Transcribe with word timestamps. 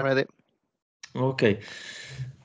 Ready. 0.00 0.24
Ok. 1.14 1.58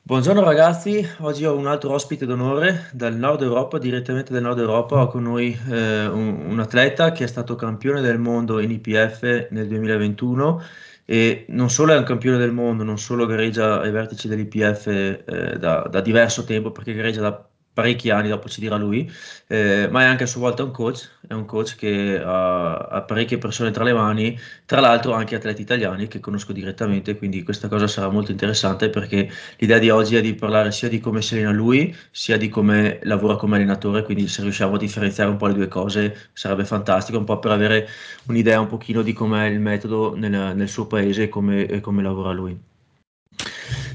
Buongiorno 0.02 0.40
ragazzi, 0.42 1.04
oggi 1.18 1.44
ho 1.44 1.56
un 1.56 1.66
altro 1.66 1.92
ospite 1.92 2.26
d'onore 2.26 2.90
dal 2.92 3.16
nord 3.16 3.42
Europa, 3.42 3.78
direttamente 3.78 4.32
dal 4.32 4.42
nord 4.42 4.58
Europa, 4.58 5.02
ho 5.02 5.08
con 5.08 5.24
noi 5.24 5.58
eh, 5.68 6.06
un, 6.06 6.46
un, 6.48 6.60
atleta 6.60 7.10
che 7.10 7.24
è 7.24 7.26
stato 7.26 7.56
campione 7.56 8.00
del 8.00 8.18
mondo 8.18 8.60
in 8.60 8.70
IPF 8.70 9.48
nel 9.50 9.66
2021 9.66 10.62
e 11.04 11.46
non 11.48 11.70
solo 11.70 11.92
è 11.92 11.98
un 11.98 12.04
campione 12.04 12.38
del 12.38 12.52
mondo, 12.52 12.84
non 12.84 12.98
solo 12.98 13.26
gareggia 13.26 13.80
ai 13.80 13.90
vertici 13.90 14.28
dell'IPF 14.28 14.86
eh, 14.86 15.56
da, 15.58 15.88
da 15.90 16.00
diverso 16.00 16.44
tempo, 16.44 16.70
perché 16.70 16.94
gareggia 16.94 17.22
da 17.22 17.48
parecchi 17.76 18.08
anni, 18.08 18.30
dopo 18.30 18.48
ci 18.48 18.60
dirà 18.60 18.76
lui, 18.76 19.06
eh, 19.48 19.86
ma 19.90 20.00
è 20.00 20.04
anche 20.06 20.22
a 20.22 20.26
sua 20.26 20.40
volta 20.40 20.62
un 20.62 20.70
coach, 20.70 21.10
è 21.28 21.34
un 21.34 21.44
coach 21.44 21.76
che 21.76 22.18
ha, 22.18 22.74
ha, 22.74 23.02
parecchie 23.02 23.36
persone 23.36 23.70
tra 23.70 23.84
le 23.84 23.92
mani, 23.92 24.38
tra 24.64 24.80
l'altro 24.80 25.12
anche 25.12 25.34
atleti 25.34 25.60
italiani 25.60 26.08
che 26.08 26.18
conosco 26.18 26.54
direttamente, 26.54 27.18
quindi 27.18 27.42
questa 27.42 27.68
cosa 27.68 27.86
sarà 27.86 28.08
molto 28.08 28.30
interessante 28.30 28.88
perché 28.88 29.30
l'idea 29.58 29.76
di 29.78 29.90
oggi 29.90 30.16
è 30.16 30.22
di 30.22 30.34
parlare 30.34 30.72
sia 30.72 30.88
di 30.88 31.00
come 31.00 31.20
si 31.20 31.34
allena 31.34 31.50
lui, 31.50 31.94
sia 32.10 32.38
di 32.38 32.48
come 32.48 32.98
lavora 33.02 33.36
come 33.36 33.56
allenatore, 33.56 34.04
quindi 34.04 34.26
se 34.26 34.40
riusciamo 34.40 34.76
a 34.76 34.78
differenziare 34.78 35.28
un 35.28 35.36
po' 35.36 35.48
le 35.48 35.54
due 35.54 35.68
cose 35.68 36.30
sarebbe 36.32 36.64
fantastico, 36.64 37.18
un 37.18 37.24
po' 37.24 37.38
per 37.38 37.50
avere 37.50 37.86
un'idea 38.28 38.58
un 38.58 38.68
pochino 38.68 39.02
di 39.02 39.12
com'è 39.12 39.48
il 39.48 39.60
metodo 39.60 40.16
nel, 40.16 40.56
nel 40.56 40.68
suo 40.70 40.86
paese 40.86 41.24
e 41.24 41.28
come, 41.28 41.66
e 41.66 41.80
come 41.80 42.02
lavora 42.02 42.32
lui. 42.32 42.58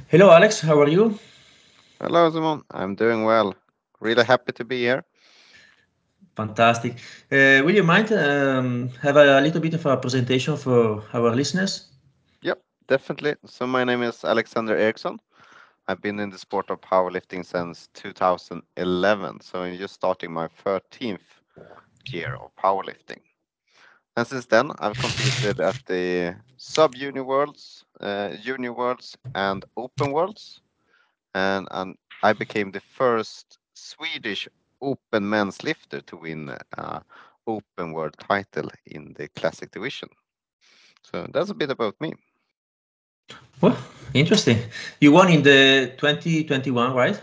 Hello 0.05 0.29
Alex, 0.29 0.63
how 0.67 0.79
are 0.79 0.91
you? 0.91 1.17
Hello 1.99 2.29
Simon, 2.29 2.63
I'm 2.71 2.93
doing 2.93 3.25
well. 3.25 3.55
Really 4.01 4.25
happy 4.25 4.51
to 4.53 4.65
be 4.65 4.79
here. 4.79 5.03
Fantastic. 6.35 6.93
Uh, 7.31 7.61
will 7.63 7.75
you 7.75 7.83
mind 7.83 8.11
um, 8.11 8.89
have 9.01 9.17
a 9.17 9.41
little 9.41 9.61
bit 9.61 9.75
of 9.75 9.85
a 9.85 9.97
presentation 9.97 10.57
for 10.57 11.03
our 11.13 11.35
listeners? 11.35 11.89
Yep, 12.41 12.61
definitely. 12.87 13.35
So 13.45 13.67
my 13.67 13.83
name 13.83 14.01
is 14.01 14.23
Alexander 14.23 14.75
Eriksson. 14.75 15.19
I've 15.87 16.01
been 16.01 16.19
in 16.19 16.29
the 16.29 16.37
sport 16.37 16.69
of 16.71 16.81
powerlifting 16.81 17.45
since 17.45 17.89
2011. 17.93 19.41
So 19.41 19.61
I'm 19.61 19.77
just 19.77 19.93
starting 19.93 20.31
my 20.31 20.47
13th 20.65 21.19
year 22.07 22.35
of 22.35 22.55
powerlifting. 22.55 23.19
And 24.17 24.27
since 24.27 24.45
then, 24.45 24.71
I've 24.79 24.97
competed 24.97 25.59
at 25.59 25.81
the 25.85 26.35
sub 26.57 26.95
junior 26.95 27.23
worlds, 27.23 27.85
uh, 27.99 28.35
junior 28.41 28.73
worlds, 28.73 29.17
and 29.35 29.63
open 29.77 30.11
worlds. 30.11 30.61
And, 31.35 31.67
and 31.71 31.95
I 32.23 32.33
became 32.33 32.71
the 32.71 32.81
first 32.81 33.59
Swedish 33.81 34.47
open 34.79 35.29
men's 35.29 35.63
lifter 35.63 36.01
to 36.01 36.17
win 36.17 36.49
uh, 36.77 36.99
open 37.47 37.93
world 37.93 38.15
title 38.19 38.69
in 38.85 39.13
the 39.13 39.27
classic 39.29 39.71
division. 39.71 40.09
So 41.03 41.27
that's 41.33 41.49
a 41.49 41.55
bit 41.55 41.71
about 41.71 41.99
me. 41.99 42.13
Well, 43.59 43.77
interesting. 44.13 44.57
You 44.99 45.11
won 45.11 45.29
in 45.29 45.41
the 45.43 45.93
2021, 45.97 46.93
right? 46.93 47.21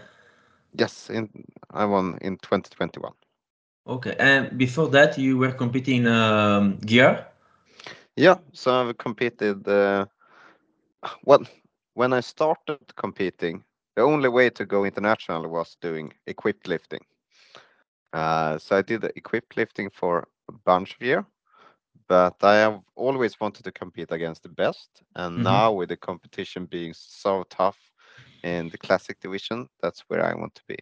Yes, 0.74 1.10
in, 1.10 1.28
I 1.70 1.84
won 1.84 2.18
in 2.20 2.36
2021. 2.38 3.12
Okay, 3.86 4.16
and 4.18 4.58
before 4.58 4.88
that, 4.88 5.16
you 5.16 5.38
were 5.38 5.52
competing 5.52 6.06
um, 6.06 6.76
gear. 6.78 7.26
Yeah, 8.16 8.36
so 8.52 8.72
I've 8.72 8.98
competed. 8.98 9.66
Uh, 9.66 10.06
well, 11.24 11.44
when 11.94 12.12
I 12.12 12.20
started 12.20 12.80
competing, 12.96 13.64
the 13.98 14.04
only 14.04 14.28
way 14.28 14.48
to 14.48 14.64
go 14.64 14.84
international 14.84 15.48
was 15.48 15.76
doing 15.80 16.12
equipped 16.28 16.68
lifting. 16.68 17.04
Uh, 18.12 18.56
so 18.56 18.76
I 18.76 18.82
did 18.82 19.02
equipped 19.16 19.56
lifting 19.56 19.90
for 19.90 20.28
a 20.48 20.52
bunch 20.52 20.94
of 20.94 21.02
years, 21.02 21.24
but 22.06 22.36
I 22.42 22.54
have 22.58 22.80
always 22.94 23.40
wanted 23.40 23.64
to 23.64 23.72
compete 23.72 24.12
against 24.12 24.44
the 24.44 24.50
best. 24.50 25.02
And 25.14 25.38
mm 25.38 25.40
-hmm. 25.40 25.52
now 25.52 25.78
with 25.78 25.88
the 25.88 25.96
competition 25.96 26.66
being 26.66 26.94
so 26.94 27.44
tough 27.48 27.78
in 28.42 28.70
the 28.70 28.78
classic 28.78 29.20
division, 29.20 29.68
that's 29.82 30.04
where 30.08 30.32
I 30.32 30.34
want 30.40 30.54
to 30.54 30.62
be. 30.66 30.78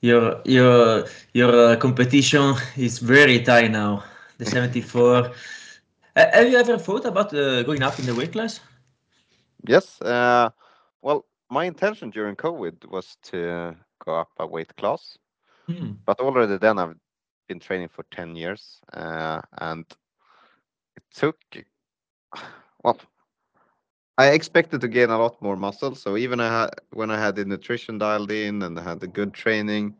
Your 0.00 0.40
your 0.44 1.08
your 1.32 1.52
uh, 1.54 1.76
competition 1.78 2.54
is 2.76 3.00
very 3.00 3.38
tight 3.42 3.70
now. 3.70 4.02
The 4.38 4.44
74. 4.44 5.34
have 6.14 6.48
you 6.50 6.58
ever 6.58 6.78
thought 6.78 7.06
about 7.06 7.32
uh, 7.32 7.62
going 7.64 7.82
up 7.82 7.98
in 7.98 8.06
the 8.06 8.14
weight 8.14 8.32
class? 8.32 8.60
Yes. 9.66 10.00
Uh, 10.00 10.50
well, 11.02 11.24
my 11.50 11.64
intention 11.64 12.10
during 12.10 12.36
COVID 12.36 12.90
was 12.90 13.16
to 13.24 13.74
go 14.04 14.14
up 14.14 14.30
a 14.38 14.46
weight 14.46 14.74
class, 14.76 15.18
hmm. 15.66 15.92
but 16.04 16.20
already 16.20 16.58
then 16.58 16.78
I've 16.78 16.94
been 17.48 17.58
training 17.58 17.88
for 17.88 18.04
10 18.10 18.36
years 18.36 18.80
uh, 18.92 19.40
and 19.58 19.84
it 20.96 21.02
took 21.14 21.36
well 22.84 23.00
i 24.18 24.28
expected 24.28 24.80
to 24.80 24.88
gain 24.88 25.10
a 25.10 25.18
lot 25.18 25.40
more 25.40 25.56
muscle 25.56 25.94
so 25.94 26.16
even 26.16 26.40
I 26.40 26.60
had, 26.60 26.70
when 26.92 27.10
i 27.10 27.18
had 27.18 27.36
the 27.36 27.44
nutrition 27.44 27.98
dialed 27.98 28.30
in 28.30 28.62
and 28.62 28.78
I 28.78 28.82
had 28.82 29.00
the 29.00 29.08
good 29.08 29.32
training 29.32 29.96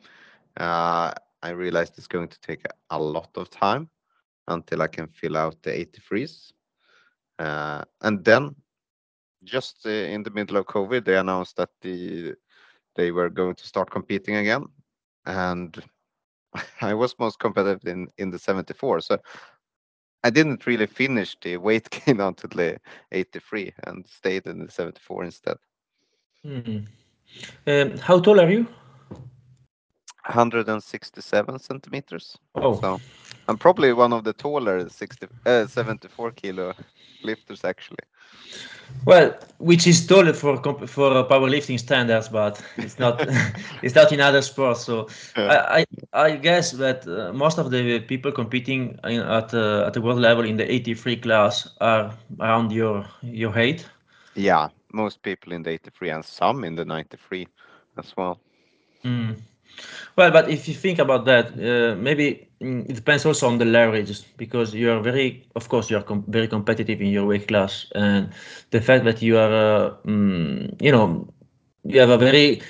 uh, 0.59 1.13
i 1.43 1.51
realized 1.51 1.95
it's 1.97 2.07
going 2.07 2.29
to 2.29 2.41
take 2.41 2.65
a 2.91 2.99
lot 3.01 3.31
of 3.37 3.49
time 3.49 3.89
until 4.47 4.83
i 4.83 4.87
can 4.87 5.09
fill 5.09 5.37
out 5.37 5.63
the 5.63 5.71
83s 5.71 6.53
uh, 7.39 7.85
and 8.03 8.25
then 8.25 8.55
just 9.45 9.87
uh, 9.87 9.91
in 9.91 10.23
the 10.23 10.31
middle 10.31 10.57
of 10.57 10.67
covid 10.67 11.05
they 11.05 11.17
announced 11.17 11.57
that 11.57 11.71
the 11.83 12.35
they 12.97 13.11
were 13.11 13.31
going 13.31 13.55
to 13.55 13.67
start 13.67 13.91
competing 13.91 14.37
again 14.37 14.65
and 15.27 15.83
I 16.81 16.95
was 16.95 17.19
most 17.19 17.39
competitive 17.39 17.87
in 17.87 18.09
in 18.19 18.31
the 18.31 18.39
74. 18.39 19.01
So 19.01 19.19
I 20.25 20.31
didn't 20.31 20.67
really 20.67 20.87
finish 20.87 21.37
the 21.41 21.57
weight 21.57 21.89
gain 22.07 22.21
until 22.21 22.51
the 22.51 22.79
83 23.13 23.73
and 23.85 24.07
stayed 24.07 24.47
in 24.47 24.67
the 24.67 24.71
74 24.71 25.25
instead. 25.25 25.57
Mm. 26.45 26.87
Um, 27.67 27.99
how 27.99 28.21
tall 28.21 28.41
are 28.41 28.51
you? 28.51 28.67
167 30.27 31.59
centimeters. 31.59 32.37
Oh. 32.55 32.81
So 32.81 33.01
I'm 33.49 33.57
probably 33.57 33.93
one 33.93 34.13
of 34.13 34.25
the 34.25 34.33
taller 34.33 34.89
60, 34.89 35.27
uh, 35.47 35.67
74 35.67 36.33
kilo 36.33 36.75
lifters 37.25 37.65
actually. 37.65 38.05
Well, 39.05 39.35
which 39.59 39.87
is 39.87 40.07
taller 40.07 40.33
for 40.33 40.57
for 40.87 41.25
powerlifting 41.25 41.79
standards, 41.79 42.29
but 42.29 42.63
it's 42.77 42.99
not 42.99 43.21
it's 43.83 43.95
not 43.95 44.13
in 44.13 44.21
other 44.21 44.43
sports. 44.43 44.85
So 44.85 45.09
I, 45.37 45.85
I, 46.13 46.25
I 46.25 46.37
guess 46.37 46.73
that 46.73 47.07
uh, 47.07 47.33
most 47.33 47.59
of 47.59 47.71
the 47.71 48.01
people 48.01 48.33
competing 48.33 48.99
in, 49.05 49.21
at 49.21 49.55
uh, 49.55 49.87
at 49.87 49.93
the 49.95 50.01
world 50.01 50.21
level 50.21 50.45
in 50.45 50.57
the 50.57 50.71
83 50.71 51.17
class 51.17 51.69
are 51.81 52.13
around 52.41 52.73
your 52.73 53.05
your 53.23 53.51
height. 53.53 53.87
Yeah, 54.35 54.69
most 54.93 55.23
people 55.23 55.53
in 55.53 55.63
the 55.63 55.71
83 55.71 56.11
and 56.11 56.25
some 56.25 56.65
in 56.65 56.75
the 56.75 56.85
93 56.85 57.47
as 57.99 58.15
well. 58.17 58.39
Mm. 59.05 59.37
Well, 60.17 60.31
but 60.31 60.49
if 60.51 60.69
you 60.69 60.75
think 60.75 60.99
about 60.99 61.25
that, 61.27 61.53
uh, 61.53 61.97
maybe 61.97 62.48
it 62.61 62.95
depends 62.95 63.25
also 63.25 63.47
on 63.49 63.59
the 63.59 63.65
leverage 63.65 64.23
because 64.37 64.75
you 64.75 64.91
are 64.91 65.01
very, 65.01 65.47
of 65.55 65.69
course, 65.69 65.91
you 65.91 65.97
are 65.97 66.03
com 66.03 66.25
very 66.29 66.49
competitive 66.49 67.01
in 67.01 67.09
your 67.09 67.27
weight 67.27 67.47
class, 67.49 67.87
and 67.95 68.31
the 68.71 68.81
fact 68.81 69.05
that 69.05 69.23
you 69.23 69.39
are, 69.39 69.53
uh, 69.53 69.91
mm, 70.07 70.81
you 70.83 70.91
know, 70.91 71.27
you 71.85 72.01
have 72.01 72.11
a 72.11 72.19
very 72.19 72.61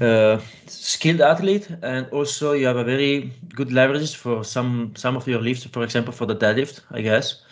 uh, 0.00 0.38
skilled 0.66 1.20
athlete, 1.20 1.68
and 1.82 2.06
also 2.10 2.52
you 2.52 2.66
have 2.66 2.76
a 2.76 2.84
very 2.84 3.32
good 3.54 3.72
leverage 3.72 4.14
for 4.16 4.44
some 4.44 4.92
some 4.96 5.16
of 5.16 5.26
your 5.26 5.40
lifts, 5.40 5.64
for 5.64 5.82
example, 5.82 6.12
for 6.12 6.26
the 6.26 6.36
deadlift, 6.36 6.80
I 6.92 7.00
guess. 7.02 7.42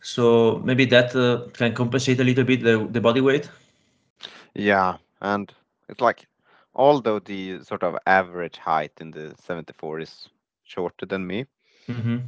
So 0.00 0.60
maybe 0.64 0.84
that 0.86 1.14
uh, 1.14 1.48
can 1.52 1.74
compensate 1.74 2.20
a 2.20 2.24
little 2.24 2.44
bit 2.44 2.62
the, 2.62 2.86
the 2.90 3.00
body 3.00 3.20
weight. 3.20 3.50
Yeah, 4.54 4.96
and 5.20 5.52
it's 5.88 6.00
like 6.00 6.26
although 6.74 7.18
the 7.18 7.62
sort 7.62 7.82
of 7.82 7.96
average 8.06 8.56
height 8.58 8.92
in 9.00 9.10
the 9.10 9.34
74 9.38 10.00
is 10.00 10.28
shorter 10.68 11.06
than 11.06 11.26
me, 11.26 11.46
mm-hmm. 11.88 12.18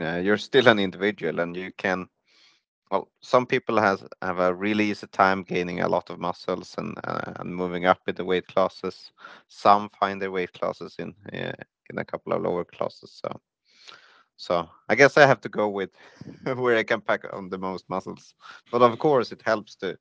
uh, 0.00 0.18
you're 0.18 0.38
still 0.38 0.68
an 0.68 0.78
individual 0.78 1.40
and 1.40 1.56
you 1.56 1.72
can 1.76 2.08
well 2.90 3.08
some 3.20 3.46
people 3.46 3.80
has 3.80 4.04
have 4.20 4.38
a 4.38 4.54
really 4.54 4.90
easy 4.90 5.06
time 5.06 5.42
gaining 5.42 5.80
a 5.80 5.88
lot 5.88 6.10
of 6.10 6.18
muscles 6.18 6.74
and 6.78 6.98
uh, 7.04 7.32
and 7.36 7.54
moving 7.54 7.86
up 7.86 8.00
in 8.08 8.14
the 8.14 8.24
weight 8.24 8.46
classes. 8.48 9.12
Some 9.48 9.88
find 10.00 10.20
their 10.20 10.32
weight 10.32 10.52
classes 10.52 10.96
in 10.98 11.14
uh, 11.32 11.52
in 11.90 11.98
a 11.98 12.04
couple 12.04 12.32
of 12.32 12.42
lower 12.42 12.64
classes 12.64 13.20
so 13.22 13.40
so 14.36 14.68
i 14.88 14.94
guess 14.94 15.16
i 15.16 15.26
have 15.26 15.40
to 15.40 15.48
go 15.48 15.68
with 15.68 15.90
where 16.56 16.76
i 16.76 16.82
can 16.82 17.00
pack 17.00 17.24
on 17.32 17.48
the 17.50 17.58
most 17.58 17.88
muscles. 17.88 18.34
But 18.70 18.82
of 18.82 18.98
course 18.98 19.32
it 19.32 19.42
helps 19.42 19.76
to 19.76 19.96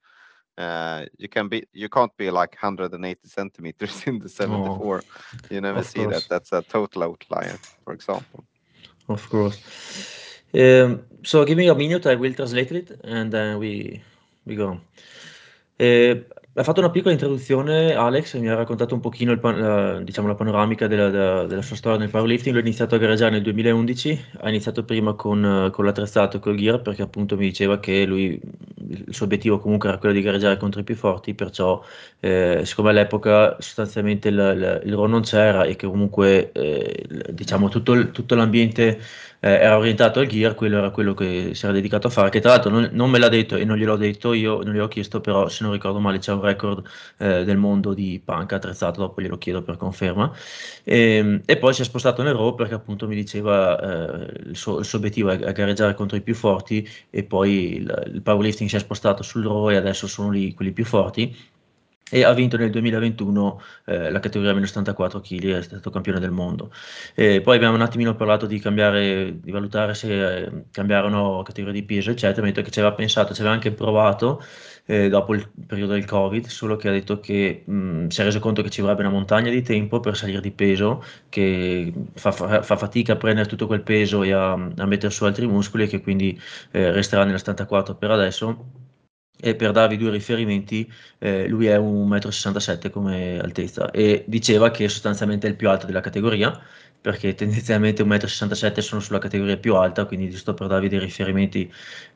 uh, 0.57 1.05
you 1.17 1.27
can 1.27 1.47
be 1.47 1.63
you 1.73 1.89
can't 1.89 2.15
be 2.17 2.29
like 2.29 2.55
180 2.61 3.27
centimeters 3.27 4.03
in 4.07 4.19
the 4.19 4.29
74 4.29 5.03
oh, 5.03 5.35
you 5.49 5.61
never 5.61 5.83
see 5.83 5.99
course. 5.99 6.13
that 6.13 6.29
that's 6.29 6.51
a 6.51 6.61
total 6.61 7.03
outlier 7.03 7.57
for 7.83 7.93
example. 7.93 8.43
Of 9.09 9.29
course. 9.29 9.57
Um, 10.53 11.03
so 11.23 11.43
give 11.45 11.57
me 11.57 11.67
a 11.67 11.75
minute. 11.75 12.05
I 12.05 12.15
will 12.15 12.33
translate 12.33 12.71
it 12.71 13.01
and 13.03 13.31
then 13.31 13.59
we 13.59 14.01
we 14.45 14.55
go 14.55 14.79
uh, 15.79 16.15
Ha 16.55 16.61
fatto 16.61 16.81
una 16.81 16.91
piccola 16.91 17.11
introduzione 17.13 17.95
Alex, 17.95 18.37
mi 18.37 18.47
ha 18.47 18.53
raccontato 18.53 18.93
un 18.93 18.99
pochino 19.01 19.31
il 19.31 19.39
pan 19.39 19.59
la 19.59 19.99
diciamo 20.01 20.27
la 20.27 20.35
panoramica 20.35 20.85
della 20.85 21.09
della 21.09 21.45
della 21.47 21.63
sua 21.63 21.75
storia 21.75 21.97
nel 21.97 22.11
powerlifting. 22.11 22.53
Lui 22.53 22.61
ha 22.63 22.67
iniziato 22.67 22.93
a 22.93 22.99
gareggiare 22.99 23.31
nel 23.31 23.41
2011, 23.41 24.25
ha 24.41 24.49
iniziato 24.49 24.83
prima 24.85 25.13
con 25.15 25.69
con 25.71 25.83
l'attrezzato 25.83 26.37
e 26.37 26.39
col 26.39 26.55
gear, 26.57 26.79
perché 26.83 27.01
appunto 27.01 27.35
mi 27.37 27.45
diceva 27.45 27.79
che 27.79 28.05
lui 28.05 28.39
il 28.87 29.05
suo 29.09 29.25
obiettivo 29.25 29.57
comunque 29.57 29.89
era 29.89 29.97
quello 29.97 30.13
di 30.13 30.21
gareggiare 30.21 30.57
contro 30.57 30.81
i 30.81 30.83
più 30.83 30.95
forti, 30.95 31.33
perciò, 31.33 31.81
ehm, 32.19 32.61
siccome 32.61 32.91
all'epoca 32.91 33.55
sostanzialmente 33.59 34.27
il 34.29 34.35
il 34.35 34.81
il 34.85 34.93
RAW 34.93 35.05
non 35.07 35.21
c'era 35.21 35.63
e 35.63 35.75
che 35.75 35.87
comunque, 35.87 36.51
ehm, 36.51 37.31
diciamo 37.31 37.67
tutto 37.69 38.11
tutto 38.11 38.35
l'ambiente, 38.35 38.99
ehm, 39.43 39.51
era 39.61 39.77
orientato 39.77 40.19
al 40.19 40.27
gear, 40.27 40.55
quello 40.55 40.77
era 40.77 40.89
quello 40.91 41.13
che 41.13 41.51
si 41.53 41.65
era 41.65 41.73
dedicato 41.73 42.07
a 42.07 42.09
fare, 42.09 42.29
che 42.29 42.39
tra 42.39 42.51
l'altro 42.51 42.69
non 42.71 42.89
non 42.93 43.09
me 43.09 43.19
l'ha 43.19 43.29
detto 43.29 43.55
e 43.57 43.65
non 43.65 43.77
gliel'ho 43.77 43.95
detto 43.97 44.33
io, 44.33 44.61
non 44.63 44.73
gliel'ho 44.73 44.87
chiesto, 44.87 45.21
però 45.21 45.47
se 45.49 45.63
non 45.63 45.73
ricordo 45.73 45.99
male 45.99 46.19
c'è 46.19 46.31
un 46.33 46.41
record, 46.41 46.85
ehm, 47.19 47.43
del 47.43 47.57
mondo 47.57 47.93
di 47.93 48.21
panca 48.23 48.55
attrezzato, 48.57 49.01
dopo 49.01 49.21
glielo 49.21 49.37
chiedo 49.37 49.61
per 49.63 49.77
conferma. 49.77 50.31
Ehm, 50.83 51.41
e 51.45 51.57
poi 51.57 51.73
si 51.73 51.81
è 51.81 51.85
spostato 51.85 52.23
nel 52.23 52.33
RAW 52.33 52.55
perché 52.55 52.73
appunto 52.73 53.07
mi 53.07 53.15
diceva, 53.15 53.79
ehm, 53.79 54.27
il 54.49 54.55
suo 54.57 54.79
il 54.79 54.85
suo 54.85 54.97
obiettivo 54.97 55.29
è 55.29 55.37
è 55.39 55.51
gareggiare 55.51 55.93
contro 55.93 56.17
i 56.17 56.21
più 56.21 56.35
forti 56.35 56.87
e 57.09 57.23
poi 57.23 57.75
il 57.77 58.01
il 58.13 58.21
powerlifting 58.21 58.69
si 58.69 58.75
è 58.75 58.79
spostato 58.79 59.23
sul 59.23 59.43
RAW 59.43 59.69
e 59.71 59.75
adesso 59.75 60.07
sono 60.07 60.29
lì 60.31 60.53
quelli 60.53 60.71
più 60.73 60.85
forti 60.85 61.33
e 62.13 62.23
ha 62.23 62.33
vinto 62.33 62.57
nel 62.57 62.69
2021, 62.69 63.59
ehm, 63.85 64.11
la 64.11 64.19
categoria 64.19 64.53
meno 64.53 64.65
74 64.65 65.19
chili, 65.19 65.51
è 65.51 65.61
stato 65.61 65.89
campione 65.89 66.19
del 66.19 66.31
mondo. 66.31 66.71
E 67.15 67.41
poi 67.41 67.55
abbiamo 67.55 67.75
un 67.75 67.81
attimino 67.81 68.15
parlato 68.15 68.45
di 68.45 68.59
cambiare 68.59 69.39
di 69.39 69.51
valutare 69.51 69.93
se, 69.93 70.43
ehm, 70.45 70.65
cambiare 70.71 71.07
o 71.07 71.09
no 71.09 71.41
categoria 71.43 71.79
di 71.79 71.85
peso, 71.85 72.11
eccetera. 72.11 72.41
Mi 72.45 72.51
detto 72.51 72.61
che 72.63 72.71
ci 72.71 72.79
aveva 72.79 72.93
pensato, 72.95 73.33
ci 73.33 73.39
aveva 73.41 73.55
anche 73.55 73.71
provato, 73.73 74.41
ehm, 74.85 75.07
dopo 75.09 75.33
il 75.33 75.49
periodo 75.67 75.93
del 75.93 76.05
Covid, 76.05 76.45
solo 76.47 76.75
che 76.75 76.87
ha 76.89 76.91
detto 76.91 77.19
che, 77.19 77.63
mhmm, 77.65 78.07
si 78.07 78.21
è 78.21 78.23
reso 78.23 78.39
conto 78.39 78.61
che 78.61 78.69
ci 78.69 78.81
vorrebbe 78.81 79.01
una 79.01 79.09
montagna 79.11 79.49
di 79.49 79.61
tempo 79.61 79.99
per 79.99 80.15
salir 80.17 80.39
di 80.39 80.51
peso, 80.51 81.03
che 81.29 81.91
fa 82.13 82.31
fa 82.31 82.61
fa 82.61 82.77
fatica 82.77 83.13
a 83.13 83.15
prendere 83.17 83.47
tutto 83.47 83.67
quel 83.67 83.83
peso 83.83 84.23
e 84.23 84.31
a 84.33 84.51
a 84.53 84.85
metter 84.85 85.11
su 85.11 85.25
altri 85.25 85.47
muscoli 85.47 85.83
e 85.83 85.87
che 85.87 86.01
quindi, 86.01 86.39
ehm, 86.71 86.91
resterà 86.93 87.23
nella 87.25 87.37
74 87.37 87.95
per 87.95 88.11
adesso. 88.11 88.82
E 89.45 89.55
per 89.55 89.71
darvi 89.71 89.97
2 89.97 90.09
riferimenti, 90.09 90.89
ehm, 91.19 91.47
lui 91.47 91.65
è 91.67 91.77
1,67 91.77 92.87
m 92.87 92.91
come 92.91 93.39
altezza 93.41 93.91
e 93.91 94.23
diceva 94.25 94.71
che 94.71 94.87
sostanzialmente 94.87 95.47
è 95.47 95.49
il 95.49 95.57
più 95.57 95.67
alto 95.69 95.85
della 95.85 95.99
categoria, 95.99 96.57
perché 97.03 97.35
tendenzialmente 97.35 98.01
1,67 98.01 98.77
m 98.77 98.79
sono 98.79 99.01
sulla 99.01 99.19
categoria 99.19 99.57
più 99.57 99.75
alta, 99.75 100.05
quindi 100.05 100.29
giusto 100.29 100.53
per 100.53 100.67
darvi 100.67 100.87
dei 100.87 100.99
riferimenti, 100.99 101.69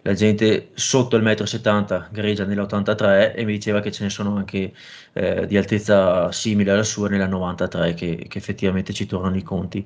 la 0.04 0.13
gente 0.13 0.69
sotto 0.75 1.18
il 1.18 1.24
1,70 1.24 2.07
m 2.10 2.13
gareggia 2.13 2.45
nell'83 2.45 3.34
e 3.36 3.44
mi 3.44 3.51
diceva 3.51 3.81
che 3.81 3.92
ce 3.92 4.04
ne 4.06 4.10
sono 4.10 4.38
anche, 4.38 4.74
ehm, 5.13 5.44
di 5.45 5.57
altezza 5.57 6.31
simile 6.31 6.72
alla 6.72 6.84
sua 6.84 7.10
nella 7.10 7.28
93 7.28 7.94
che 7.95 8.25
che 8.30 8.38
effettivamente 8.38 8.94
ci 8.94 9.06
tornano 9.06 9.36
i 9.36 9.44
conti. 9.44 9.86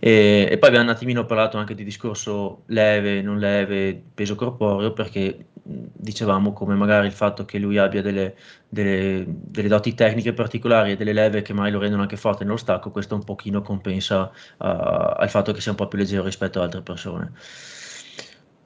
Ehm, 0.00 0.48
e 0.52 0.58
poi 0.58 0.68
abbiamo 0.68 0.84
un 0.90 0.94
attimino 0.94 1.24
parlato 1.24 1.56
anche 1.56 1.74
di 1.74 1.82
discorso 1.84 2.64
leve, 2.66 3.22
non 3.22 3.38
leve, 3.38 4.02
peso 4.14 4.34
corporeo, 4.34 4.92
perché, 4.92 5.46
dicevamo 5.66 6.52
come 6.52 6.74
magari 6.74 7.06
il 7.06 7.12
fatto 7.14 7.46
che 7.46 7.58
lui 7.58 7.78
abbia 7.78 8.02
delle 8.02 8.36
delle 8.74 9.24
delle 9.26 9.68
doti 9.68 9.94
tecniche 9.94 10.34
particolari 10.34 10.92
e 10.92 10.96
delle 10.96 11.12
leve 11.12 11.42
che 11.42 11.52
magari 11.54 11.72
lo 11.72 11.78
rendono 11.78 12.02
anche 12.02 12.16
forte 12.16 12.44
nello 12.44 12.58
stacco, 12.58 12.90
questo 12.90 13.14
un 13.14 13.24
pochino 13.24 13.62
compensa, 13.62 14.30
a 14.58 15.16
al 15.16 15.30
fatto 15.30 15.52
che 15.52 15.60
sia 15.60 15.70
un 15.70 15.76
po' 15.76 15.88
più 15.88 15.98
leggero 15.98 16.24
rispetto 16.24 16.58
ad 16.58 16.64
altre 16.64 16.82
persone. 16.82 17.32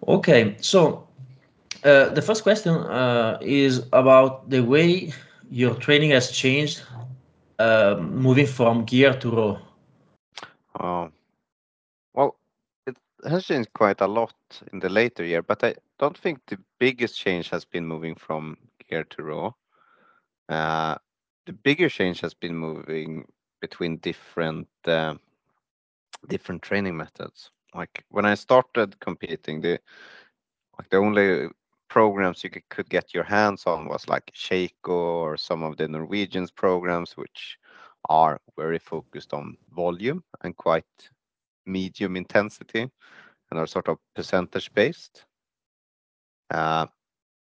Okay, 0.00 0.56
so, 0.60 1.08
uh, 1.84 2.12
the 2.12 2.22
first 2.22 2.42
question, 2.42 2.74
uh, 2.74 3.36
is 3.40 3.86
about 3.90 4.48
the 4.48 4.60
way 4.60 5.12
your 5.50 5.76
training 5.76 6.12
has 6.12 6.30
changed, 6.30 6.82
uh, 7.58 7.96
moving 8.00 8.46
from 8.46 8.84
gear 8.84 9.16
to 9.18 9.30
raw. 9.30 9.58
Oh. 10.80 11.10
Well, 12.14 12.36
it 12.86 12.96
has 13.24 13.44
changed 13.44 13.72
quite 13.72 14.00
a 14.00 14.06
lot 14.06 14.34
in 14.72 14.78
the 14.78 14.88
later 14.88 15.24
year, 15.24 15.42
but 15.42 15.62
I 15.64 15.74
don't 15.98 16.16
think 16.16 16.38
the 16.46 16.58
biggest 16.78 17.18
change 17.18 17.50
has 17.50 17.64
been 17.64 17.84
moving 17.84 18.14
from 18.14 18.56
gear 18.88 19.04
to 19.04 19.22
raw. 19.22 19.52
Uh, 20.48 20.96
the 21.46 21.52
bigger 21.52 21.88
change 21.88 22.20
has 22.20 22.34
been 22.34 22.56
moving 22.56 23.24
between 23.60 23.98
different 23.98 24.68
uh, 24.86 25.14
different 26.28 26.62
training 26.62 26.96
methods. 26.96 27.50
Like 27.74 28.04
when 28.10 28.24
I 28.24 28.34
started 28.34 28.98
competing, 29.00 29.60
the 29.60 29.78
like 30.78 30.88
the 30.90 30.96
only 30.96 31.48
programs 31.88 32.44
you 32.44 32.50
could, 32.50 32.68
could 32.68 32.88
get 32.88 33.14
your 33.14 33.24
hands 33.24 33.64
on 33.66 33.88
was 33.88 34.08
like 34.08 34.30
Sheiko 34.34 34.88
or 34.88 35.36
some 35.36 35.62
of 35.62 35.76
the 35.76 35.88
Norwegians 35.88 36.50
programs, 36.50 37.16
which 37.16 37.58
are 38.08 38.40
very 38.56 38.78
focused 38.78 39.32
on 39.32 39.56
volume 39.74 40.22
and 40.42 40.56
quite 40.56 40.84
medium 41.66 42.16
intensity 42.16 42.88
and 43.50 43.58
are 43.58 43.66
sort 43.66 43.88
of 43.88 43.98
percentage 44.14 44.72
based. 44.72 45.24
Uh, 46.50 46.86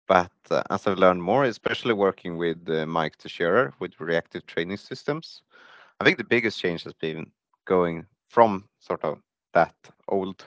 but 0.06 0.32
uh, 0.50 0.62
as 0.70 0.87
I've 0.87 0.99
learned 0.99 1.23
more, 1.23 1.44
especially 1.44 1.94
working 1.94 2.37
with 2.37 2.69
uh, 2.69 2.87
Mike 2.87 3.17
Tuchscherer 3.19 3.73
with 3.81 4.00
reactive 4.00 4.47
training 4.47 4.76
systems, 4.79 5.43
I 6.00 6.05
think 6.05 6.19
the 6.19 6.25
biggest 6.25 6.58
change 6.61 6.85
has 6.85 6.94
been 6.94 7.31
going 7.67 8.06
from 8.29 8.69
sort 8.81 9.05
of 9.05 9.19
that 9.55 9.75
old 10.08 10.47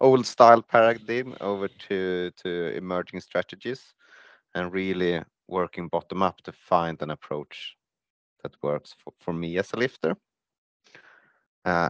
old 0.00 0.26
style 0.26 0.62
paradigm 0.62 1.34
over 1.40 1.68
to 1.68 2.30
to 2.42 2.76
emerging 2.76 3.20
strategies 3.20 3.94
and 4.54 4.72
really 4.72 5.22
working 5.48 5.88
bottom 5.88 6.22
up 6.22 6.40
to 6.42 6.52
find 6.52 7.00
an 7.02 7.10
approach 7.10 7.76
that 8.42 8.54
works 8.62 8.94
for, 8.98 9.12
for 9.20 9.32
me 9.32 9.58
as 9.58 9.72
a 9.72 9.76
lifter. 9.76 10.16
Uh, 11.64 11.88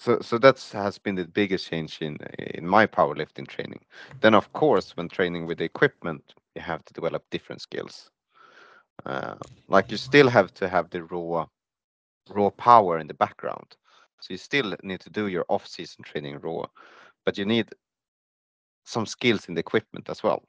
so 0.00 0.20
so 0.20 0.38
that's 0.38 0.72
has 0.72 0.98
been 0.98 1.16
the 1.16 1.26
biggest 1.26 1.68
change 1.68 2.02
in 2.02 2.18
in 2.54 2.66
my 2.66 2.86
powerlifting 2.86 3.48
training. 3.48 3.80
Then 4.20 4.34
of 4.34 4.52
course, 4.52 4.96
when 4.96 5.08
training 5.08 5.46
with 5.46 5.58
the 5.58 5.64
equipment, 5.64 6.34
you 6.56 6.62
have 6.62 6.84
to 6.86 6.94
develop 6.94 7.24
different 7.30 7.62
skills. 7.62 8.10
Uh, 9.06 9.36
like 9.68 9.90
you 9.92 9.98
still 9.98 10.28
have 10.28 10.52
to 10.54 10.68
have 10.68 10.90
the 10.90 11.04
raw 11.04 11.46
raw 12.30 12.50
power 12.50 12.98
in 12.98 13.08
the 13.08 13.14
background. 13.14 13.76
So 14.20 14.34
you 14.34 14.38
still 14.38 14.76
need 14.82 15.00
to 15.00 15.10
do 15.10 15.28
your 15.28 15.46
off-season 15.48 16.04
training 16.04 16.38
raw, 16.40 16.66
but 17.24 17.38
you 17.38 17.46
need 17.46 17.68
some 18.84 19.06
skills 19.06 19.48
in 19.48 19.54
the 19.54 19.60
equipment 19.60 20.08
as 20.10 20.22
well. 20.22 20.42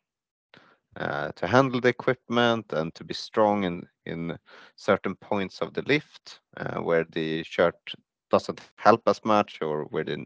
Uh, 0.97 1.31
to 1.35 1.47
handle 1.47 1.79
the 1.79 1.89
equipment 1.89 2.73
and 2.73 2.93
to 2.95 3.03
be 3.03 3.13
strong 3.13 3.63
in 3.63 3.87
in 4.05 4.37
certain 4.75 5.15
points 5.15 5.61
of 5.61 5.73
the 5.73 5.81
lift 5.83 6.41
uh, 6.57 6.81
where 6.81 7.05
the 7.11 7.43
shirt 7.43 7.77
doesn't 8.31 8.61
help 8.75 9.01
as 9.07 9.23
much 9.23 9.59
or 9.61 9.83
where 9.85 10.03
the 10.03 10.25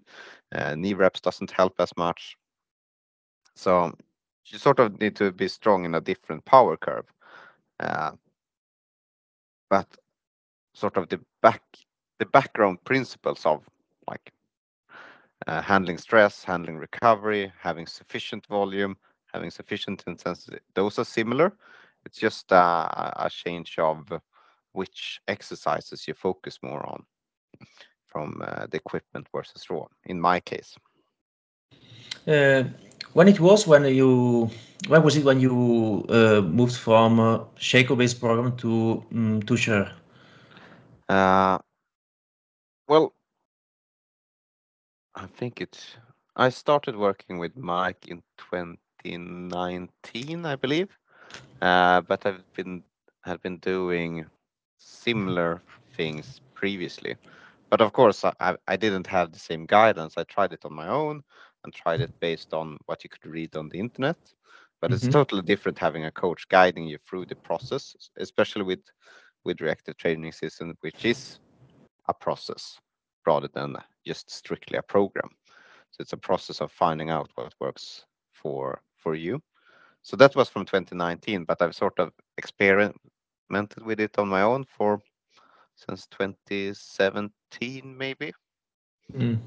uh, 0.53 0.75
knee 0.75 0.93
wraps 0.93 1.19
doesn't 1.19 1.51
help 1.51 1.73
as 1.79 1.91
much. 1.97 2.37
So 3.55 3.93
you 4.45 4.57
sort 4.57 4.79
of 4.79 4.99
need 4.99 5.15
to 5.17 5.31
be 5.31 5.47
strong 5.47 5.85
in 5.85 5.95
a 5.95 6.01
different 6.01 6.45
power 6.45 6.77
curve. 6.77 7.05
Uh, 7.79 8.11
but 9.69 9.87
sort 10.73 10.97
of 10.97 11.09
the 11.09 11.19
back 11.41 11.61
the 12.19 12.25
background 12.25 12.77
principles 12.85 13.45
of 13.45 13.63
like 14.07 14.31
uh, 15.47 15.61
handling 15.61 15.97
stress, 15.97 16.43
handling 16.43 16.77
recovery, 16.77 17.51
having 17.59 17.85
sufficient 17.87 18.45
volume, 18.47 18.95
having 19.33 19.51
sufficient 19.51 20.03
intensity. 20.07 20.59
Those 20.75 20.99
are 20.99 21.05
similar. 21.05 21.51
It's 22.05 22.19
just 22.19 22.53
uh, 22.53 23.11
a 23.15 23.29
change 23.29 23.77
of 23.79 24.07
which 24.73 25.19
exercises 25.27 26.07
you 26.07 26.13
focus 26.13 26.59
more 26.61 26.85
on 26.87 27.03
from 28.15 28.53
uh, 28.55 28.77
the 28.81 28.89
equipment 28.89 29.39
versus 29.43 29.71
raw. 29.71 29.89
In 30.11 30.29
my 30.31 30.51
case, 30.51 30.87
Uh, 32.27 32.63
when 33.13 33.27
it 33.27 33.39
was 33.39 33.67
when 33.67 33.85
you 33.85 34.49
when 34.87 35.03
was 35.03 35.17
it 35.17 35.25
when 35.25 35.39
you 35.39 36.05
uh, 36.09 36.41
moved 36.41 36.75
from 36.75 37.19
uh, 37.19 37.39
Sheiko 37.57 37.97
based 37.97 38.19
program 38.19 38.55
to 38.57 39.03
um, 39.13 39.41
to 39.43 39.57
Share? 39.57 39.91
uh, 41.09 41.59
well, 42.87 43.13
I 45.15 45.27
think 45.27 45.61
it's. 45.61 45.97
I 46.35 46.49
started 46.49 46.97
working 46.97 47.39
with 47.39 47.55
Mike 47.57 48.07
in 48.07 48.23
2019, 48.37 50.45
I 50.45 50.55
believe, 50.55 50.97
uh, 51.61 52.01
but 52.01 52.25
I've 53.25 53.41
been 53.43 53.57
doing 53.57 54.25
similar 54.77 55.61
things 55.95 56.41
previously. 56.55 57.15
But 57.69 57.81
of 57.81 57.93
course, 57.93 58.23
I, 58.23 58.55
I 58.67 58.75
didn't 58.77 59.07
have 59.07 59.31
the 59.31 59.39
same 59.39 59.65
guidance. 59.65 60.17
I 60.17 60.23
tried 60.23 60.53
it 60.53 60.65
on 60.65 60.73
my 60.73 60.87
own 60.87 61.23
and 61.63 61.73
tried 61.73 62.01
it 62.01 62.11
based 62.19 62.53
on 62.53 62.77
what 62.85 63.03
you 63.03 63.09
could 63.09 63.25
read 63.25 63.55
on 63.55 63.69
the 63.69 63.79
internet. 63.79 64.17
But 64.81 64.93
it's 64.93 65.07
Mhm. 65.07 65.09
totally 65.09 65.41
different 65.43 65.79
having 65.79 66.05
a 66.05 66.11
coach 66.11 66.47
guiding 66.49 66.85
you 66.87 66.97
through 67.07 67.25
the 67.27 67.35
process, 67.35 67.95
especially 68.17 68.63
with 68.63 68.81
with 69.43 69.61
reactive 69.61 69.97
training 69.97 70.31
system, 70.31 70.75
which 70.81 71.05
is 71.05 71.39
a 72.07 72.13
process 72.13 72.79
rather 73.25 73.47
than 73.53 73.75
just 74.05 74.29
strictly 74.29 74.77
a 74.77 74.81
program. 74.83 75.29
So 75.91 76.01
it's 76.01 76.13
a 76.13 76.17
process 76.17 76.61
of 76.61 76.71
finding 76.71 77.09
out 77.09 77.31
what 77.35 77.53
works 77.59 78.05
for 78.31 78.81
for 78.97 79.15
you. 79.15 79.41
so 80.01 80.15
that 80.17 80.35
was 80.35 80.49
from 80.49 80.65
2019, 80.65 81.45
but 81.45 81.61
I've 81.61 81.75
sort 81.75 81.99
of 81.99 82.11
experimented 82.37 83.83
with 83.85 83.99
it 83.99 84.17
on 84.17 84.27
my 84.29 84.41
own 84.41 84.65
for 84.65 85.01
since 85.75 86.07
2017, 86.07 87.33
maybe. 87.61 88.33
Mm. 89.13 89.39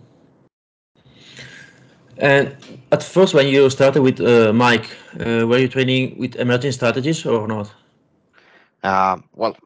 And 2.18 2.56
at 2.90 3.02
first, 3.02 3.34
when 3.34 3.46
you 3.46 3.70
started 3.70 4.02
with 4.02 4.20
uh, 4.20 4.52
Mike, 4.52 4.88
uh, 5.20 5.46
were 5.46 5.58
you 5.58 5.68
training 5.68 6.18
with 6.18 6.34
emerging 6.36 6.72
strategies 6.72 7.24
or 7.24 7.46
not? 7.46 7.70
Uh, 8.82 9.18
well, 9.34 9.56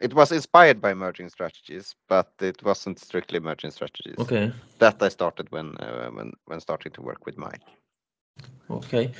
it 0.00 0.14
was 0.14 0.32
inspired 0.32 0.80
by 0.80 0.90
emerging 0.90 1.28
strategies, 1.28 1.94
but 2.08 2.32
it 2.40 2.62
wasn't 2.62 2.98
strictly 2.98 3.36
emerging 3.36 3.70
strategies. 3.70 4.16
Okay. 4.18 4.52
That 4.78 5.02
I 5.02 5.08
started 5.08 5.50
when 5.50 5.76
uh, 5.76 6.10
when 6.10 6.32
when 6.46 6.60
starting 6.60 6.92
to 6.92 7.02
work 7.02 7.26
with 7.26 7.36
Mike. 7.36 7.62
Okay. 8.70 9.10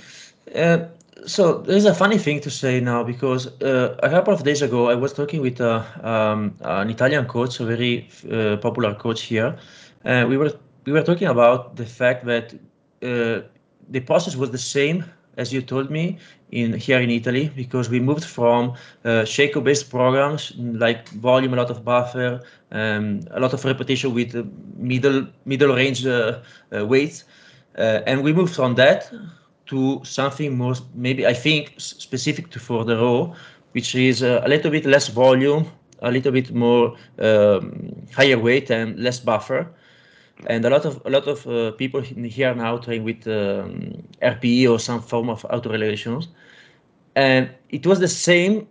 Uh, 0.54 0.86
so 1.24 1.58
there's 1.58 1.84
a 1.84 1.94
funny 1.94 2.18
thing 2.18 2.40
to 2.40 2.50
say 2.50 2.80
now 2.80 3.04
because 3.04 3.46
uh, 3.62 3.96
a 4.02 4.10
couple 4.10 4.34
of 4.34 4.42
days 4.42 4.60
ago 4.60 4.88
I 4.88 4.94
was 4.94 5.12
talking 5.12 5.40
with 5.40 5.60
uh, 5.60 5.84
um, 6.02 6.56
an 6.62 6.90
Italian 6.90 7.26
coach, 7.26 7.60
a 7.60 7.64
very 7.64 8.08
uh, 8.30 8.56
popular 8.56 8.94
coach 8.94 9.22
here. 9.22 9.56
Uh, 10.04 10.26
we 10.28 10.36
were 10.36 10.52
we 10.84 10.92
were 10.92 11.02
talking 11.02 11.28
about 11.28 11.76
the 11.76 11.86
fact 11.86 12.24
that 12.26 12.54
uh, 13.02 13.42
the 13.88 14.00
process 14.00 14.34
was 14.34 14.50
the 14.50 14.58
same 14.58 15.04
as 15.36 15.52
you 15.52 15.62
told 15.62 15.90
me 15.90 16.18
in 16.50 16.72
here 16.74 17.00
in 17.00 17.08
Italy 17.08 17.50
because 17.54 17.88
we 17.88 18.00
moved 18.00 18.24
from 18.24 18.72
uh, 19.04 19.24
Sheiko-based 19.24 19.88
programs 19.90 20.52
like 20.58 21.08
volume, 21.10 21.54
a 21.54 21.56
lot 21.56 21.70
of 21.70 21.84
buffer, 21.84 22.40
um, 22.72 23.20
a 23.30 23.40
lot 23.40 23.54
of 23.54 23.64
repetition 23.64 24.12
with 24.12 24.34
middle 24.76 25.26
middle 25.46 25.74
range 25.74 26.04
weights, 26.72 27.24
and 27.76 28.24
we 28.24 28.32
moved 28.32 28.54
from 28.54 28.74
that 28.74 29.10
to 29.72 30.00
something 30.04 30.56
more 30.56 30.74
maybe 30.94 31.26
I 31.26 31.34
think 31.34 31.74
specific 31.78 32.50
to 32.50 32.58
for 32.60 32.84
the 32.84 32.96
row, 32.96 33.34
which 33.72 33.94
is 33.94 34.22
uh, 34.22 34.42
a 34.44 34.48
little 34.48 34.70
bit 34.70 34.84
less 34.84 35.08
volume, 35.08 35.64
a 36.00 36.10
little 36.10 36.32
bit 36.32 36.52
more 36.52 36.94
um, 37.18 38.06
higher 38.14 38.38
weight 38.38 38.70
and 38.70 38.98
less 38.98 39.18
buffer. 39.20 39.66
And 40.46 40.64
a 40.64 40.70
lot 40.70 40.84
of 40.84 41.00
a 41.06 41.10
lot 41.10 41.26
of 41.26 41.46
uh, 41.46 41.70
people 41.72 42.00
here 42.00 42.54
now 42.54 42.76
train 42.78 43.04
with 43.04 43.26
um, 43.26 44.02
RPE 44.20 44.68
or 44.68 44.78
some 44.78 45.00
form 45.00 45.30
of 45.30 45.42
autoregulations, 45.54 46.28
and 47.14 47.48
it 47.70 47.86
was 47.86 47.98
the 48.00 48.08
same 48.08 48.66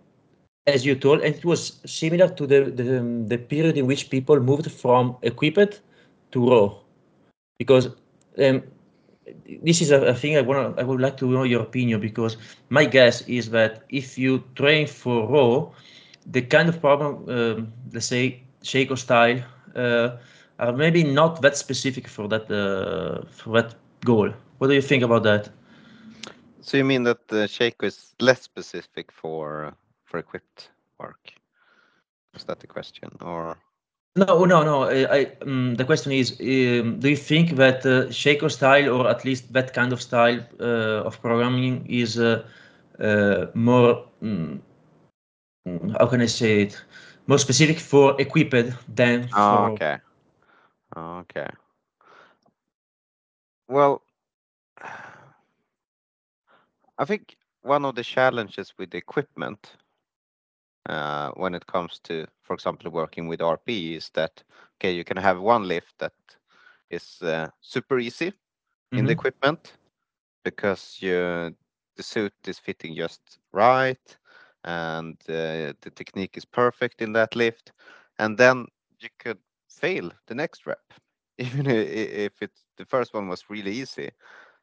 as 0.66 0.84
you 0.86 0.94
told, 0.94 1.22
and 1.22 1.34
it 1.34 1.44
was 1.44 1.80
similar 1.86 2.28
to 2.28 2.46
the 2.46 2.70
the, 2.78 2.98
um, 2.98 3.28
the 3.28 3.38
period 3.38 3.76
in 3.76 3.86
which 3.86 4.10
people 4.10 4.38
moved 4.38 4.70
from 4.70 5.16
equipped 5.22 5.80
to 6.32 6.38
raw, 6.50 6.74
because 7.58 7.88
um, 8.38 8.62
this 9.62 9.80
is 9.80 9.90
a, 9.90 10.00
a 10.06 10.14
thing 10.14 10.36
I 10.36 10.42
want 10.42 10.78
I 10.78 10.82
would 10.82 11.00
like 11.00 11.16
to 11.18 11.26
know 11.26 11.44
your 11.44 11.62
opinion 11.62 12.00
because 12.00 12.36
my 12.70 12.84
guess 12.84 13.22
is 13.28 13.50
that 13.50 13.84
if 13.88 14.18
you 14.18 14.42
train 14.54 14.86
for 14.86 15.28
raw, 15.28 15.70
the 16.26 16.42
kind 16.42 16.68
of 16.68 16.80
problem, 16.80 17.28
um, 17.28 17.72
let's 17.92 18.06
say 18.06 18.42
Sheiko 18.62 18.96
style. 18.98 19.40
Uh, 19.74 20.16
are 20.58 20.72
maybe 20.72 21.02
not 21.02 21.40
that 21.42 21.56
specific 21.56 22.06
for 22.06 22.28
that 22.28 22.50
uh, 22.50 23.26
for 23.30 23.52
that 23.60 23.74
goal. 24.04 24.30
What 24.58 24.68
do 24.68 24.74
you 24.74 24.82
think 24.82 25.02
about 25.02 25.22
that? 25.24 25.48
So 26.60 26.76
you 26.76 26.84
mean 26.84 27.04
that 27.04 27.28
the 27.28 27.46
Sheiko 27.48 27.84
is 27.84 28.14
less 28.20 28.42
specific 28.42 29.10
for 29.12 29.74
for 30.04 30.18
equipped 30.18 30.70
work? 30.98 31.32
Is 32.34 32.44
that 32.44 32.60
the 32.60 32.66
question, 32.66 33.10
or? 33.20 33.58
No, 34.14 34.44
no, 34.44 34.62
no. 34.62 34.84
I, 34.90 35.32
um, 35.40 35.74
the 35.76 35.84
question 35.84 36.12
is: 36.12 36.32
um, 36.32 37.00
Do 37.00 37.08
you 37.08 37.16
think 37.16 37.56
that 37.56 37.86
uh, 37.86 38.08
Sheiko 38.10 38.50
style, 38.50 38.90
or 38.94 39.08
at 39.08 39.24
least 39.24 39.52
that 39.54 39.72
kind 39.72 39.92
of 39.92 40.02
style 40.02 40.40
uh, 40.60 41.06
of 41.06 41.20
programming, 41.22 41.86
is 41.88 42.18
uh, 42.18 42.44
uh 43.00 43.46
more? 43.54 44.04
Um, 44.20 44.62
how 45.98 46.06
can 46.06 46.20
I 46.20 46.26
say 46.26 46.62
it? 46.62 46.84
More 47.26 47.38
specific 47.38 47.78
for 47.78 48.20
equipped 48.20 48.74
than 48.94 49.28
oh, 49.32 49.50
for. 49.50 49.70
okay. 49.72 49.98
Oh, 50.96 51.18
okay. 51.18 51.48
Well, 53.68 54.02
I 56.98 57.04
think 57.06 57.36
one 57.62 57.86
of 57.86 57.94
the 57.94 58.04
challenges 58.04 58.74
with 58.76 58.90
the 58.90 58.98
equipment 58.98 59.76
when 60.86 61.54
it 61.54 61.66
comes 61.66 62.00
to, 62.04 62.26
for 62.42 62.54
example, 62.54 62.90
working 62.90 63.28
with 63.28 63.40
RP 63.40 63.96
is 63.96 64.10
that 64.14 64.42
okay, 64.76 64.92
you 64.92 65.04
can 65.04 65.16
have 65.16 65.40
one 65.40 65.68
lift 65.68 65.94
that 65.98 66.12
is 66.90 67.22
uh, 67.22 67.48
super 67.60 67.98
easy 67.98 68.30
mm-hmm. 68.30 68.98
in 68.98 69.04
the 69.04 69.12
mm-hmm. 69.12 69.20
equipment 69.20 69.72
because 70.44 70.98
you, 71.00 71.54
the 71.96 72.02
suit 72.02 72.34
is 72.46 72.58
fitting 72.58 72.96
just 72.96 73.38
right 73.52 74.16
and 74.64 75.16
uh, 75.28 75.72
the 75.80 75.92
technique 75.94 76.36
is 76.36 76.44
perfect 76.44 77.02
in 77.02 77.12
that 77.12 77.34
lift, 77.34 77.72
and 78.18 78.38
then 78.38 78.66
you 79.00 79.08
could 79.18 79.38
fail 79.68 80.12
the 80.26 80.34
next 80.34 80.66
rep 80.66 80.92
even 81.38 81.66
if 81.66 82.32
it's 82.40 82.64
the 82.76 82.84
first 82.84 83.14
one 83.14 83.28
was 83.28 83.50
really 83.50 83.72
easy. 83.72 84.10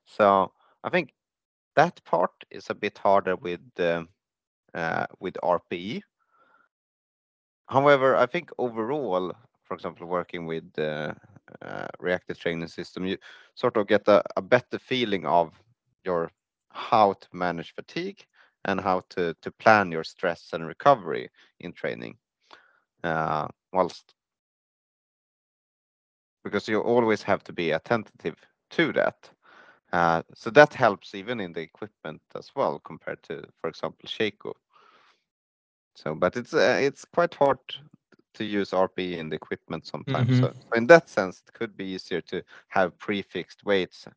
So 0.06 0.52
I 0.84 0.90
think 0.90 1.14
that 1.76 2.04
part 2.06 2.32
is 2.52 2.70
a 2.70 2.76
bit 2.76 2.98
harder 2.98 3.36
with 3.36 3.62
uh, 3.80 3.84
uh, 3.84 4.04
Eh, 4.74 5.06
with 5.20 5.36
RPE. 5.44 6.04
However, 7.68 8.16
I 8.16 8.26
think 8.26 8.52
overall, 8.58 9.34
for 9.64 9.74
example, 9.74 10.08
working 10.08 10.46
with 10.46 10.72
the 10.74 11.16
uh, 11.62 11.88
reactive 12.00 12.40
training 12.40 12.68
system, 12.68 13.06
you 13.06 13.18
sort 13.56 13.78
of 13.78 13.88
get 13.88 14.08
a, 14.08 14.24
better 14.42 14.80
feeling 14.80 15.26
of 15.26 15.54
your 16.04 16.32
how 16.72 17.14
to 17.14 17.28
manage 17.34 17.74
fatigue 17.74 18.24
and 18.66 18.80
how 18.80 19.02
to 19.10 19.36
to 19.42 19.52
plan 19.52 19.92
your 19.92 20.04
stress 20.04 20.50
and 20.54 20.68
recovery 20.68 21.30
in 21.60 21.74
training. 21.74 22.18
Eh, 23.04 23.48
whilst 23.74 24.14
because 26.44 26.68
you 26.68 26.80
always 26.82 27.24
have 27.24 27.44
to 27.44 27.54
be 27.54 27.72
attentive 27.72 28.36
to 28.70 28.94
that. 28.94 29.30
Uh, 29.92 30.22
so 30.36 30.50
that 30.52 30.74
helps 30.74 31.16
even 31.16 31.40
in 31.40 31.54
the 31.54 31.62
equipment 31.62 32.22
as 32.36 32.52
well 32.56 32.80
compared 32.80 33.22
to, 33.24 33.44
for 33.60 33.70
example, 33.70 34.08
Sheiko. 34.08 34.54
So, 35.96 36.16
but 36.16 36.38
it's 36.38 36.54
uh, 36.54 36.80
it's 36.82 37.06
quite 37.06 37.34
hard 37.34 37.58
to 38.36 38.46
use 38.46 38.72
RP 38.72 39.18
in 39.18 39.30
the 39.30 39.36
equipment 39.36 39.86
sometimes. 39.86 40.30
Mm-hmm. 40.30 40.46
So, 40.46 40.54
in 40.76 40.88
that 40.88 41.10
sense, 41.10 41.42
it 41.46 41.54
could 41.54 41.76
be 41.76 41.86
easier 41.86 42.22
to 42.22 42.44
have 42.70 42.98
prefixed 42.98 43.66
weights 43.66 44.08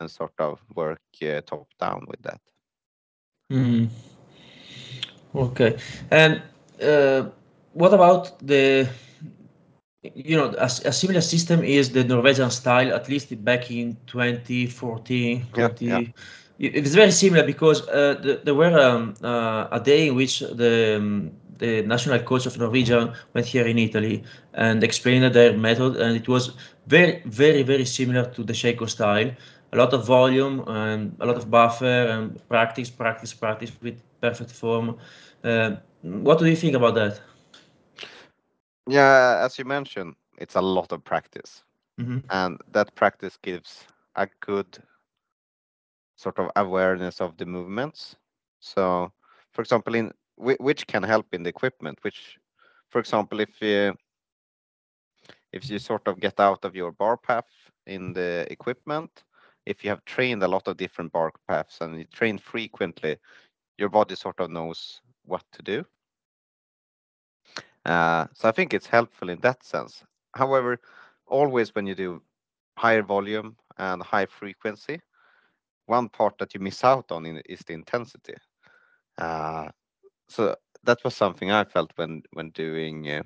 and 0.00 0.10
sort 0.10 0.34
of 0.38 0.60
work 0.74 1.00
uh, 1.22 1.40
top 1.40 1.68
down 1.80 2.04
with 2.08 2.22
that. 2.22 2.40
Mm. 3.50 3.88
Okay, 5.34 5.78
and 6.10 6.42
uh, 6.82 7.30
what 7.72 7.94
about 7.94 8.38
the 8.46 8.88
you 10.02 10.36
know, 10.36 10.54
a, 10.58 10.64
a, 10.64 10.92
similar 10.92 11.20
system 11.20 11.62
is 11.62 11.90
the 11.90 12.04
Norwegian 12.04 12.50
style, 12.50 12.92
at 12.92 13.08
least 13.08 13.44
back 13.44 13.70
in 13.70 13.96
2014, 14.06 15.46
20. 15.52 15.84
Yeah, 15.84 15.98
yeah. 15.98 16.08
It's 16.58 16.94
very 16.94 17.10
similar 17.10 17.44
because 17.44 17.86
uh, 17.88 18.14
the, 18.22 18.40
there 18.44 18.54
were 18.54 18.78
um, 18.78 19.14
uh, 19.22 19.68
a 19.70 19.80
day 19.80 20.08
in 20.08 20.14
which 20.14 20.40
the 20.40 20.96
um, 20.96 21.32
the 21.58 21.82
national 21.82 22.18
coach 22.18 22.46
of 22.46 22.58
Norwegian 22.58 23.12
went 23.34 23.46
here 23.46 23.66
in 23.66 23.78
Italy 23.78 24.24
and 24.54 24.82
explained 24.82 25.32
their 25.32 25.56
method, 25.56 25.96
and 25.96 26.16
it 26.16 26.26
was 26.26 26.52
very, 26.88 27.22
very, 27.26 27.62
very 27.62 27.84
similar 27.84 28.24
to 28.34 28.42
the 28.42 28.52
Sheiko 28.52 28.88
style. 28.88 29.30
A 29.72 29.76
lot 29.76 29.92
of 29.92 30.04
volume 30.04 30.64
and 30.66 31.16
a 31.20 31.26
lot 31.26 31.36
of 31.36 31.50
buffer 31.50 32.06
and 32.12 32.36
practice, 32.48 32.90
practice, 32.90 33.32
practice 33.32 33.70
with 33.80 33.96
perfect 34.20 34.50
form. 34.50 34.98
Uh, 35.44 35.76
what 36.02 36.40
do 36.40 36.46
you 36.46 36.56
think 36.56 36.74
about 36.74 36.94
that? 36.96 37.20
Yeah, 38.88 39.40
as 39.44 39.58
you 39.58 39.64
mentioned, 39.64 40.14
it's 40.38 40.56
a 40.56 40.60
lot 40.60 40.92
of 40.92 41.04
practice. 41.04 41.62
Mm-hmm. 42.00 42.18
And 42.30 42.60
that 42.72 42.94
practice 42.94 43.38
gives 43.42 43.84
a 44.16 44.28
good 44.40 44.78
sort 46.16 46.38
of 46.38 46.50
awareness 46.56 47.20
of 47.20 47.36
the 47.36 47.46
movements. 47.46 48.16
So, 48.60 49.12
for 49.52 49.62
example, 49.62 49.94
in 49.94 50.12
which 50.36 50.86
can 50.86 51.02
help 51.02 51.26
in 51.32 51.42
the 51.42 51.50
equipment, 51.50 51.98
which, 52.02 52.38
for 52.90 52.98
example, 52.98 53.40
if 53.40 53.60
you 53.60 53.94
if 55.52 55.68
you 55.70 55.78
sort 55.78 56.08
of 56.08 56.18
get 56.20 56.40
out 56.40 56.64
of 56.64 56.74
your 56.74 56.92
bar 56.92 57.16
path 57.16 57.44
in 57.86 58.12
the 58.12 58.46
equipment, 58.50 59.24
if 59.66 59.84
you 59.84 59.90
have 59.90 60.04
trained 60.04 60.42
a 60.42 60.48
lot 60.48 60.66
of 60.66 60.76
different 60.76 61.12
bar 61.12 61.30
paths 61.46 61.78
and 61.80 61.98
you 61.98 62.04
train 62.04 62.38
frequently, 62.38 63.18
your 63.78 63.90
body 63.90 64.14
sort 64.14 64.40
of 64.40 64.50
knows 64.50 65.02
what 65.24 65.44
to 65.52 65.62
do. 65.62 65.84
Uh, 67.84 68.26
so 68.34 68.48
I 68.48 68.52
think 68.52 68.74
it's 68.74 68.86
helpful 68.86 69.28
in 69.28 69.40
that 69.40 69.62
sense. 69.64 70.04
However, 70.34 70.78
always 71.26 71.74
when 71.74 71.86
you 71.86 71.94
do 71.94 72.22
higher 72.78 73.02
volume 73.02 73.56
and 73.78 74.02
high 74.02 74.26
frequency, 74.26 75.00
one 75.86 76.08
part 76.08 76.38
that 76.38 76.54
you 76.54 76.60
miss 76.60 76.84
out 76.84 77.10
on 77.12 77.26
is 77.46 77.60
the 77.66 77.74
intensity. 77.74 78.34
Uh, 79.18 79.68
so 80.28 80.56
that 80.84 81.02
was 81.04 81.14
something 81.16 81.50
I 81.50 81.64
felt 81.64 81.92
when 81.96 82.22
doing 82.50 83.10
uh, 83.10 83.22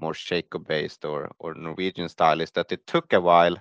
more 0.00 0.12
Sheiko 0.14 0.64
based 0.66 1.04
or 1.04 1.30
or 1.38 1.54
Norwegian 1.54 2.08
style 2.08 2.40
is 2.40 2.50
that 2.52 2.72
it 2.72 2.86
took 2.86 3.12
a 3.12 3.20
while, 3.20 3.56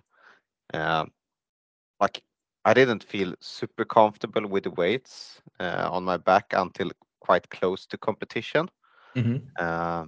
like 2.00 2.24
I 2.66 2.74
didn't 2.74 3.04
feel 3.04 3.36
super 3.40 3.86
comfortable 3.86 4.48
with 4.48 4.64
the 4.64 4.72
weights 4.72 5.42
on 5.60 6.04
my 6.04 6.18
back 6.18 6.54
until 6.54 6.92
quite 7.20 7.50
close 7.50 7.86
to 7.88 7.98
competition. 7.98 8.70
Mm-hmm. 9.16 9.38
Uh, 9.60 10.06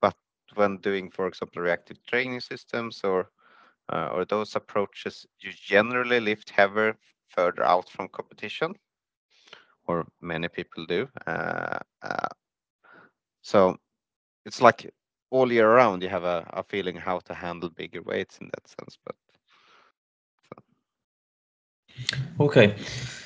but 0.00 0.14
when 0.54 0.78
doing, 0.78 1.10
for 1.10 1.26
example, 1.26 1.62
reactive 1.62 1.98
training 2.06 2.40
systems 2.40 3.00
or 3.04 3.30
uh, 3.92 4.08
or 4.12 4.24
those 4.24 4.54
approaches, 4.56 5.26
you 5.40 5.50
generally 5.54 6.20
lift 6.20 6.50
heavier 6.50 6.96
further 7.28 7.64
out 7.64 7.88
from 7.90 8.08
competition, 8.08 8.74
or 9.86 10.06
many 10.20 10.48
people 10.48 10.86
do. 10.86 11.08
Uh, 11.26 11.78
uh, 12.02 12.28
so 13.42 13.76
it's 14.44 14.60
like 14.60 14.90
all 15.30 15.52
year 15.52 15.68
round 15.74 16.02
you 16.02 16.08
have 16.08 16.24
a, 16.24 16.48
a 16.52 16.62
feeling 16.62 16.96
how 16.96 17.18
to 17.20 17.34
handle 17.34 17.70
bigger 17.70 18.02
weights 18.02 18.38
in 18.38 18.48
that 18.52 18.66
sense. 18.68 18.98
But 19.04 19.16
Ok, 22.38 22.74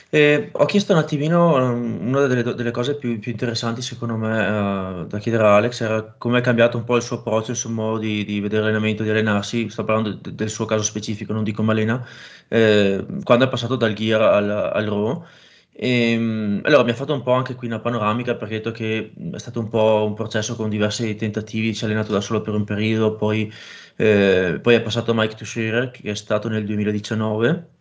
e 0.08 0.50
ho 0.52 0.64
chiesto 0.66 0.92
un 0.92 0.98
attimino, 0.98 1.56
um, 1.56 2.08
una 2.08 2.26
delle, 2.26 2.54
delle 2.54 2.70
cose 2.70 2.96
più, 2.96 3.18
più 3.18 3.32
interessanti 3.32 3.82
secondo 3.82 4.16
me 4.16 4.46
uh, 4.46 5.06
da 5.06 5.18
chiedere 5.18 5.42
a 5.42 5.56
Alex 5.56 5.80
era 5.80 6.14
come 6.16 6.38
è 6.38 6.42
cambiato 6.42 6.76
un 6.76 6.84
po' 6.84 6.96
il 6.96 7.02
suo 7.02 7.16
approccio, 7.18 7.50
il 7.50 7.56
suo 7.56 7.70
modo 7.70 7.98
di, 7.98 8.24
di 8.24 8.38
vedere 8.40 8.62
l'allenamento, 8.62 9.02
di 9.02 9.10
allenarsi, 9.10 9.68
sto 9.68 9.84
parlando 9.84 10.14
de- 10.14 10.34
del 10.34 10.48
suo 10.48 10.64
caso 10.64 10.84
specifico, 10.84 11.32
non 11.32 11.42
dico 11.42 11.62
Malena, 11.62 12.06
eh, 12.48 13.04
quando 13.24 13.46
è 13.46 13.48
passato 13.48 13.74
dal 13.76 13.94
gear 13.94 14.20
al, 14.22 14.50
al 14.50 14.84
raw. 14.86 15.24
E, 15.72 16.16
mm, 16.16 16.60
allora 16.62 16.84
mi 16.84 16.90
ha 16.90 16.94
fatto 16.94 17.12
un 17.12 17.22
po' 17.22 17.32
anche 17.32 17.54
qui 17.54 17.66
una 17.66 17.80
panoramica 17.80 18.34
perché 18.36 18.54
ha 18.54 18.56
detto 18.58 18.70
che 18.70 19.12
è 19.32 19.38
stato 19.38 19.60
un 19.60 19.68
po' 19.68 20.04
un 20.06 20.14
processo 20.14 20.56
con 20.56 20.70
diversi 20.70 21.14
tentativi, 21.16 21.74
si 21.74 21.82
è 21.84 21.86
allenato 21.86 22.12
da 22.12 22.20
solo 22.20 22.40
per 22.40 22.54
un 22.54 22.64
periodo, 22.64 23.16
poi, 23.16 23.52
eh, 23.96 24.58
poi 24.62 24.74
è 24.74 24.80
passato 24.82 25.10
a 25.10 25.14
Mike 25.14 25.34
Tushire 25.34 25.90
che 25.90 26.10
è 26.10 26.14
stato 26.14 26.48
nel 26.48 26.64
2019 26.64 27.74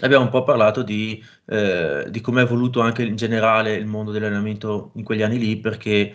Abbiamo 0.00 0.24
un 0.24 0.30
po' 0.30 0.42
parlato 0.44 0.82
di, 0.82 1.22
eh, 1.46 2.06
di 2.10 2.20
come 2.20 2.42
è 2.42 2.44
evoluto 2.44 2.80
anche 2.80 3.02
in 3.02 3.16
generale 3.16 3.74
il 3.74 3.86
mondo 3.86 4.12
dell'allenamento 4.12 4.92
in 4.94 5.02
quegli 5.02 5.22
anni 5.22 5.38
lì, 5.38 5.56
perché 5.58 6.14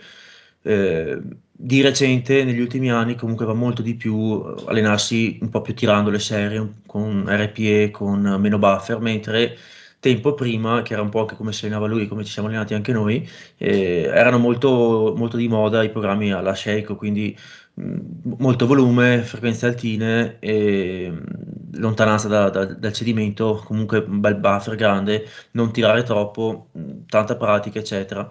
eh, 0.62 1.20
di 1.50 1.80
recente, 1.82 2.44
negli 2.44 2.60
ultimi 2.60 2.90
anni, 2.90 3.16
comunque 3.16 3.44
va 3.44 3.52
molto 3.52 3.82
di 3.82 3.96
più 3.96 4.42
eh, 4.46 4.62
allenarsi 4.66 5.38
un 5.42 5.50
po' 5.50 5.60
più 5.60 5.74
tirando 5.74 6.10
le 6.10 6.20
serie, 6.20 6.82
con 6.86 7.24
RPE, 7.28 7.90
con 7.90 8.20
meno 8.38 8.58
buffer, 8.58 9.00
mentre 9.00 9.56
tempo 9.98 10.34
prima, 10.34 10.82
che 10.82 10.92
era 10.92 11.02
un 11.02 11.08
po' 11.08 11.20
anche 11.20 11.34
come 11.34 11.52
si 11.52 11.64
allenava 11.64 11.86
lui, 11.88 12.06
come 12.06 12.24
ci 12.24 12.32
siamo 12.32 12.48
allenati 12.48 12.74
anche 12.74 12.92
noi, 12.92 13.28
eh, 13.56 14.02
erano 14.02 14.38
molto, 14.38 15.14
molto 15.16 15.36
di 15.36 15.48
moda 15.48 15.82
i 15.82 15.90
programmi 15.90 16.30
alla 16.32 16.54
Sheiko, 16.54 16.94
quindi 16.96 17.36
molto 17.76 18.66
volume, 18.66 19.22
frequenze 19.22 19.66
altine 19.66 20.38
e 20.38 21.10
mh, 21.10 21.78
lontananza 21.78 22.28
da- 22.28 22.50
da- 22.50 22.64
dal 22.66 22.92
cedimento, 22.92 23.62
comunque 23.64 23.98
un 23.98 24.20
bel 24.20 24.36
buffer 24.36 24.76
grande, 24.76 25.26
non 25.52 25.72
tirare 25.72 26.02
troppo, 26.02 26.70
tanta 27.06 27.36
pratica, 27.36 27.78
eccetera. 27.78 28.30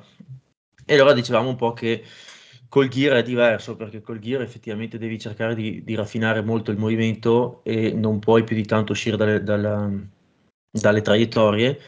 E 0.86 0.94
allora 0.96 1.14
dicevamo 1.14 1.50
un 1.50 1.56
po' 1.56 1.74
che 1.74 2.04
col 2.68 2.88
gear 2.88 3.18
è 3.18 3.24
diverso, 3.24 3.76
perché 3.76 4.02
col 4.02 4.20
gear 4.20 4.42
effettivamente 4.42 4.98
devi 4.98 5.20
cercare 5.20 5.56
di, 5.56 5.84
di 5.84 5.96
raffinare 5.96 6.42
molto 6.42 6.72
il 6.72 6.78
movimento 6.78 7.62
e 7.64 7.94
non 7.94 8.20
puoi 8.20 8.44
più 8.44 8.56
di 8.56 8.66
tanto 8.66 8.92
uscire 8.94 9.16
dalle, 9.18 9.44
dalla- 9.44 9.90
dalle 10.72 11.02
traiettorie 11.02 11.80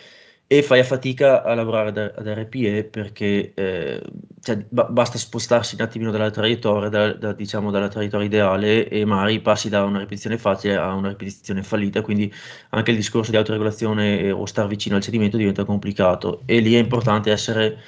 e 0.47 0.62
fai 0.62 0.79
a 0.79 0.83
fatica 0.83 1.43
a 1.43 1.53
lavorare 1.55 1.89
ad, 1.89 1.97
ad 1.97 2.27
RPE 2.27 2.83
perché 2.85 3.53
eh, 3.53 4.01
cioè, 4.46 4.64
ba- 4.70 4.86
basta 4.86 5.18
spostarsi 5.18 5.74
un 5.74 5.82
attimino 5.82 6.12
dalla 6.12 6.30
traiettoria, 6.30 6.88
da- 6.90 7.14
da- 7.14 7.34
diciamo 7.34 7.72
dalla 7.72 7.88
traiettoria 7.88 8.28
ideale 8.28 8.88
e 8.88 9.04
magari 9.04 9.42
passi 9.42 9.70
da 9.70 9.84
una 9.84 9.98
ripetizione 9.98 10.38
facile 10.38 10.75
a 10.75 10.94
una 10.94 11.10
ripetizione 11.10 11.64
fallita, 11.64 12.02
quindi 12.04 12.32
anche 12.70 12.92
il 12.92 12.98
discorso 12.98 13.32
di 13.32 13.38
autoregolazione 13.38 14.20
eh, 14.20 14.32
o 14.32 14.46
star 14.46 14.68
vicino 14.68 14.98
al 14.98 15.02
cedimento 15.02 15.38
diventa 15.38 15.66
complicato. 15.66 16.44
E 16.46 16.60
lì 16.60 16.75
è 16.75 16.78
importante 16.78 17.32
essere 17.32 17.80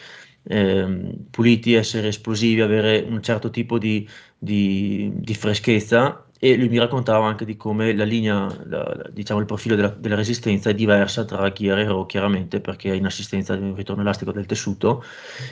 ehm, 0.43 1.27
puliti, 1.29 1.73
essere 1.75 2.07
esplosivi, 2.07 2.61
avere 2.61 3.05
un 3.07 3.21
certo 3.21 3.49
tipo 3.51 3.77
di, 3.77 4.07
di- 4.37 5.11
di 5.13 5.33
freschezza 5.35 6.26
e 6.39 6.55
lui 6.55 6.69
mi 6.69 6.77
raccontava 6.77 7.25
anche 7.27 7.45
di 7.45 7.55
come 7.57 7.93
la 7.95 8.03
linea, 8.03 8.45
la- 8.65 8.83
la- 8.95 9.09
diciamo 9.11 9.39
il 9.39 9.45
profilo 9.45 9.75
della, 9.75 9.89
della 9.89 10.15
resistenza 10.15 10.69
è 10.69 10.73
diversa 10.75 11.25
tra 11.25 11.51
Gear 11.51 11.79
e 11.79 11.83
Raw 11.85 12.05
chiaramente 12.05 12.61
perché 12.61 12.91
è 12.91 12.95
in 12.95 13.05
assistenza 13.05 13.55
di 13.55 13.63
un 13.63 13.75
ritorno 13.75 14.01
elastico 14.01 14.31
del 14.31 14.45
tessuto 14.45 15.03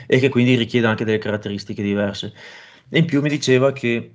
e 0.06 0.18
che 0.18 0.28
quindi 0.28 0.54
richiede 0.56 0.86
anche 0.86 1.04
delle 1.04 1.18
caratteristiche 1.18 1.82
diverse. 1.82 2.32
E 2.88 2.98
in 2.98 3.04
più 3.06 3.20
mi 3.20 3.28
diceva 3.28 3.72
che 3.72 4.14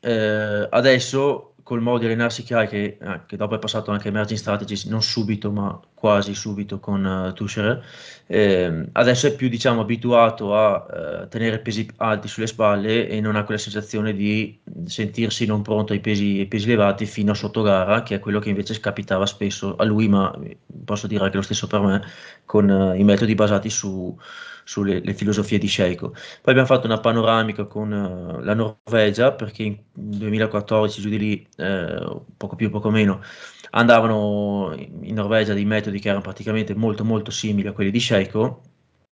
eh, 0.00 0.68
adesso 0.70 1.51
col 1.62 1.80
modo 1.80 1.98
di 1.98 2.06
allenarsi 2.06 2.42
che 2.42 2.54
hai, 2.54 2.68
che, 2.68 2.98
eh, 3.00 3.20
che 3.26 3.36
dopo 3.36 3.54
è 3.54 3.58
passato 3.58 3.90
anche 3.90 4.08
Emerging 4.08 4.38
Strategies, 4.38 4.84
non 4.86 5.02
subito 5.02 5.50
ma 5.50 5.78
quasi 5.94 6.34
subito 6.34 6.80
con 6.80 7.04
uh, 7.04 7.32
Tusher, 7.32 7.84
ehm, 8.26 8.88
adesso 8.92 9.28
è 9.28 9.36
più 9.36 9.48
diciamo 9.48 9.82
abituato 9.82 10.56
a 10.56 10.86
eh, 11.22 11.28
tenere 11.28 11.60
pesi 11.60 11.88
alti 11.98 12.26
sulle 12.26 12.48
spalle 12.48 13.08
e 13.08 13.20
non 13.20 13.36
ha 13.36 13.44
quella 13.44 13.60
sensazione 13.60 14.12
di 14.12 14.58
sentirsi 14.86 15.46
non 15.46 15.62
pronto 15.62 15.92
ai 15.92 16.00
pesi, 16.00 16.40
ai 16.40 16.46
pesi 16.46 16.66
elevati 16.66 17.06
fino 17.06 17.30
a 17.30 17.34
sotto 17.34 17.62
gara, 17.62 18.02
che 18.02 18.16
è 18.16 18.18
quello 18.18 18.40
che 18.40 18.48
invece 18.48 18.80
capitava 18.80 19.26
spesso 19.26 19.76
a 19.76 19.84
lui, 19.84 20.08
ma 20.08 20.36
posso 20.84 21.06
dire 21.06 21.22
anche 21.22 21.36
lo 21.36 21.42
stesso 21.42 21.68
per 21.68 21.80
me, 21.80 22.02
con 22.44 22.68
eh, 22.68 22.98
i 22.98 23.04
metodi 23.04 23.34
basati 23.36 23.70
su, 23.70 24.18
sulle 24.64 25.00
le 25.00 25.14
filosofie 25.14 25.58
di 25.58 25.68
Sheiko. 25.68 26.10
Poi 26.10 26.18
abbiamo 26.44 26.66
fatto 26.66 26.86
una 26.86 27.00
panoramica 27.00 27.64
con 27.64 27.92
eh, 27.92 28.44
la 28.44 28.54
Norvegia, 28.54 29.32
perché 29.32 29.62
in 29.62 29.78
2014, 29.92 31.00
giù 31.00 31.08
di 31.08 31.18
lì, 31.18 31.48
eh, 31.56 32.20
poco 32.36 32.56
più, 32.56 32.70
poco 32.70 32.90
meno, 32.90 33.22
andavano 33.70 34.74
in 34.76 35.14
Norvegia 35.14 35.54
dei 35.54 35.64
metodi 35.64 35.98
che 35.98 36.08
erano 36.08 36.22
praticamente 36.22 36.74
molto 36.74 37.04
molto 37.04 37.30
simili 37.30 37.68
a 37.68 37.72
quelli 37.72 37.90
di 37.90 38.00
Sheiko 38.00 38.62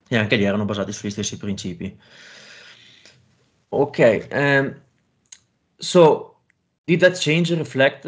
e 0.08 0.18
anche 0.18 0.36
lì 0.36 0.44
erano 0.44 0.66
basati 0.66 0.92
sugli 0.92 1.10
stessi 1.12 1.38
principi. 1.38 1.98
Ok, 3.70 4.28
um, 4.32 4.82
so 5.78 6.36
did 6.86 7.00
that 7.00 7.18
change 7.18 7.54
reflect 7.56 8.06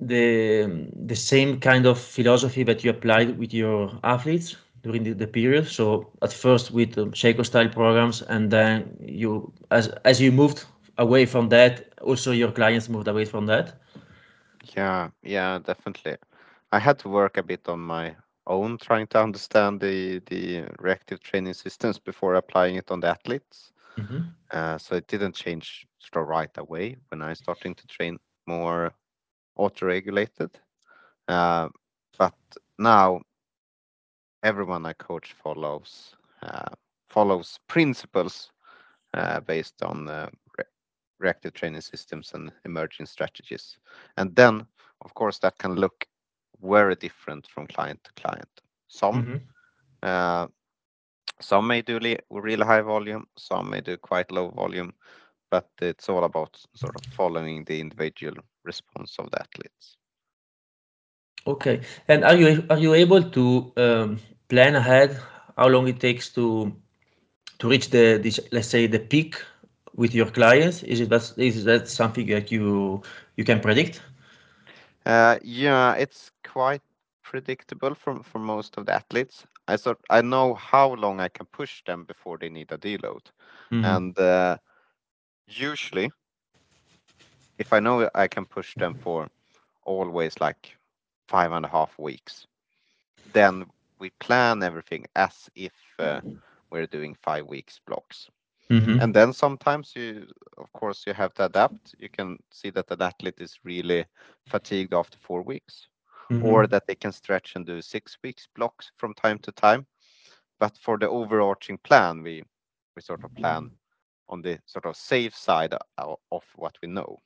the 0.00 0.88
the 1.06 1.14
same 1.14 1.58
kind 1.58 1.86
of 1.86 1.98
philosophy 1.98 2.64
that 2.64 2.82
you 2.82 2.90
applied 2.90 3.38
with 3.38 3.52
your 3.52 3.96
athletes 4.00 4.56
during 4.84 5.04
the, 5.04 5.14
the 5.14 5.26
period? 5.28 5.66
So 5.68 6.12
at 6.22 6.32
first 6.32 6.72
with 6.72 6.98
um, 6.98 7.12
Sheiko 7.12 7.44
style 7.46 7.68
programs, 7.70 8.22
and 8.22 8.50
then 8.50 8.96
you 9.00 9.52
as 9.70 9.88
as 10.04 10.20
you 10.22 10.32
moved 10.32 10.64
away 10.98 11.26
from 11.26 11.48
that, 11.50 11.94
also 12.02 12.32
your 12.32 12.52
clients 12.52 12.88
moved 12.88 13.08
away 13.08 13.26
from 13.26 13.46
that. 13.46 13.80
yeah, 14.76 15.10
yeah, 15.22 15.58
definitely. 15.58 16.16
I 16.72 16.78
had 16.78 16.98
to 17.00 17.08
work 17.08 17.36
a 17.38 17.42
bit 17.42 17.68
on 17.68 17.80
my 17.80 18.16
own 18.46 18.78
trying 18.78 19.06
to 19.08 19.20
understand 19.20 19.80
the 19.80 20.20
the 20.26 20.64
reactive 20.78 21.20
training 21.20 21.54
systems 21.54 21.98
before 21.98 22.34
applying 22.34 22.76
it 22.76 22.90
on 22.90 23.00
the 23.00 23.08
athletes. 23.08 23.72
Mhm. 23.96 24.34
Uh, 24.52 24.78
so 24.78 24.96
it 24.96 25.06
didn't 25.08 25.34
change 25.34 25.86
sort 25.98 26.22
of 26.22 26.28
right 26.28 26.56
away 26.58 26.96
when 27.10 27.22
I 27.22 27.34
starting 27.34 27.74
to 27.74 27.86
train 27.86 28.18
more 28.46 28.92
auto-regulated. 29.56 30.50
Uh, 31.28 31.68
but 32.18 32.34
now 32.78 33.20
everyone 34.44 34.86
I 34.86 34.94
coach 34.94 35.34
follows 35.42 36.16
uh, 36.42 36.74
follows 37.08 37.58
principles 37.68 38.52
uh, 39.14 39.40
based 39.40 39.82
on 39.82 40.08
uh, 40.08 40.28
re- 40.58 40.64
reactive 41.20 41.54
training 41.54 41.82
systems 41.82 42.32
and 42.34 42.52
emerging 42.64 43.06
strategies, 43.06 43.78
and 44.18 44.34
then 44.36 44.66
of 45.02 45.14
course 45.14 45.38
that 45.40 45.58
can 45.58 45.74
look 45.76 46.06
very 46.62 46.96
different 46.96 47.46
from 47.48 47.66
client 47.66 48.00
to 48.04 48.12
client. 48.22 48.50
Some 48.88 49.28
Mhm. 49.28 49.40
uh, 50.02 50.48
some 51.40 51.66
may 51.68 51.82
do 51.82 51.98
really 52.30 52.64
high 52.66 52.82
volume, 52.82 53.26
some 53.38 53.70
may 53.70 53.80
do 53.80 53.96
quite 53.98 54.30
low 54.32 54.50
volume, 54.50 54.94
but 55.50 55.68
it's 55.80 56.08
all 56.08 56.24
about 56.24 56.56
sort 56.74 56.96
of 56.96 57.04
following 57.04 57.64
the 57.64 57.80
individual 57.80 58.34
response 58.64 59.16
of 59.18 59.30
the 59.30 59.40
athletes. 59.40 59.96
Okay. 61.46 61.80
And 62.08 62.24
are 62.24 62.34
you 62.36 62.64
are 62.70 62.78
you 62.78 62.94
able 62.94 63.22
to 63.30 63.72
um, 63.76 64.18
plan 64.54 64.76
ahead 64.76 65.18
how 65.56 65.68
long 65.68 65.88
it 65.88 66.00
takes 66.00 66.30
to 66.36 66.72
to 67.58 67.68
reach 67.68 67.90
the 67.90 68.18
this, 68.22 68.40
let's 68.52 68.68
say 68.68 68.86
the 68.86 68.98
peak 68.98 69.36
with 69.94 70.14
your 70.14 70.30
clients? 70.30 70.82
Is 70.82 71.00
it 71.00 71.10
that 71.10 71.32
is 71.38 71.64
that 71.64 71.88
something 71.88 72.26
that 72.28 72.50
you 72.52 73.02
you 73.36 73.44
can 73.44 73.60
predict? 73.60 74.02
Uh, 75.06 75.38
yeah, 75.42 75.94
it's 75.94 76.30
quite 76.44 76.82
predictable 77.22 77.94
for 77.94 78.22
for 78.22 78.38
most 78.38 78.76
of 78.78 78.86
the 78.86 78.92
athletes. 78.94 79.46
I 79.68 79.76
sort 79.76 79.98
I 80.10 80.22
know 80.22 80.54
how 80.54 80.94
long 80.94 81.20
I 81.20 81.28
can 81.28 81.46
push 81.46 81.82
them 81.84 82.04
before 82.04 82.38
they 82.38 82.48
need 82.50 82.72
a 82.72 82.78
deload, 82.78 83.32
and 83.82 84.18
uh, 84.18 84.58
usually, 85.46 86.10
if 87.58 87.72
I 87.72 87.80
know 87.80 88.08
I 88.14 88.28
can 88.28 88.46
push 88.46 88.74
them 88.76 88.94
for 88.94 89.28
always 89.84 90.40
like 90.40 90.76
five 91.28 91.52
and 91.52 91.64
a 91.64 91.68
half 91.68 91.98
weeks, 91.98 92.46
then 93.32 93.66
we 94.04 94.10
plan 94.20 94.62
everything 94.62 95.06
as 95.16 95.50
if 95.56 95.74
uh, 95.98 96.20
we're 96.70 96.86
doing 96.86 97.14
five 97.24 97.46
weeks 97.46 97.80
blocks. 97.86 98.30
Mhm. 98.70 99.00
And 99.00 99.14
then 99.14 99.32
sometimes 99.32 99.94
you, 99.96 100.26
of 100.58 100.72
course, 100.72 101.04
you 101.06 101.14
have 101.14 101.34
to 101.34 101.46
adapt. 101.46 101.94
You 101.98 102.08
can 102.10 102.38
see 102.50 102.70
that 102.70 102.90
an 102.90 103.02
athlete 103.02 103.40
is 103.40 103.58
really 103.64 104.06
fatigued 104.46 104.94
after 104.94 105.18
four 105.18 105.42
weeks. 105.42 105.88
or 106.40 106.66
Mhm. 106.66 106.68
that 106.68 106.86
they 106.86 106.94
can 106.96 107.12
stretch 107.12 107.56
and 107.56 107.66
do 107.66 107.80
six 107.82 108.18
weeks 108.22 108.48
blocks 108.56 108.92
from 108.98 109.14
time 109.14 109.38
to 109.40 109.52
time. 109.52 109.86
But 110.58 110.78
for 110.78 110.98
the 110.98 111.08
overarching 111.08 111.78
plan, 111.78 112.22
we 112.22 112.42
we 112.96 113.02
sort 113.02 113.24
of 113.24 113.34
plan 113.34 113.70
on 114.28 114.42
the 114.42 114.60
sort 114.66 114.86
of 114.86 114.96
safe 114.96 115.34
side 115.36 115.74
of 116.30 116.44
what 116.56 116.78
we 116.82 116.88
know. 116.88 117.22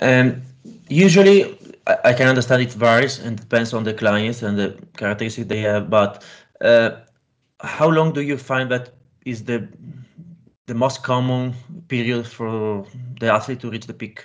And 0.00 0.42
usually, 0.88 1.58
I, 1.86 1.96
I 2.04 2.12
can 2.12 2.28
understand 2.28 2.62
it 2.62 2.72
varies 2.72 3.18
and 3.18 3.38
depends 3.38 3.72
on 3.72 3.84
the 3.84 3.94
clients 3.94 4.42
and 4.42 4.58
the 4.58 4.76
characteristics 4.96 5.48
they 5.48 5.60
have. 5.60 5.90
But 5.90 6.24
uh, 6.60 6.90
how 7.60 7.88
long 7.88 8.12
do 8.12 8.20
you 8.20 8.36
find 8.36 8.70
that 8.70 8.90
is 9.24 9.44
the 9.44 9.68
the 10.66 10.74
most 10.74 11.02
common 11.02 11.54
period 11.88 12.26
for 12.26 12.86
the 13.18 13.32
athlete 13.32 13.60
to 13.60 13.70
reach 13.70 13.86
the 13.86 13.94
peak? 13.94 14.24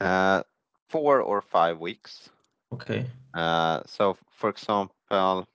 Uh, 0.00 0.42
four 0.88 1.20
or 1.20 1.40
five 1.40 1.78
weeks. 1.78 2.30
Okay. 2.72 3.06
Uh, 3.34 3.80
so, 3.86 4.16
for 4.30 4.50
example, 4.50 5.46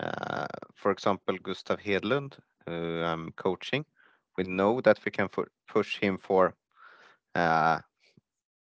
uh, 0.00 0.46
for 0.74 0.90
example, 0.90 1.36
Gustav 1.42 1.80
Hedlund, 1.80 2.34
who 2.66 3.02
I'm 3.02 3.32
coaching, 3.32 3.84
we 4.36 4.44
know 4.44 4.80
that 4.82 4.98
we 5.04 5.10
can 5.10 5.28
push 5.66 5.98
him 5.98 6.18
for 6.18 6.54
uh, 7.38 7.80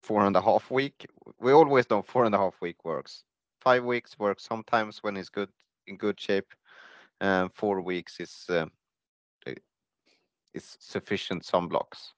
four 0.04 0.26
and 0.26 0.36
a 0.36 0.42
half 0.42 0.70
week. 0.72 1.08
We 1.40 1.52
always 1.52 1.90
know 1.90 2.02
four 2.02 2.26
and 2.26 2.36
a 2.36 2.38
half 2.38 2.56
week 2.62 2.86
works. 2.86 3.24
Five 3.60 3.84
weeks 3.84 4.18
works 4.20 4.44
sometimes 4.44 5.04
when 5.04 5.18
it's 5.18 5.30
good 5.30 5.50
in 5.88 5.98
good 5.98 6.20
shape. 6.20 6.54
And 7.20 7.52
four 7.54 7.82
weeks 7.82 8.20
is 8.20 8.46
uh, 8.50 8.66
is 10.54 10.78
sufficient 10.80 11.46
some 11.46 11.68
blocks. 11.68 12.14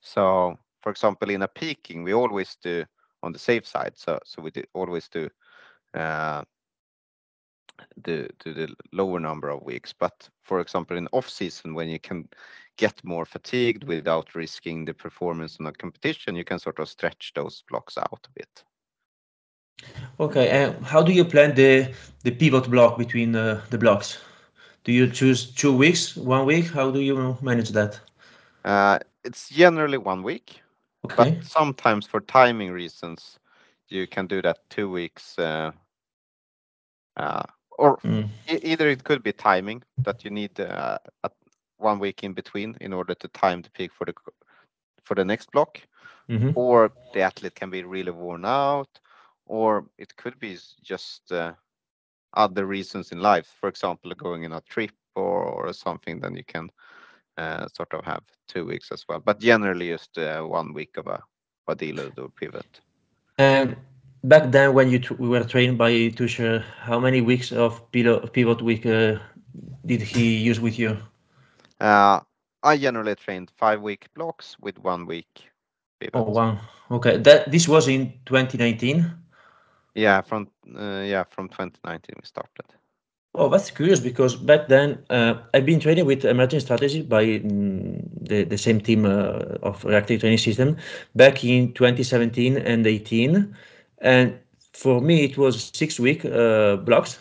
So, 0.00 0.58
for 0.82 0.90
example, 0.90 1.30
in 1.30 1.42
a 1.42 1.48
peaking, 1.48 2.04
we 2.04 2.14
always 2.14 2.56
do 2.62 2.84
on 3.22 3.32
the 3.32 3.38
safe 3.38 3.66
side. 3.66 3.92
So, 3.96 4.20
so 4.24 4.42
we 4.42 4.50
do 4.50 4.62
always 4.72 5.08
do 5.08 5.28
uh, 5.94 6.44
the 8.04 8.28
to 8.38 8.54
the 8.54 8.68
lower 8.92 9.20
number 9.20 9.48
of 9.50 9.62
weeks. 9.62 9.92
But 9.92 10.28
for 10.42 10.60
example, 10.60 10.96
in 10.96 11.08
off 11.12 11.28
season, 11.28 11.74
when 11.74 11.88
you 11.88 11.98
can 11.98 12.28
get 12.76 13.04
more 13.04 13.24
fatigued 13.24 13.84
without 13.84 14.34
risking 14.34 14.84
the 14.84 14.94
performance 14.94 15.58
in 15.58 15.66
a 15.66 15.72
competition, 15.72 16.36
you 16.36 16.44
can 16.44 16.58
sort 16.58 16.78
of 16.78 16.88
stretch 16.88 17.32
those 17.34 17.62
blocks 17.68 17.96
out 17.98 18.26
a 18.26 18.30
bit. 18.34 18.64
Okay. 20.20 20.48
And 20.48 20.84
how 20.84 21.02
do 21.02 21.12
you 21.12 21.24
plan 21.24 21.54
the 21.54 21.88
the 22.24 22.30
pivot 22.30 22.70
block 22.70 22.98
between 22.98 23.34
uh, 23.36 23.60
the 23.70 23.78
blocks? 23.78 24.18
Do 24.84 24.92
you 24.92 25.08
choose 25.08 25.52
two 25.54 25.76
weeks, 25.76 26.16
one 26.16 26.46
week? 26.46 26.66
How 26.72 26.90
do 26.90 27.00
you 27.00 27.36
manage 27.42 27.70
that? 27.70 28.00
Uh, 28.64 28.98
it's 29.24 29.48
generally 29.48 29.98
one 29.98 30.22
week, 30.22 30.60
Okay. 31.04 31.16
but 31.16 31.42
sometimes 31.42 32.06
for 32.06 32.20
timing 32.20 32.70
reasons, 32.72 33.38
you 33.88 34.06
can 34.06 34.26
do 34.26 34.42
that 34.42 34.58
two 34.70 34.90
weeks. 34.90 35.38
Uh, 35.38 35.72
uh, 37.16 37.42
or 37.78 37.98
Mm. 38.04 38.28
either 38.48 38.88
it 38.88 39.04
could 39.04 39.22
be 39.22 39.32
timing 39.32 39.82
that 40.04 40.24
you 40.24 40.30
need 40.30 40.58
uh, 40.60 40.98
a, 41.24 41.30
one 41.78 41.98
week 41.98 42.24
in 42.24 42.32
between 42.32 42.76
in 42.80 42.92
order 42.92 43.14
to 43.14 43.28
time 43.28 43.62
the 43.62 43.70
peak 43.70 43.92
for 43.92 44.04
the 44.04 44.14
for 45.04 45.14
the 45.14 45.24
next 45.24 45.50
block, 45.52 45.80
hmm 46.28 46.50
or 46.54 46.92
the 47.12 47.20
athlete 47.20 47.54
can 47.54 47.70
be 47.70 47.82
really 47.84 48.10
worn 48.12 48.44
out, 48.44 49.00
or 49.46 49.86
it 49.98 50.16
could 50.16 50.38
be 50.38 50.56
just 50.82 51.32
uh, 51.32 51.52
other 52.34 52.66
reasons 52.66 53.12
in 53.12 53.20
life. 53.20 53.48
For 53.60 53.68
example, 53.68 54.12
going 54.14 54.44
on 54.44 54.52
a 54.52 54.60
trip 54.62 54.92
or, 55.14 55.44
or 55.44 55.72
something, 55.72 56.20
then 56.20 56.36
you 56.36 56.44
can 56.44 56.70
uh, 57.36 57.66
sort 57.68 57.92
of 57.94 58.04
have 58.04 58.22
two 58.48 58.66
weeks 58.66 58.90
as 58.92 59.04
well. 59.08 59.20
But 59.20 59.40
generally, 59.40 59.90
just 59.90 60.18
uh, 60.18 60.42
one 60.42 60.72
week 60.72 60.96
of 60.96 61.06
a, 61.06 61.22
a 61.68 61.76
deload 61.76 62.18
or 62.18 62.28
pivot. 62.30 62.80
And 63.38 63.76
back 64.24 64.50
then, 64.50 64.74
when 64.74 64.90
you 64.90 64.98
t- 64.98 65.14
were 65.14 65.44
trained 65.44 65.78
by 65.78 65.92
Tuchscherer, 66.10 66.62
how 66.80 67.00
many 67.00 67.20
weeks 67.20 67.52
of 67.52 67.90
pivot, 67.92 68.32
pivot 68.32 68.62
week 68.62 68.86
uh, 68.86 69.18
did 69.86 70.02
he 70.02 70.36
use 70.36 70.60
with 70.60 70.78
you? 70.78 70.98
Uh, 71.80 72.20
I 72.62 72.76
generally 72.78 73.14
trained 73.14 73.50
five 73.56 73.80
week 73.82 74.08
blocks 74.14 74.56
with 74.60 74.78
one 74.78 75.06
week 75.06 75.50
Oh, 76.14 76.22
pivot. 76.22 76.24
wow. 76.24 76.58
Okay. 76.90 77.16
That 77.18 77.50
this 77.50 77.68
was 77.68 77.88
in 77.88 78.12
2019. 78.26 79.10
Yeah, 79.94 80.20
from 80.22 80.48
uh, 80.76 81.02
yeah 81.06 81.24
from 81.24 81.48
2019 81.48 82.14
we 82.16 82.26
started. 82.26 82.66
Oh, 83.34 83.48
that's 83.48 83.70
curious 83.70 84.00
because 84.00 84.34
back 84.36 84.68
then 84.68 85.04
uh, 85.10 85.34
I've 85.54 85.66
been 85.66 85.80
training 85.80 86.06
with 86.06 86.24
emerging 86.24 86.60
strategy 86.60 87.02
by 87.02 87.24
mm, 87.24 88.02
the, 88.28 88.44
the 88.44 88.58
same 88.58 88.80
team 88.80 89.04
uh, 89.04 89.58
of 89.62 89.84
reactive 89.84 90.20
training 90.20 90.38
system 90.38 90.76
back 91.14 91.44
in 91.44 91.72
2017 91.74 92.56
and 92.56 92.86
18. 92.86 93.54
And 94.00 94.38
for 94.72 95.00
me, 95.00 95.24
it 95.24 95.36
was 95.38 95.70
six 95.74 96.00
week 96.00 96.24
uh, 96.24 96.76
blocks. 96.76 97.18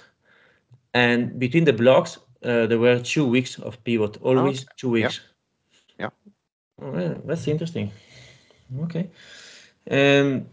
And 0.93 1.37
between 1.39 1.65
the 1.65 1.73
blocks, 1.73 2.17
there 2.45 2.79
were 2.79 2.99
two 2.99 3.25
weeks 3.25 3.59
of 3.59 3.83
pivot, 3.83 4.17
Okay. 4.17 4.23
always 4.23 4.65
two 4.77 4.89
weeks. 4.89 5.21
Yeah. 5.99 6.09
Oh, 6.81 6.97
yeah, 6.97 7.15
that's 7.25 7.47
interesting. 7.47 7.91
Okay. 8.83 9.09
Um, 9.89 10.45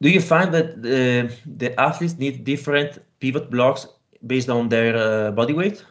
do 0.00 0.08
you 0.08 0.20
find 0.20 0.52
that 0.54 0.70
uh, 0.78 1.34
the 1.46 1.74
athletes 1.78 2.18
need 2.18 2.44
different 2.44 2.98
pivot 3.20 3.50
blocks 3.50 3.86
based 4.26 4.48
on 4.48 4.68
their 4.68 4.96
uh, 4.96 5.30
body 5.30 5.52
weight? 5.52 5.84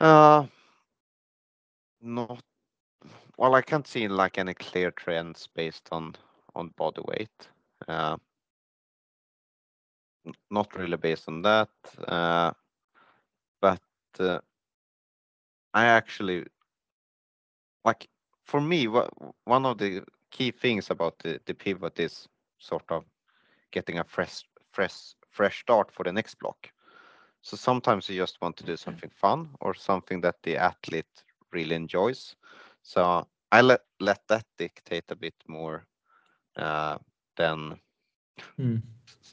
Uh, 0.00 0.46
not 2.00 2.42
well. 3.38 3.54
I 3.54 3.62
can't 3.62 3.86
see 3.86 4.08
like 4.08 4.38
any 4.38 4.54
clear 4.54 4.90
trends 4.90 5.48
based 5.54 5.88
on 5.90 6.14
on 6.54 6.68
body 6.76 7.02
weight. 7.06 7.48
Uh, 7.88 8.16
not 10.50 10.74
really 10.76 10.96
based 10.96 11.28
on 11.28 11.42
that. 11.42 11.68
Uh, 12.06 12.52
uh, 14.20 14.40
I 15.74 15.84
actually 15.86 16.44
like 17.84 18.08
for 18.44 18.60
me 18.60 18.86
what 18.88 19.10
one 19.44 19.64
of 19.66 19.78
the 19.78 20.02
key 20.30 20.50
things 20.50 20.90
about 20.90 21.18
the, 21.20 21.40
the 21.46 21.54
pivot 21.54 21.98
is 21.98 22.28
sort 22.58 22.84
of 22.90 23.04
getting 23.72 23.98
a 23.98 24.04
fresh 24.04 24.42
fresh 24.72 25.14
fresh 25.30 25.60
start 25.60 25.90
for 25.90 26.04
the 26.04 26.12
next 26.12 26.36
block. 26.38 26.70
So 27.42 27.56
sometimes 27.56 28.08
you 28.08 28.16
just 28.16 28.40
want 28.40 28.56
to 28.58 28.64
do 28.64 28.76
something 28.76 29.10
fun 29.10 29.50
or 29.60 29.74
something 29.74 30.20
that 30.22 30.36
the 30.42 30.56
athlete 30.56 31.24
really 31.52 31.74
enjoys. 31.74 32.36
So 32.82 33.26
I 33.52 33.60
let 33.62 33.80
let 34.00 34.20
that 34.28 34.44
dictate 34.58 35.10
a 35.10 35.16
bit 35.16 35.34
more 35.48 35.86
uh, 36.56 36.98
than 37.36 37.80
Hmm. 38.56 38.76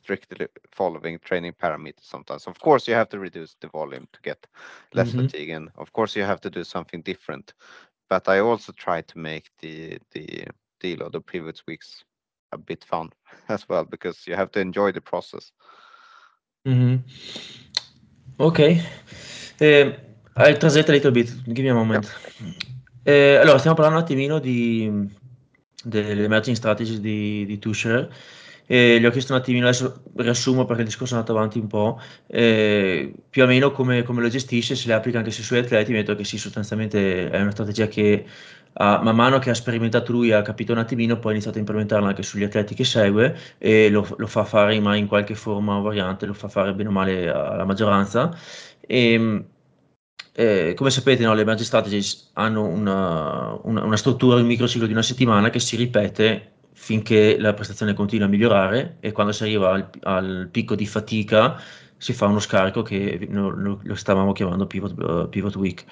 Strictly 0.03 0.47
following 0.69 1.17
training 1.19 1.53
parameters 1.53 2.03
sometimes. 2.03 2.45
Of 2.47 2.59
course, 2.59 2.89
you 2.89 2.93
have 2.93 3.07
to 3.09 3.19
reduce 3.19 3.55
the 3.61 3.69
volume 3.69 4.05
to 4.11 4.19
get 4.21 4.47
less 4.93 5.13
Mhm. 5.13 5.21
fatigue, 5.21 5.49
and 5.55 5.69
of 5.77 5.91
course, 5.93 6.19
you 6.19 6.25
have 6.25 6.41
to 6.41 6.49
do 6.49 6.63
something 6.63 7.01
different. 7.03 7.53
But 8.09 8.27
I 8.27 8.39
also 8.39 8.73
try 8.73 9.01
to 9.01 9.17
make 9.17 9.49
the 9.61 9.97
the 10.11 10.45
deload 10.81 11.15
of 11.15 11.23
previous 11.25 11.63
weeks 11.65 12.03
a 12.51 12.57
bit 12.57 12.83
fun 12.83 13.09
as 13.47 13.65
well 13.69 13.85
because 13.85 14.27
you 14.27 14.35
have 14.35 14.49
to 14.51 14.59
enjoy 14.59 14.91
the 14.91 15.01
process. 15.01 15.53
Mhm. 16.65 16.99
Ok. 18.37 18.59
Eh, 19.59 19.95
I'll 20.35 20.57
translate 20.57 20.89
a 20.89 20.91
little 20.91 21.11
bit. 21.11 21.29
Give 21.45 21.63
me 21.63 21.69
a 21.69 21.73
Yeah. 21.73 21.75
moment. 21.75 22.11
Eh, 23.05 23.37
allora, 23.37 23.57
stiamo 23.57 23.75
parlando 23.75 23.99
un 23.99 24.03
attimino 24.05 24.39
di, 24.39 24.91
delle 25.83 26.23
emerging 26.25 26.57
strategies 26.57 26.99
di, 26.99 27.45
di 27.45 27.57
Tuchscherer. 27.57 28.13
E 28.65 28.99
gli 28.99 29.05
ho 29.05 29.11
chiesto 29.11 29.33
un 29.33 29.39
attimino, 29.39 29.65
adesso 29.67 30.03
riassumo 30.15 30.65
perché 30.65 30.81
il 30.81 30.87
discorso 30.87 31.15
è 31.15 31.17
andato 31.17 31.35
avanti 31.35 31.59
un 31.59 31.67
po', 31.67 31.99
eh, 32.27 33.13
più 33.29 33.43
o 33.43 33.45
meno 33.45 33.71
come, 33.71 34.03
come 34.03 34.21
lo 34.21 34.29
gestisce, 34.29 34.75
se 34.75 34.87
le 34.87 34.93
applica 34.93 35.17
anche 35.17 35.31
sui 35.31 35.43
suoi 35.43 35.59
atleti, 35.59 35.91
mi 35.91 35.97
ha 35.97 36.01
detto 36.01 36.15
che 36.15 36.23
sì, 36.23 36.37
sostanzialmente 36.37 37.29
è 37.29 37.41
una 37.41 37.51
strategia 37.51 37.87
che 37.87 38.25
ha, 38.73 39.01
man 39.01 39.15
mano 39.15 39.39
che 39.39 39.49
ha 39.49 39.53
sperimentato 39.53 40.11
lui, 40.11 40.31
ha 40.31 40.41
capito 40.41 40.71
un 40.71 40.79
attimino, 40.79 41.19
poi 41.19 41.31
ha 41.31 41.33
iniziato 41.33 41.57
a 41.57 41.59
implementarla 41.59 42.07
anche 42.07 42.23
sugli 42.23 42.43
atleti 42.43 42.73
che 42.73 42.83
segue 42.83 43.37
e 43.57 43.89
lo, 43.89 44.07
lo 44.17 44.27
fa 44.27 44.43
fare 44.45 44.79
ma 44.79 44.95
in 44.95 45.07
qualche 45.07 45.35
forma 45.35 45.75
o 45.75 45.81
variante, 45.81 46.25
lo 46.25 46.33
fa 46.33 46.47
fare 46.47 46.73
bene 46.73 46.89
o 46.89 46.91
male 46.91 47.29
alla 47.29 47.65
maggioranza. 47.65 48.35
E, 48.79 49.45
eh, 50.35 50.73
come 50.75 50.89
sapete, 50.89 51.23
no, 51.23 51.33
le 51.33 51.41
emerging 51.41 51.65
strategies 51.67 52.31
hanno 52.33 52.65
una, 52.65 53.59
una, 53.63 53.83
una 53.83 53.97
struttura, 53.97 54.37
un 54.37 54.45
microciclo 54.47 54.87
di 54.87 54.93
una 54.93 55.03
settimana 55.03 55.49
che 55.49 55.59
si 55.59 55.75
ripete 55.75 56.52
finché 56.73 57.37
la 57.39 57.53
prestazione 57.53 57.93
continua 57.93 58.25
a 58.27 58.29
migliorare 58.29 58.97
e 58.99 59.11
quando 59.11 59.31
si 59.31 59.43
arriva 59.43 59.71
al, 59.71 59.89
al 60.01 60.49
picco 60.51 60.75
di 60.75 60.85
fatica 60.85 61.59
si 61.97 62.11
fa 62.13 62.25
uno 62.25 62.39
scarico 62.39 62.81
che 62.81 63.27
lo, 63.29 63.79
stavamo 63.93 64.33
chiamando 64.33 64.67
pivot, 64.67 64.93
uh, 64.97 65.29
pivot 65.29 65.55
week. 65.55 65.85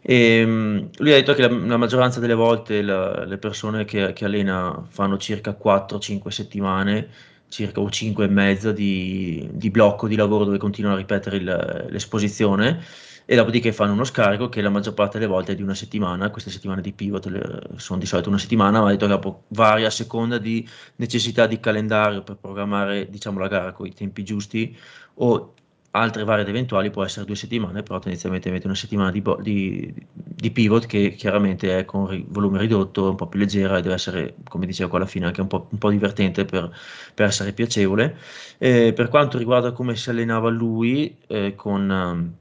E, 0.00 0.42
um, 0.42 0.88
lui 0.98 1.12
ha 1.12 1.16
detto 1.16 1.34
che 1.34 1.42
la, 1.42 1.48
la 1.48 1.76
maggioranza 1.76 2.20
delle 2.20 2.34
volte 2.34 2.80
la- 2.80 3.24
le 3.24 3.36
persone 3.36 3.84
che, 3.84 4.12
che 4.14 4.24
allena 4.24 4.82
fanno 4.88 5.18
circa 5.18 5.54
4-5 5.60 6.28
settimane 6.28 7.08
circa 7.48 7.80
o 7.80 7.90
5 7.90 8.24
e 8.24 8.28
mezza 8.28 8.72
di, 8.72 9.48
di 9.52 9.70
blocco 9.70 10.06
di 10.08 10.16
lavoro 10.16 10.44
dove 10.44 10.56
continuano 10.56 10.96
a 10.96 10.98
ripetere 11.00 11.36
il- 11.36 11.86
l'esposizione 11.90 12.82
e 13.24 13.36
dopodiché 13.36 13.72
fanno 13.72 13.92
uno 13.92 14.04
scarico 14.04 14.48
che 14.48 14.60
la 14.60 14.70
maggior 14.70 14.94
parte 14.94 15.18
delle 15.18 15.30
volte 15.30 15.52
è 15.52 15.54
di 15.54 15.62
una 15.62 15.74
settimana, 15.74 16.30
queste 16.30 16.50
settimane 16.50 16.80
di 16.80 16.92
pivot 16.92 17.26
le, 17.26 17.60
sono 17.76 17.98
di 17.98 18.06
solito 18.06 18.28
una 18.28 18.38
settimana, 18.38 18.80
ma 18.80 18.90
detto 18.90 19.06
dopo 19.06 19.44
varia 19.48 19.86
a 19.86 19.90
seconda 19.90 20.38
di 20.38 20.66
necessità 20.96 21.46
di 21.46 21.60
calendario 21.60 22.22
per 22.22 22.36
programmare 22.36 23.08
diciamo, 23.08 23.38
la 23.38 23.48
gara 23.48 23.72
con 23.72 23.86
i 23.86 23.94
tempi 23.94 24.24
giusti 24.24 24.76
o 25.14 25.54
altre 25.92 26.24
varie 26.24 26.42
ed 26.42 26.48
eventuali 26.48 26.90
può 26.90 27.04
essere 27.04 27.26
due 27.26 27.34
settimane, 27.34 27.82
però 27.82 27.98
tendenzialmente 27.98 28.50
mette 28.50 28.66
una 28.66 28.76
settimana 28.76 29.10
di, 29.10 29.22
di, 29.40 29.92
di, 30.14 30.50
pivot 30.50 30.86
che 30.86 31.14
chiaramente 31.14 31.78
è 31.78 31.84
con 31.84 32.24
volume 32.28 32.58
ridotto, 32.58 33.10
un 33.10 33.16
po' 33.16 33.26
più 33.26 33.40
leggera 33.40 33.78
e 33.78 33.82
deve 33.82 33.94
essere, 33.94 34.34
come 34.48 34.66
dicevo 34.66 34.96
alla 34.96 35.06
fine, 35.06 35.26
anche 35.26 35.40
un 35.40 35.48
po', 35.48 35.66
un 35.70 35.78
po 35.78 35.90
divertente 35.90 36.44
per, 36.44 36.70
per, 37.14 37.26
essere 37.26 37.52
piacevole. 37.52 38.16
Eh, 38.58 38.92
per 38.92 39.08
quanto 39.08 39.38
riguarda 39.38 39.72
come 39.72 39.96
si 39.96 40.10
allenava 40.10 40.48
lui 40.48 41.16
eh, 41.26 41.54
con 41.56 42.38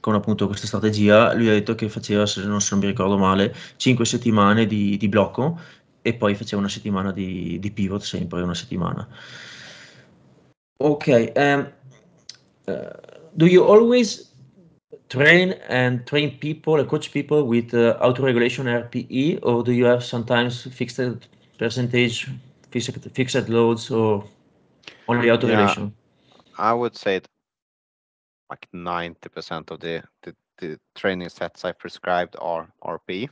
con 0.00 0.14
appunto 0.14 0.46
questa 0.46 0.66
strategia, 0.66 1.32
lui 1.34 1.48
ha 1.48 1.52
detto 1.52 1.74
che 1.74 1.88
faceva, 1.88 2.26
se 2.26 2.44
non, 2.44 2.60
se 2.60 2.68
non 2.72 2.80
mi 2.80 2.90
ricordo 2.90 3.18
male, 3.18 3.54
5 3.76 4.04
settimane 4.04 4.66
di, 4.66 4.96
di, 4.96 5.08
blocco 5.08 5.58
e 6.02 6.14
poi 6.14 6.34
faceva 6.34 6.60
una 6.60 6.70
settimana 6.70 7.12
di, 7.12 7.58
di 7.58 7.70
pivot, 7.70 8.02
sempre 8.02 8.42
una 8.42 8.54
settimana. 8.54 9.06
Ok, 10.80 11.32
um, 11.34 11.72
uh, 12.66 12.72
do 13.32 13.46
you 13.46 13.64
always 13.64 14.32
train 15.08 15.54
and 15.68 16.04
train 16.06 16.38
people 16.38 16.78
and 16.78 16.88
coach 16.88 17.10
people 17.10 17.42
with 17.42 17.74
uh, 17.74 17.96
auto-regulation 18.00 18.66
RPE 18.66 19.40
or 19.42 19.62
do 19.62 19.72
you 19.72 19.86
have 19.86 20.04
sometimes 20.04 20.68
fixed 20.72 21.00
percentage, 21.58 22.30
fixed, 22.70 22.96
fixed 23.12 23.48
loads 23.48 23.90
or 23.90 24.24
only 25.08 25.30
auto-regulation? 25.30 25.92
Yeah, 26.56 26.70
I 26.70 26.72
would 26.72 26.96
say 26.96 27.20
like 28.50 28.66
90% 28.74 29.70
of 29.70 29.80
the, 29.80 30.02
the, 30.22 30.34
the, 30.58 30.78
training 30.94 31.28
sets 31.28 31.64
I 31.64 31.72
prescribed 31.72 32.36
are 32.40 32.68
RP. 32.82 33.28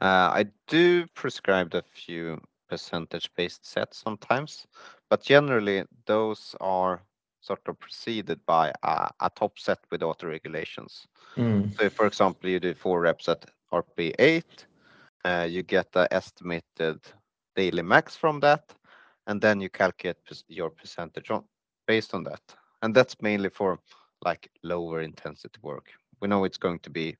Uh, 0.00 0.30
I 0.40 0.46
do 0.66 1.06
prescribe 1.14 1.74
a 1.74 1.82
few 1.82 2.40
percentage 2.68 3.30
based 3.36 3.64
sets 3.64 3.98
sometimes, 3.98 4.66
but 5.08 5.22
generally 5.22 5.84
those 6.06 6.56
are 6.60 7.02
sort 7.40 7.60
of 7.66 7.78
preceded 7.78 8.40
by 8.46 8.72
a, 8.82 9.10
a 9.20 9.30
top 9.36 9.58
set 9.58 9.78
with 9.90 10.02
auto 10.02 10.26
regulations. 10.26 11.06
Mm. 11.36 11.76
So, 11.76 11.84
if, 11.84 11.92
for 11.92 12.06
example, 12.06 12.48
you 12.48 12.58
do 12.58 12.74
four 12.74 13.00
reps 13.00 13.28
at 13.28 13.44
RP 13.72 14.14
8, 14.18 14.66
uh, 15.24 15.46
you 15.48 15.62
get 15.62 15.92
the 15.92 16.08
estimated 16.10 17.00
daily 17.54 17.82
max 17.82 18.16
from 18.16 18.40
that, 18.40 18.74
and 19.26 19.40
then 19.40 19.60
you 19.60 19.68
calculate 19.68 20.16
your 20.48 20.70
percentage 20.70 21.30
on 21.30 21.44
based 21.86 22.14
on 22.14 22.24
that 22.24 22.40
and 22.84 22.94
that's 22.94 23.16
mainly 23.22 23.48
for 23.48 23.78
like 24.24 24.50
lower 24.62 25.00
intensity 25.00 25.58
work. 25.62 25.88
We 26.20 26.28
know 26.28 26.44
it's 26.44 26.58
going 26.58 26.80
to 26.80 26.90
be 26.90 27.16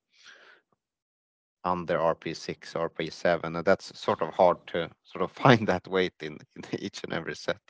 under 1.65 1.97
RP6, 1.99 2.75
RP7, 2.75 3.57
and 3.57 3.65
that's 3.65 3.99
sort 3.99 4.21
of 4.21 4.29
hard 4.35 4.59
to 4.69 4.91
sort 5.05 5.23
of 5.25 5.33
find 5.43 5.67
that 5.67 5.89
weight 5.89 6.13
in, 6.21 6.37
in 6.57 6.63
each 6.79 7.03
and 7.03 7.15
every 7.15 7.35
set. 7.35 7.61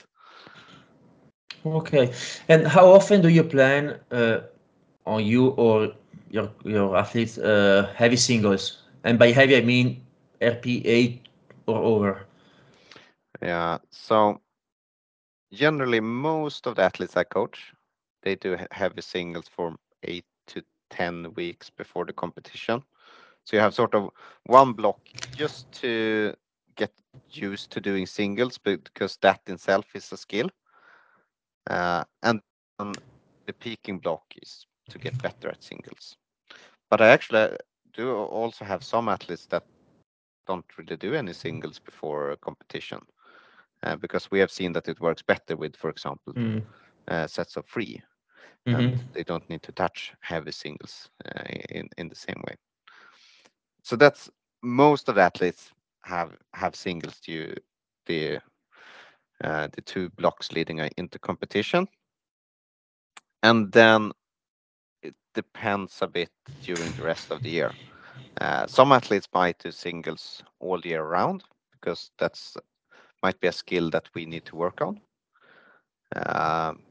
Okay, 1.65 2.13
and 2.49 2.67
how 2.67 2.91
often 2.91 3.23
do 3.23 3.29
you 3.29 3.45
plan 3.45 4.01
uh, 4.11 4.41
on 5.07 5.25
you 5.25 5.51
or 5.51 5.93
your 6.31 6.51
your 6.65 6.97
athletes 6.97 7.39
uh, 7.39 7.89
heavy 7.95 8.17
singles? 8.17 8.83
And 9.05 9.19
by 9.19 9.31
heavy, 9.31 9.57
I 9.57 9.61
mean 9.61 10.03
RP8 10.43 11.21
or 11.67 11.79
over. 11.79 12.27
Yeah, 13.41 13.79
so 13.91 14.41
generally 15.55 16.01
most 16.01 16.67
of 16.67 16.77
the 16.77 16.83
athletes 16.83 17.17
I 17.17 17.25
coach 17.25 17.74
they 18.25 18.35
do 18.35 18.57
heavy 18.71 19.03
singles 19.03 19.47
for 19.49 19.77
eight 20.03 20.25
to 20.49 20.63
10 20.91 21.35
weeks 21.35 21.71
before 21.71 22.05
the 22.05 22.13
competition. 22.13 22.83
So 23.45 23.57
you 23.57 23.61
have 23.61 23.75
sort 23.75 23.95
of 23.95 24.11
one 24.47 24.73
block 24.73 24.99
just 25.37 25.71
to 25.83 26.35
get 26.77 26.93
used 27.31 27.71
to 27.73 27.81
doing 27.81 28.07
singles 28.07 28.59
because 28.59 29.19
that 29.21 29.41
in 29.47 29.55
itself 29.55 29.85
is 29.95 30.11
a 30.13 30.17
skill. 30.17 30.51
Uh, 31.69 32.05
and 32.23 32.41
the 33.47 33.53
peaking 33.53 33.99
block 33.99 34.23
is 34.43 34.67
to 34.89 34.99
get 34.99 35.23
better 35.23 35.49
at 35.49 35.63
singles. 35.63 36.17
But 36.91 37.01
I 37.01 37.09
actually 37.09 37.57
do 37.93 38.17
also 38.17 38.65
have 38.65 38.83
some 38.83 39.09
athletes 39.09 39.47
that 39.47 39.65
don't 40.47 40.65
really 40.79 40.97
do 40.97 41.15
any 41.15 41.33
singles 41.33 41.79
before 41.79 42.31
a 42.31 42.37
competition 42.37 43.01
uh, 43.83 43.97
because 43.97 44.31
we 44.31 44.39
have 44.39 44.51
seen 44.51 44.73
that 44.73 44.89
it 44.89 45.01
works 45.01 45.23
better 45.23 45.57
with, 45.57 45.77
for 45.77 45.91
example, 45.91 46.33
mm. 46.35 46.63
uh, 47.09 47.27
sets 47.27 47.57
of 47.57 47.67
three 47.67 48.03
mm-hmm. 48.66 48.74
and 48.74 49.05
they 49.12 49.22
don't 49.24 49.48
need 49.48 49.62
to 49.62 49.72
touch 49.72 50.12
heavy 50.20 50.53
singles 50.53 51.09
uh, 51.24 51.42
in 51.70 51.88
in 51.98 52.09
the 52.09 52.16
same 52.16 52.42
way. 52.46 52.57
So 53.83 53.96
that's 53.96 54.31
most 54.62 55.09
of 55.09 55.16
the 55.16 55.22
athletes 55.22 55.72
have 56.03 56.37
have 56.55 56.74
singles 56.74 57.20
to 57.20 57.55
the 58.07 58.38
uh, 59.42 59.68
the 59.72 59.83
two 59.83 60.11
blocks 60.11 60.53
leading 60.53 60.79
into 60.96 61.18
competition, 61.18 61.88
and 63.42 63.72
then 63.72 64.12
it 65.03 65.14
depends 65.35 66.03
a 66.03 66.07
bit 66.07 66.31
during 66.62 66.92
the 66.92 67.03
rest 67.03 67.31
of 67.31 67.42
the 67.42 67.50
year. 67.50 67.72
Uh, 68.40 68.66
some 68.66 68.92
athletes 68.92 69.29
might 69.35 69.59
do 69.59 69.70
singles 69.70 70.42
all 70.61 70.81
year 70.81 71.05
round 71.05 71.44
because 71.72 72.11
that's 72.18 72.57
might 73.22 73.40
be 73.40 73.48
a 73.48 73.53
skill 73.53 73.90
that 73.90 74.09
we 74.14 74.27
need 74.27 74.44
to 74.46 74.57
work 74.57 74.81
on. 74.83 75.00
Um, 76.16 76.84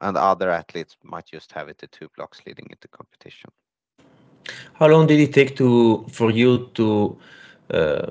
and 0.00 0.16
other 0.16 0.50
athletes 0.50 0.96
might 1.02 1.26
just 1.26 1.52
have 1.52 1.68
it 1.68 1.78
the 1.78 1.86
two 1.86 2.08
blocks 2.16 2.40
leading 2.46 2.66
into 2.70 2.88
competition. 2.88 3.50
How 4.74 4.86
long 4.88 5.06
did 5.06 5.20
it 5.20 5.32
take 5.32 5.56
to 5.56 6.04
for 6.10 6.30
you 6.30 6.70
to 6.74 7.18
uh, 7.70 8.10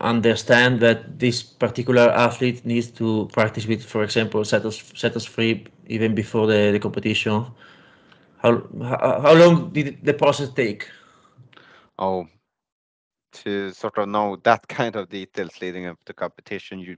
understand 0.00 0.80
that 0.80 1.18
this 1.18 1.42
particular 1.42 2.10
athlete 2.10 2.64
needs 2.64 2.90
to 2.92 3.28
practice 3.32 3.66
with, 3.66 3.84
for 3.84 4.02
example, 4.02 4.44
settles 4.44 4.82
settles 4.94 5.24
free 5.24 5.66
even 5.88 6.14
before 6.14 6.46
the, 6.46 6.72
the 6.72 6.78
competition? 6.78 7.46
How, 8.38 8.62
how 8.82 9.20
how 9.20 9.34
long 9.34 9.70
did 9.70 10.04
the 10.04 10.14
process 10.14 10.50
take? 10.50 10.88
Oh, 11.98 12.26
to 13.32 13.70
sort 13.72 13.98
of 13.98 14.08
know 14.08 14.36
that 14.44 14.66
kind 14.68 14.96
of 14.96 15.08
details 15.08 15.60
leading 15.60 15.86
up 15.86 15.98
to 16.06 16.12
competition, 16.12 16.78
you 16.78 16.96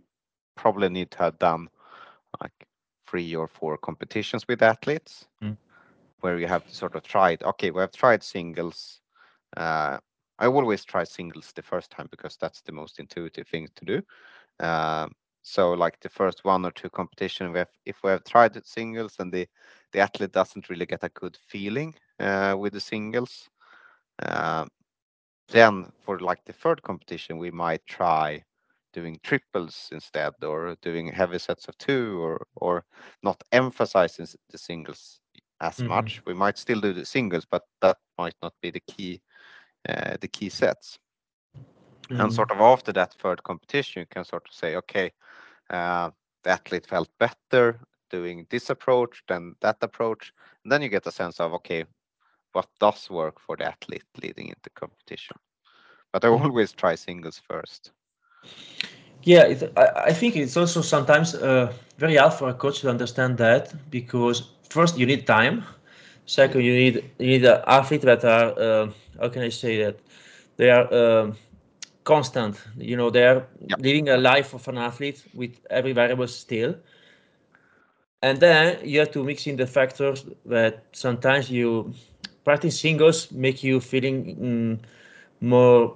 probably 0.56 0.88
need 0.88 1.10
to 1.12 1.18
have 1.18 1.38
done 1.38 1.68
like 2.40 2.67
three 3.08 3.34
or 3.34 3.48
four 3.48 3.76
competitions 3.78 4.46
with 4.48 4.62
athletes 4.62 5.26
mm. 5.42 5.56
where 6.20 6.38
you 6.38 6.46
have 6.46 6.64
sort 6.68 6.94
of 6.94 7.02
tried 7.02 7.42
okay 7.42 7.70
we 7.70 7.80
have 7.80 7.92
tried 7.92 8.22
singles. 8.22 9.00
Uh, 9.56 9.98
i 10.38 10.46
always 10.46 10.84
try 10.84 11.04
singles 11.04 11.52
the 11.54 11.62
first 11.62 11.90
time 11.90 12.08
because 12.10 12.36
that's 12.36 12.62
the 12.62 12.72
most 12.72 12.98
intuitive 13.00 13.46
thing 13.48 13.68
to 13.74 13.84
do. 13.84 14.02
Uh, 14.64 15.08
so 15.42 15.72
like 15.72 15.98
the 16.00 16.08
first 16.08 16.44
one 16.44 16.64
or 16.64 16.70
two 16.72 16.90
competition 16.90 17.52
we 17.52 17.58
have, 17.58 17.70
if 17.86 17.96
we 18.02 18.10
have 18.10 18.24
tried 18.24 18.54
singles 18.66 19.16
and 19.18 19.32
the 19.32 19.46
the 19.92 20.00
athlete 20.00 20.32
doesn't 20.32 20.68
really 20.70 20.86
get 20.86 21.04
a 21.04 21.08
good 21.10 21.36
feeling 21.48 21.94
uh, 22.20 22.54
with 22.58 22.72
the 22.72 22.80
singles 22.80 23.48
uh, 24.22 24.64
then 25.48 25.90
for 26.02 26.18
like 26.20 26.44
the 26.44 26.52
third 26.52 26.82
competition 26.82 27.38
we 27.38 27.50
might 27.50 27.84
try 27.86 28.42
doing 28.98 29.18
triples 29.22 29.88
instead 29.92 30.32
or 30.42 30.76
doing 30.82 31.06
heavy 31.20 31.38
sets 31.38 31.68
of 31.68 31.78
two 31.78 32.04
or 32.26 32.34
or 32.56 32.84
not 33.22 33.42
emphasizing 33.52 34.26
the 34.52 34.58
singles 34.58 35.20
as 35.60 35.76
mm-hmm. 35.76 35.88
much 35.88 36.22
we 36.26 36.34
might 36.34 36.58
still 36.58 36.80
do 36.80 36.92
the 36.92 37.04
singles 37.04 37.46
but 37.54 37.64
that 37.82 37.98
might 38.18 38.38
not 38.42 38.54
be 38.62 38.70
the 38.70 38.84
key 38.92 39.20
uh, 39.88 40.16
the 40.20 40.28
key 40.36 40.48
sets 40.48 40.98
mm-hmm. 41.56 42.20
and 42.20 42.32
sort 42.32 42.50
of 42.50 42.60
after 42.60 42.92
that 42.92 43.12
third 43.14 43.42
competition 43.42 44.00
you 44.00 44.06
can 44.14 44.24
sort 44.24 44.44
of 44.48 44.54
say 44.54 44.76
okay 44.76 45.10
uh, 45.70 46.10
the 46.44 46.50
athlete 46.50 46.86
felt 46.86 47.08
better 47.18 47.78
doing 48.10 48.46
this 48.50 48.70
approach 48.70 49.22
than 49.28 49.54
that 49.60 49.76
approach 49.82 50.32
and 50.62 50.72
then 50.72 50.82
you 50.82 50.88
get 50.88 51.06
a 51.06 51.12
sense 51.12 51.40
of 51.40 51.52
okay 51.52 51.84
what 52.52 52.68
does 52.80 53.10
work 53.10 53.38
for 53.40 53.56
the 53.56 53.66
athlete 53.72 54.10
leading 54.22 54.48
into 54.48 54.70
competition 54.74 55.36
but 56.12 56.24
i 56.24 56.28
mm-hmm. 56.28 56.44
always 56.44 56.72
try 56.72 56.94
singles 56.94 57.40
first 57.50 57.92
yeah, 59.28 59.42
it, 59.42 59.72
I, 59.76 59.86
I, 60.06 60.12
think 60.14 60.36
it's 60.36 60.56
also 60.56 60.80
sometimes 60.80 61.34
uh, 61.34 61.70
very 61.98 62.16
hard 62.16 62.32
for 62.32 62.48
a 62.48 62.54
coach 62.54 62.80
to 62.80 62.88
understand 62.88 63.36
that 63.36 63.74
because 63.90 64.52
first 64.70 64.96
you 64.96 65.04
need 65.04 65.26
time, 65.26 65.64
second 66.24 66.62
you 66.62 66.72
need 66.72 66.94
you 67.18 67.26
need 67.26 67.44
an 67.44 67.60
athlete 67.66 68.00
that 68.02 68.24
are 68.24 68.58
uh, 68.58 68.90
how 69.20 69.28
can 69.28 69.42
I 69.42 69.50
say 69.50 69.76
that 69.84 69.98
they 70.56 70.70
are 70.70 70.86
um, 70.94 71.36
constant. 72.04 72.56
You 72.78 72.96
know, 72.96 73.10
they 73.10 73.26
are 73.26 73.46
yep. 73.66 73.78
living 73.80 74.08
a 74.08 74.16
life 74.16 74.54
of 74.54 74.66
an 74.66 74.78
athlete 74.78 75.22
with 75.34 75.60
every 75.68 75.92
variable 75.92 76.26
still. 76.26 76.74
And 78.22 78.40
then 78.40 78.78
you 78.82 78.98
have 79.00 79.10
to 79.10 79.22
mix 79.22 79.46
in 79.46 79.56
the 79.56 79.66
factors 79.66 80.24
that 80.46 80.84
sometimes 80.92 81.50
you 81.50 81.92
practice 82.44 82.80
singles 82.80 83.30
make 83.30 83.62
you 83.62 83.78
feeling 83.78 84.16
mm, 84.36 84.78
more 85.40 85.94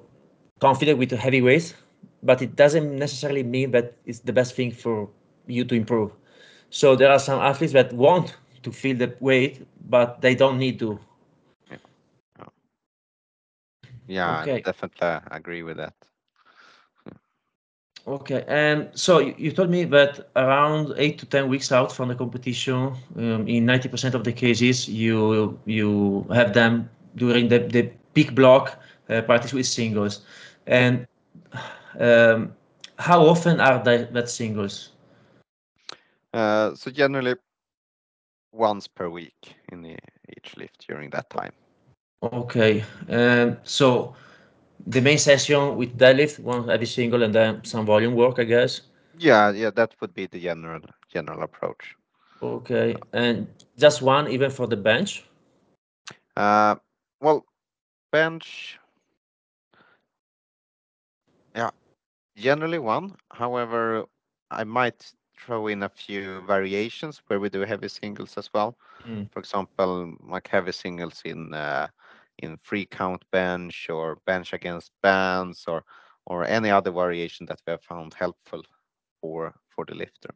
confident 0.61 0.99
with 0.99 1.09
the 1.09 1.17
heavyweights 1.17 1.75
but 2.23 2.43
it 2.43 2.57
doesn't 2.57 2.99
necessarily 2.99 3.43
mean 3.43 3.71
that 3.73 3.95
it's 4.07 4.21
the 4.21 4.33
best 4.33 4.55
thing 4.55 4.71
for 4.71 5.09
you 5.47 5.65
to 5.65 5.75
improve. 5.75 6.13
So 6.71 6.97
there 6.97 7.11
are 7.11 7.19
some 7.19 7.41
athletes 7.41 7.73
that 7.75 7.93
want 7.93 8.37
to 8.63 8.73
feel 8.73 8.97
the 8.97 9.15
weight, 9.21 9.67
but 9.89 10.21
they 10.23 10.35
don't 10.35 10.59
need 10.59 10.79
to. 10.81 10.99
Yeah, 11.71 11.77
yeah, 12.39 12.47
yeah 14.07 14.37
I 14.37 14.49
definitely 14.63 15.19
agree 15.31 15.63
with 15.63 15.77
that. 15.79 15.95
Okay, 18.07 18.45
and 18.49 18.89
so 18.95 19.19
you, 19.19 19.35
you 19.39 19.53
told 19.53 19.71
me 19.71 19.85
that 19.85 20.29
around 20.37 20.93
eight 20.97 21.19
to 21.19 21.27
ten 21.27 21.49
weeks 21.49 21.71
out 21.73 21.93
from 21.93 22.09
the 22.09 22.15
competition, 22.15 22.95
um, 23.17 23.47
in 23.47 23.65
ninety 23.67 23.89
percent 23.89 24.15
of 24.15 24.25
the 24.25 24.33
cases, 24.33 24.89
you 24.89 25.59
you 25.67 26.27
have 26.33 26.53
them 26.55 26.89
during 27.17 27.49
the, 27.49 27.59
the 27.61 27.91
peak 28.15 28.35
block 28.35 28.79
uh, 29.09 29.23
practice 29.23 29.53
with 29.53 29.67
singles, 29.67 30.25
and 30.67 31.07
um, 31.99 32.55
how 32.99 33.25
often 33.27 33.61
are 33.61 33.83
they 33.83 34.05
that 34.05 34.29
singles? 34.31 34.91
Uh, 36.33 36.75
so 36.75 36.91
generally 36.91 37.35
once 38.53 38.87
per 38.87 39.09
week 39.09 39.57
in 39.73 39.83
the, 39.83 39.97
each 40.37 40.57
lift 40.57 40.87
during 40.87 41.11
that 41.11 41.29
time. 41.31 41.53
Okay, 42.23 42.85
um, 43.09 43.57
so 43.65 44.15
the 44.87 45.01
main 45.01 45.19
session 45.19 45.77
with 45.77 45.97
deadlift, 45.99 46.39
one 46.39 46.69
heavy 46.69 46.87
single, 46.87 47.23
and 47.23 47.35
then 47.35 47.65
some 47.65 47.85
volume 47.87 48.15
work, 48.15 48.39
I 48.39 48.45
guess. 48.45 48.83
Yeah, 49.19 49.51
yeah, 49.51 49.71
that 49.71 49.95
would 50.01 50.15
be 50.15 50.27
the 50.27 50.41
general 50.41 50.81
general 51.13 51.43
approach. 51.43 51.97
Okay, 52.43 52.97
and 53.13 53.47
just 53.77 54.03
one 54.03 54.29
even 54.29 54.51
for 54.51 54.67
the 54.67 54.77
bench. 54.77 55.25
Uh, 56.37 56.77
well, 57.21 57.45
bench, 58.11 58.79
generally 62.37 62.79
one. 62.79 63.15
However, 63.31 64.05
I 64.51 64.65
might 64.65 65.13
throw 65.39 65.67
in 65.67 65.83
a 65.83 65.89
few 65.89 66.41
variations 66.47 67.23
where 67.27 67.41
we 67.41 67.49
do 67.49 67.61
heavy 67.61 67.89
singles 67.89 68.37
as 68.37 68.53
well. 68.53 68.77
Mm. 69.07 69.31
For 69.33 69.41
example, 69.41 70.15
like 70.21 70.49
heavy 70.49 70.73
singles 70.73 71.23
in 71.25 71.53
uh, 71.55 71.89
in 72.39 72.59
three 72.59 72.87
count 72.87 73.25
bench 73.31 73.89
or 73.91 74.17
bench 74.27 74.53
against 74.53 74.93
bands 75.03 75.65
or 75.67 75.85
or 76.27 76.45
any 76.45 76.71
other 76.71 76.91
variation 76.91 77.47
that 77.47 77.61
we 77.67 77.73
have 77.73 77.83
found 77.83 78.15
helpful 78.15 78.63
for 79.21 79.55
for 79.69 79.85
the 79.87 79.95
lifter. 79.95 80.31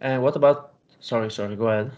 And 0.00 0.22
what 0.22 0.36
about? 0.36 0.74
Sorry, 1.00 1.30
sorry. 1.30 1.56
Go 1.56 1.68
ahead. 1.68 1.92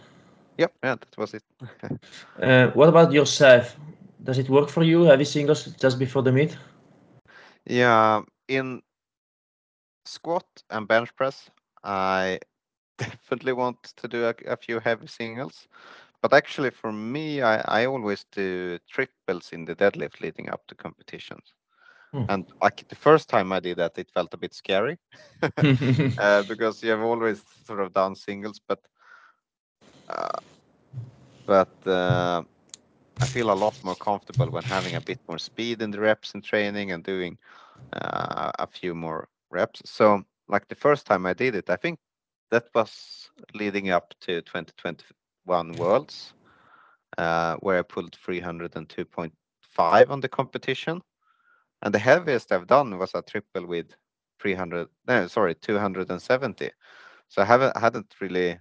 Yep, 0.59 0.73
yeah, 0.83 0.95
that 0.97 1.17
was 1.19 1.35
it. 1.35 1.43
Uh, 2.43 2.69
what 2.69 2.89
about 2.89 3.13
yourself? 3.13 3.77
Does 4.23 4.39
it 4.39 4.49
work 4.49 4.69
for 4.69 4.83
you? 4.83 5.05
Heavy 5.05 5.25
singles 5.25 5.65
just 5.81 5.99
before 5.99 6.23
the 6.23 6.33
meet? 6.33 6.57
Yeah, 7.67 8.23
in 8.57 8.83
squat 10.05 10.47
and 10.71 10.89
bench 10.89 11.15
press, 11.17 11.51
I 11.83 12.41
definitely 12.99 13.53
want 13.53 13.83
to 13.97 14.09
do 14.09 14.25
a, 14.27 14.35
a 14.47 14.57
few 14.57 14.81
heavy 14.81 15.07
singles. 15.07 15.69
But 16.23 16.33
actually, 16.33 16.71
for 16.71 16.93
me, 16.93 17.43
I, 17.43 17.83
I 17.83 17.87
always 17.87 18.25
do 18.33 18.79
triples 18.89 19.53
in 19.53 19.65
the 19.65 19.75
deadlift 19.75 20.21
leading 20.21 20.51
up 20.51 20.67
to 20.69 20.75
competitions. 20.75 21.55
Hmm. 22.13 22.25
And 22.29 22.45
like 22.63 22.87
the 22.89 22.97
first 22.97 23.29
time 23.29 23.53
I 23.53 23.61
did 23.61 23.79
that, 23.79 23.99
it 23.99 24.11
felt 24.13 24.35
a 24.35 24.39
bit 24.39 24.55
scary 24.55 24.99
uh, 26.19 26.43
because 26.43 26.83
you 26.83 26.91
have 26.91 27.01
always 27.01 27.43
sort 27.65 27.81
of 27.81 27.93
done 27.93 28.15
singles, 28.15 28.61
but 28.67 28.81
uh, 30.09 30.39
but 31.47 31.75
uh, 31.87 32.43
I 33.21 33.27
feel 33.27 33.51
a 33.51 33.55
lot 33.55 33.77
more 33.83 33.97
comfortable 33.97 34.51
when 34.51 34.65
having 34.65 34.95
a 34.97 35.01
bit 35.01 35.21
more 35.29 35.39
speed 35.39 35.83
in 35.83 35.91
the 35.91 36.01
reps 36.01 36.35
in 36.35 36.43
training 36.43 36.93
and 36.93 37.03
doing 37.03 37.39
a 37.93 38.67
few 38.67 38.95
more 38.95 39.29
reps. 39.51 39.83
So, 39.85 40.23
like 40.49 40.69
the 40.69 40.75
first 40.75 41.07
time 41.07 41.27
I 41.27 41.35
did 41.35 41.55
it, 41.55 41.71
I 41.71 41.77
think 41.77 41.99
that 42.51 42.69
was 42.75 43.31
leading 43.55 43.91
up 43.91 44.15
to 44.21 44.43
2021 44.43 45.73
Worlds, 45.73 46.35
uh, 47.19 47.57
where 47.57 47.79
I 47.79 47.83
pulled 47.83 48.17
302.5 48.17 50.11
on 50.11 50.21
the 50.21 50.29
competition. 50.29 51.01
And 51.83 51.93
the 51.93 51.99
heaviest 51.99 52.53
I've 52.53 52.67
done 52.67 52.99
was 52.99 53.15
a 53.15 53.23
triple 53.23 53.67
with 53.67 53.87
300, 54.41 54.89
no, 55.09 55.27
sorry, 55.27 55.55
270. 55.55 56.71
So 57.29 57.43
I 57.43 57.45
haven't 57.45 57.77
hadn't 57.77 58.15
really 58.21 58.59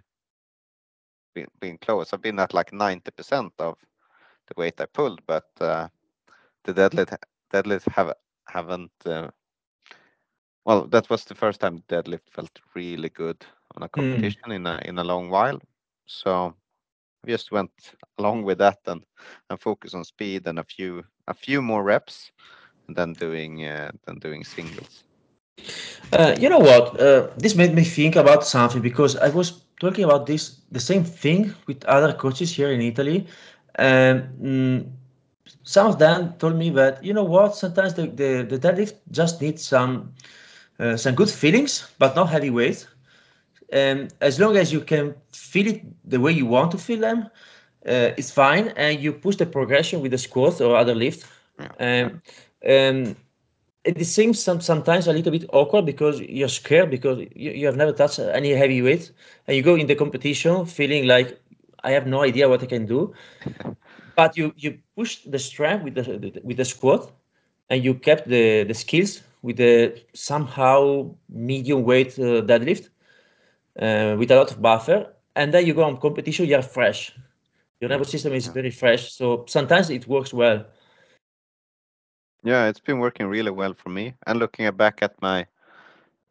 been, 1.35 1.47
been 1.59 1.77
close. 1.77 2.13
I've 2.13 2.21
been 2.21 2.39
at 2.39 2.53
like 2.53 2.71
90% 2.71 3.51
of 3.59 3.75
the 4.47 4.53
weight 4.57 4.79
I 4.79 4.85
pulled, 4.85 5.21
but 5.27 5.45
uh, 5.59 5.87
the 6.63 6.73
deadlift 6.73 7.15
deadlift 7.53 7.91
have 7.91 8.13
haven't. 8.53 8.91
Uh, 9.05 9.29
well, 10.65 10.87
that 10.87 11.09
was 11.09 11.25
the 11.25 11.35
first 11.35 11.61
time 11.61 11.83
deadlift 11.89 12.29
felt 12.29 12.59
really 12.75 13.09
good 13.09 13.45
on 13.75 13.83
a 13.83 13.89
Hmm. 13.95 14.29
competition 14.29 14.51
in 14.51 14.65
a 14.67 14.79
in 14.85 14.97
a 14.99 15.03
long 15.03 15.29
while. 15.29 15.59
So 16.05 16.55
we 17.23 17.31
just 17.33 17.51
went 17.51 17.95
along 18.17 18.43
with 18.43 18.57
that 18.59 18.79
and 18.87 19.05
and 19.49 19.59
focus 19.59 19.93
on 19.93 20.03
speed 20.05 20.47
and 20.47 20.59
a 20.59 20.63
few 20.63 21.03
a 21.27 21.33
few 21.33 21.61
more 21.61 21.83
reps, 21.83 22.31
and 22.87 22.95
then 22.97 23.15
doing 23.15 23.65
uh, 23.65 23.91
then 24.05 24.17
doing 24.19 24.43
singles. 24.43 25.03
Uh, 26.11 26.35
you 26.39 26.49
know 26.49 26.59
what? 26.59 26.99
Uh, 26.99 27.27
this 27.37 27.55
made 27.55 27.73
me 27.73 27.83
think 27.83 28.15
about 28.15 28.45
something 28.45 28.81
because 28.81 29.15
I 29.17 29.29
was 29.29 29.61
talking 29.79 30.03
about 30.03 30.25
this 30.27 30.59
the 30.71 30.79
same 30.79 31.03
thing 31.03 31.53
with 31.67 31.83
other 31.85 32.13
coaches 32.13 32.53
here 32.55 32.71
in 32.71 32.81
Italy, 32.81 33.25
and 33.75 34.23
mm, 34.41 34.85
some 35.63 35.87
of 35.87 35.99
them 35.99 36.33
told 36.39 36.55
me 36.55 36.69
that 36.71 37.03
you 37.03 37.13
know 37.13 37.23
what? 37.23 37.55
Sometimes 37.55 37.93
the 37.93 38.07
the, 38.07 38.43
the 38.47 38.57
deadlift 38.59 38.95
just 39.11 39.41
needs 39.41 39.63
some 39.63 40.13
uh, 40.79 40.95
some 40.97 41.15
good 41.15 41.29
feelings, 41.29 41.91
but 41.99 42.15
not 42.15 42.29
heavy 42.29 42.49
weight. 42.49 42.87
And 43.71 44.13
as 44.21 44.39
long 44.39 44.57
as 44.57 44.71
you 44.71 44.81
can 44.81 45.15
feel 45.31 45.67
it 45.67 45.81
the 46.09 46.19
way 46.19 46.31
you 46.31 46.45
want 46.45 46.71
to 46.71 46.77
feel 46.77 46.99
them, 46.99 47.29
uh, 47.87 48.11
it's 48.17 48.31
fine. 48.31 48.69
And 48.75 48.99
you 48.99 49.11
push 49.13 49.35
the 49.37 49.45
progression 49.45 50.01
with 50.01 50.11
the 50.11 50.17
squat 50.17 50.61
or 50.61 50.75
other 50.75 50.95
lift. 50.95 51.25
Yeah, 51.59 51.71
Um, 51.79 52.21
um, 52.67 53.15
it 53.83 54.05
seems 54.05 54.39
some, 54.39 54.61
sometimes 54.61 55.07
a 55.07 55.13
little 55.13 55.31
bit 55.31 55.45
awkward 55.53 55.85
because 55.85 56.19
you're 56.21 56.47
scared 56.49 56.89
because 56.89 57.19
you, 57.35 57.51
you 57.51 57.65
have 57.65 57.75
never 57.77 57.91
touched 57.91 58.19
any 58.19 58.51
heavy 58.51 58.81
weight 58.81 59.11
and 59.47 59.55
you 59.57 59.63
go 59.63 59.75
in 59.75 59.87
the 59.87 59.95
competition 59.95 60.65
feeling 60.65 61.07
like 61.07 61.39
I 61.83 61.91
have 61.91 62.07
no 62.07 62.21
idea 62.23 62.47
what 62.49 62.61
I 62.63 62.65
can 62.67 62.85
do. 62.85 63.13
But 64.15 64.37
you 64.37 64.53
you 64.57 64.79
push 64.95 65.19
the 65.25 65.39
strength 65.39 65.83
with 65.83 65.95
the 65.95 66.41
with 66.43 66.57
the 66.57 66.65
squat 66.65 67.11
and 67.69 67.83
you 67.83 67.93
kept 67.95 68.27
the 68.27 68.63
the 68.63 68.73
skills 68.73 69.21
with 69.41 69.57
the 69.57 69.99
somehow 70.13 71.15
medium 71.29 71.83
weight 71.83 72.19
uh, 72.19 72.41
deadlift 72.41 72.89
uh, 73.79 74.15
with 74.17 74.31
a 74.31 74.35
lot 74.35 74.51
of 74.51 74.61
buffer, 74.61 75.13
and 75.35 75.53
then 75.53 75.65
you 75.65 75.73
go 75.73 75.83
on 75.83 75.97
competition, 75.97 76.45
you're 76.45 76.61
fresh. 76.61 77.15
Your 77.79 77.89
nervous 77.89 78.09
system 78.09 78.33
is 78.33 78.47
yeah. 78.47 78.53
very 78.53 78.69
fresh, 78.69 79.11
so 79.11 79.45
sometimes 79.47 79.89
it 79.89 80.07
works 80.07 80.33
well. 80.33 80.65
Yeah, 82.43 82.67
it's 82.67 82.79
been 82.79 82.99
working 82.99 83.27
really 83.27 83.51
well 83.51 83.73
for 83.73 83.89
me. 83.89 84.15
And 84.27 84.39
looking 84.39 84.69
back 84.75 85.01
at 85.01 85.19
my 85.21 85.47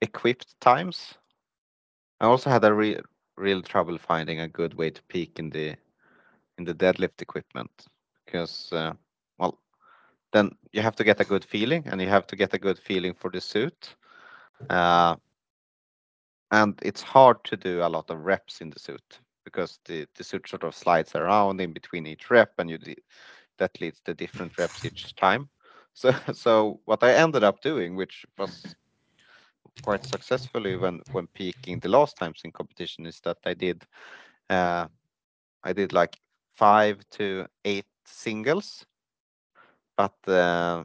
equipped 0.01 0.61
times, 0.61 1.15
I 2.21 2.27
also 2.27 2.51
had 2.51 2.65
a 2.65 2.73
real 2.73 3.01
real 3.37 3.63
trouble 3.63 3.99
finding 3.99 4.39
a 4.41 4.49
good 4.49 4.75
way 4.75 4.91
to 4.91 5.03
peak 5.05 5.39
in 5.39 5.51
the 5.51 5.77
in 6.61 6.67
the 6.67 6.75
deadlift 6.75 7.23
equipment 7.23 7.89
because 8.25 8.73
uh, 8.73 8.93
well 9.39 9.59
then 10.33 10.51
you 10.73 10.83
have 10.83 10.97
to 10.97 11.05
get 11.05 11.21
a 11.21 11.25
good 11.25 11.45
feeling 11.45 11.83
and 11.87 12.01
you 12.01 12.09
have 12.09 12.27
to 12.27 12.37
get 12.37 12.55
a 12.55 12.59
good 12.59 12.79
feeling 12.79 13.15
for 13.15 13.31
the 13.31 13.41
suit 13.41 13.97
uh, 14.69 15.17
and 16.53 16.79
it's 16.83 17.03
hard 17.03 17.43
to 17.45 17.57
do 17.57 17.83
a 17.83 17.89
lot 17.89 18.11
of 18.11 18.19
reps 18.19 18.61
in 18.61 18.71
the 18.71 18.79
suit 18.79 19.21
because 19.45 19.79
the, 19.87 20.07
the 20.17 20.25
suit 20.25 20.49
sort 20.49 20.65
of 20.65 20.75
slides 20.75 21.15
around 21.15 21.61
in 21.61 21.73
between 21.73 22.07
each 22.07 22.31
rep 22.31 22.53
and 22.59 22.71
you 22.71 22.79
that 23.59 23.81
leads 23.81 24.01
to 24.01 24.15
different 24.15 24.59
reps 24.59 24.85
each 24.85 25.15
time. 25.17 25.49
So 25.95 26.13
so 26.33 26.81
what 26.85 27.03
i 27.03 27.13
ended 27.13 27.45
up 27.45 27.61
doing 27.63 27.97
which 27.97 28.27
was 28.39 28.75
quite 29.83 30.05
successfully 30.05 30.77
when 30.77 31.01
when 31.13 31.27
peaking 31.29 31.81
the 31.81 31.89
last 31.89 32.17
times 32.17 32.43
in 32.45 32.53
competition 32.53 33.07
is 33.07 33.21
that 33.21 33.39
i 33.47 33.55
did 33.55 33.85
uh, 34.51 34.87
i 35.65 35.73
did 35.73 35.93
like 35.93 36.17
five 36.61 36.99
to 37.11 37.47
eight 37.65 37.87
singles 38.05 38.87
but 39.97 40.17
uh, 40.29 40.85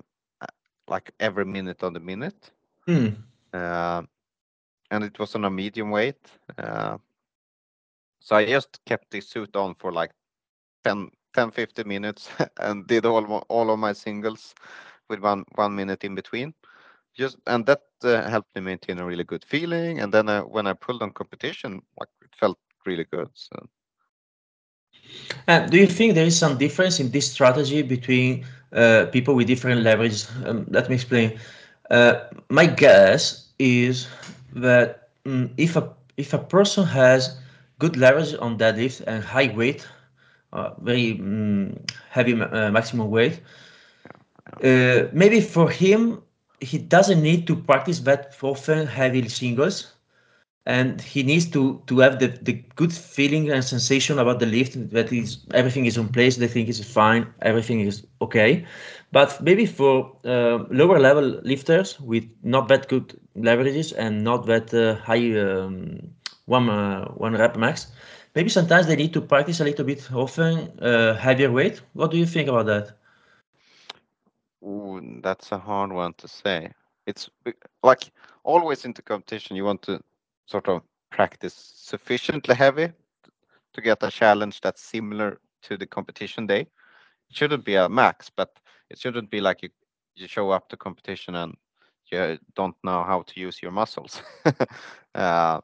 like 0.87 1.11
every 1.19 1.45
minute 1.45 1.83
on 1.83 1.93
the 1.93 1.99
minute 1.99 2.51
Hmm. 2.87 3.25
uh, 3.53 4.03
and 4.91 5.03
it 5.03 5.19
was 5.19 5.35
on 5.35 5.45
a 5.45 5.51
medium 5.51 5.91
weight 5.91 6.39
uh, 6.57 6.97
so 8.19 8.35
i 8.35 8.45
just 8.45 8.79
kept 8.85 9.09
the 9.11 9.21
suit 9.21 9.55
on 9.55 9.75
for 9.75 9.91
like 9.91 10.11
10 10.83 11.09
10 11.33 11.51
15 11.51 11.87
minutes 11.87 12.29
and 12.59 12.87
did 12.87 13.05
all 13.05 13.25
all 13.49 13.69
of 13.71 13.79
my 13.79 13.93
singles 13.93 14.53
with 15.09 15.19
one 15.19 15.43
one 15.55 15.75
minute 15.75 16.03
in 16.03 16.15
between 16.15 16.53
just 17.15 17.37
and 17.47 17.65
that 17.65 17.81
uh, 18.03 18.29
helped 18.29 18.53
me 18.55 18.61
maintain 18.61 18.99
a 18.99 19.05
really 19.05 19.23
good 19.25 19.43
feeling 19.45 19.99
and 19.99 20.13
then 20.13 20.29
uh, 20.29 20.41
when 20.41 20.67
i 20.67 20.73
pulled 20.73 21.01
on 21.03 21.11
competition 21.11 21.81
like 21.99 22.09
it 22.21 22.35
felt 22.39 22.57
really 22.85 23.05
good 23.05 23.29
so 23.33 23.55
do 25.69 25.77
you 25.77 25.87
think 25.87 26.15
there 26.15 26.25
is 26.25 26.37
some 26.37 26.57
difference 26.57 26.99
in 26.99 27.11
this 27.11 27.31
strategy 27.31 27.81
between 27.81 28.45
uh, 28.73 29.05
people 29.11 29.35
with 29.35 29.47
different 29.47 29.81
leverages? 29.81 30.29
Um, 30.45 30.65
let 30.69 30.89
me 30.89 30.95
explain. 30.95 31.39
Uh, 31.89 32.15
my 32.49 32.65
guess 32.65 33.47
is 33.59 34.07
that 34.55 35.09
mm, 35.25 35.49
if 35.57 35.75
a 35.75 35.89
if 36.17 36.33
a 36.33 36.39
person 36.39 36.85
has 36.85 37.37
good 37.79 37.97
leverage 37.97 38.35
on 38.39 38.57
deadlift 38.57 39.01
and 39.07 39.23
high 39.23 39.53
weight, 39.53 39.87
uh, 40.53 40.71
very 40.81 41.19
um, 41.19 41.77
heavy 42.09 42.39
uh, 42.41 42.71
maximum 42.71 43.09
weight. 43.09 43.41
Uh, 44.63 45.07
maybe 45.11 45.41
for 45.41 45.69
him, 45.69 46.21
he 46.61 46.77
doesn't 46.77 47.21
need 47.21 47.47
to 47.47 47.55
practice 47.55 47.99
that 48.01 48.35
often 48.41 48.87
heavy 48.87 49.27
singles 49.27 49.94
and 50.65 51.01
he 51.01 51.23
needs 51.23 51.45
to 51.51 51.81
to 51.87 51.99
have 51.99 52.19
the, 52.19 52.27
the 52.41 52.53
good 52.75 52.93
feeling 52.93 53.49
and 53.51 53.63
sensation 53.63 54.19
about 54.19 54.39
the 54.39 54.45
lift 54.45 54.73
that 54.91 55.11
is 55.11 55.37
everything 55.53 55.85
is 55.85 55.97
in 55.97 56.07
place 56.09 56.37
they 56.37 56.47
think 56.47 56.67
is 56.69 56.79
fine 56.83 57.27
everything 57.41 57.81
is 57.81 58.05
okay. 58.21 58.65
But 59.11 59.41
maybe 59.41 59.65
for 59.65 60.15
uh, 60.25 60.59
lower 60.69 60.99
level 60.99 61.39
lifters 61.43 61.99
with 61.99 62.25
not 62.43 62.67
that 62.69 62.87
good 62.89 63.19
leverages 63.37 63.93
and 63.97 64.23
not 64.23 64.45
that 64.47 64.73
uh, 64.73 64.95
high 64.95 65.37
um, 65.39 65.99
one 66.45 66.69
uh, 66.69 67.05
one 67.25 67.33
rep 67.33 67.55
max 67.57 67.87
maybe 68.35 68.49
sometimes 68.49 68.87
they 68.87 68.95
need 68.95 69.13
to 69.13 69.21
practice 69.21 69.59
a 69.59 69.63
little 69.65 69.85
bit 69.85 70.09
often 70.13 70.53
uh, 70.81 71.13
heavier 71.15 71.51
weight. 71.51 71.81
What 71.93 72.11
do 72.11 72.17
you 72.17 72.25
think 72.25 72.49
about 72.49 72.65
that? 72.67 72.91
Ooh, 74.63 75.19
that's 75.21 75.51
a 75.51 75.59
hard 75.59 75.91
one 75.91 76.13
to 76.15 76.27
say. 76.27 76.73
It's 77.05 77.29
like 77.83 78.11
always 78.43 78.85
into 78.85 79.01
competition, 79.01 79.55
you 79.55 79.63
want 79.65 79.81
to 79.83 80.01
sort 80.45 80.67
of 80.67 80.81
practice 81.11 81.53
sufficiently 81.75 82.55
heavy 82.55 82.91
to 83.73 83.81
get 83.81 84.03
a 84.03 84.11
challenge 84.11 84.61
that's 84.61 84.81
similar 84.81 85.39
to 85.63 85.77
the 85.77 85.85
competition 85.85 86.47
day. 86.47 86.61
It 86.61 87.35
shouldn't 87.35 87.65
be 87.65 87.75
a 87.75 87.89
max, 87.89 88.29
but 88.29 88.59
it 88.89 88.99
shouldn't 88.99 89.29
be 89.29 89.41
like 89.41 89.63
you 89.63 89.69
you 90.15 90.27
show 90.27 90.49
up 90.51 90.69
to 90.69 90.77
competition 90.77 91.35
and 91.35 91.55
you 92.11 92.37
don't 92.55 92.75
know 92.83 93.03
how 93.03 93.23
to 93.23 93.39
use 93.39 93.61
your 93.61 93.71
muscles. 93.71 94.21
uh, 95.15 95.59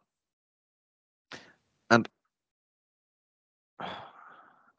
and 1.90 2.10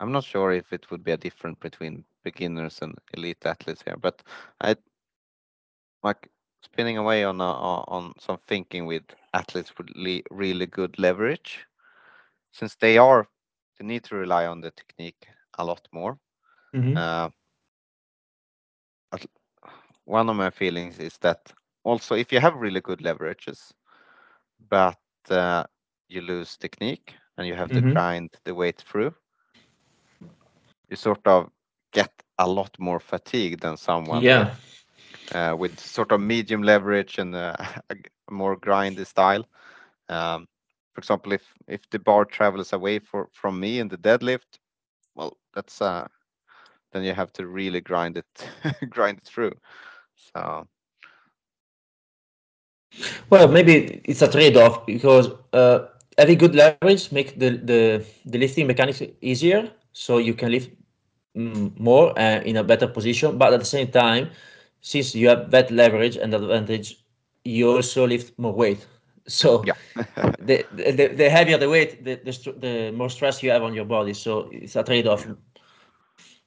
I'm 0.01 0.13
not 0.13 0.25
sure 0.25 0.53
if 0.53 0.73
it 0.73 0.91
would 0.91 1.05
be 1.05 1.13
a 1.13 1.17
difference 1.17 1.59
between 1.61 2.05
beginners 2.23 2.81
and 2.83 2.95
elite 3.15 3.47
athletes 3.47 3.83
here, 3.83 3.97
but 3.97 4.23
I 4.61 4.77
like 6.03 6.29
spinning 6.63 6.99
away 6.99 7.25
on 7.25 7.41
a, 7.41 7.45
on 7.45 8.15
some 8.19 8.39
thinking 8.47 8.87
with 8.87 9.03
athletes 9.35 9.73
with 9.77 9.89
really 10.31 10.67
good 10.67 10.99
leverage, 10.99 11.67
since 12.53 12.75
they 12.77 12.99
are 12.99 13.27
they 13.79 13.87
need 13.87 14.05
to 14.05 14.17
rely 14.17 14.47
on 14.47 14.61
the 14.61 14.71
technique 14.71 15.27
a 15.59 15.65
lot 15.65 15.87
more. 15.93 16.19
Mm-hmm. 16.75 16.97
Uh, 16.97 17.29
one 20.05 20.29
of 20.29 20.37
my 20.37 20.51
feelings 20.51 20.99
is 20.99 21.17
that 21.19 21.53
also 21.85 22.15
if 22.15 22.33
you 22.33 22.41
have 22.41 22.55
really 22.57 22.81
good 22.81 23.01
leverages, 23.01 23.73
but 24.69 24.99
uh, 25.31 25.65
you 26.09 26.21
lose 26.21 26.57
technique 26.57 27.15
and 27.37 27.47
you 27.47 27.55
have 27.55 27.71
mm-hmm. 27.71 27.89
to 27.89 27.93
grind 27.93 28.31
the 28.45 28.55
weight 28.55 28.79
through, 28.79 29.15
you 30.89 30.97
sort 30.97 31.27
of 31.27 31.51
get 31.93 32.11
a 32.39 32.49
lot 32.49 32.77
more 32.79 33.01
fatigue 33.01 33.61
than 33.61 33.77
someone 33.77 34.23
yeah. 34.23 34.55
With 35.33 35.73
uh, 35.73 35.81
sort 35.81 36.13
of 36.13 36.21
medium 36.21 36.63
leverage 36.63 37.19
and 37.19 37.35
uh, 37.35 37.57
a 37.91 37.97
more 38.31 38.57
grindy 38.57 39.07
style. 39.07 39.45
Um, 40.09 40.47
for 40.95 41.01
example, 41.01 41.33
if 41.33 41.91
the 41.91 41.99
bar 41.99 42.25
travels 42.25 42.73
away 42.73 43.01
from 43.33 43.59
me 43.61 43.79
in 43.79 43.89
the 43.89 43.97
deadlift, 43.97 44.59
well, 45.15 45.39
that's 45.55 45.81
uh, 45.81 46.07
then 46.93 47.03
you 47.03 47.15
have 47.15 47.33
to 47.33 47.47
really 47.47 47.81
grind 47.81 48.19
it 48.19 48.51
grind 48.91 49.19
it 49.19 49.25
through. 49.25 49.55
So. 50.35 50.67
Well, 53.31 53.49
maybe 53.49 54.03
it's 54.05 54.21
a 54.21 54.31
trade-off 54.31 54.85
because 54.85 55.31
having 56.19 56.37
good 56.37 56.55
leverage 56.55 57.11
make 57.11 57.39
the, 57.39 58.05
lifting 58.27 58.67
mechanics 58.67 59.01
easier, 59.23 59.71
so 59.93 60.19
you 60.19 60.35
can 60.35 60.53
lift 60.53 60.71
mm, 61.35 61.79
more 61.79 62.13
in 62.19 62.59
a 62.59 62.65
better 62.65 62.87
position. 62.87 63.39
But 63.39 63.55
at 63.55 63.61
the 63.61 63.67
same 63.67 63.91
time, 63.91 64.29
since 64.83 65.15
you 65.15 65.29
have 65.29 65.51
that 65.51 65.71
leverage 65.71 66.17
and 66.17 66.35
advantage, 66.35 67.03
you 67.45 67.71
also 67.71 68.07
lift 68.07 68.39
more 68.39 68.53
weight. 68.53 68.87
So 69.29 69.63
yeah. 69.65 69.75
the, 70.41 70.67
the, 70.75 71.07
the 71.15 71.31
heavier 71.31 71.57
the 71.57 71.69
weight, 71.69 72.05
the, 72.05 72.17
the, 72.25 72.53
the 72.59 72.91
more 72.91 73.09
stress 73.09 73.41
you 73.41 73.53
have 73.53 73.63
on 73.63 73.73
your 73.73 73.85
body. 73.85 74.15
So 74.15 74.49
it's 74.51 74.75
a 74.75 74.83
trade-off. 74.83 75.25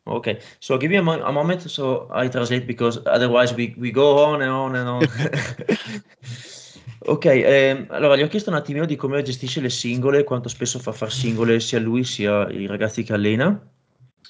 Okay, 0.06 0.42
so 0.60 0.78
give 0.78 0.92
me 0.92 0.98
a, 0.98 1.02
mo 1.02 1.14
a, 1.14 1.32
moment 1.32 1.62
so 1.62 2.10
I 2.12 2.28
translate 2.28 2.68
because 2.68 3.00
otherwise 3.06 3.54
we, 3.54 3.76
we 3.78 3.92
go 3.92 4.26
on 4.26 4.42
and 4.42 4.52
on 4.52 4.76
and 4.76 4.90
on. 4.90 5.04
ok, 7.08 7.26
ehm, 7.26 7.86
allora 7.90 8.18
gli 8.18 8.24
ho 8.24 8.28
chiesto 8.28 8.50
un 8.50 8.58
attimino 8.58 8.86
di 8.86 8.98
come 8.98 9.24
gestisce 9.24 9.62
le 9.62 9.70
singole, 9.70 10.26
quanto 10.26 10.50
spesso 10.50 10.78
fa 10.80 10.92
far 10.92 11.14
singole 11.14 11.62
sia 11.62 11.80
lui 11.80 12.04
sia 12.04 12.46
i 12.50 12.68
ragazzi 12.68 13.04
che 13.04 13.14
allena 13.14 13.58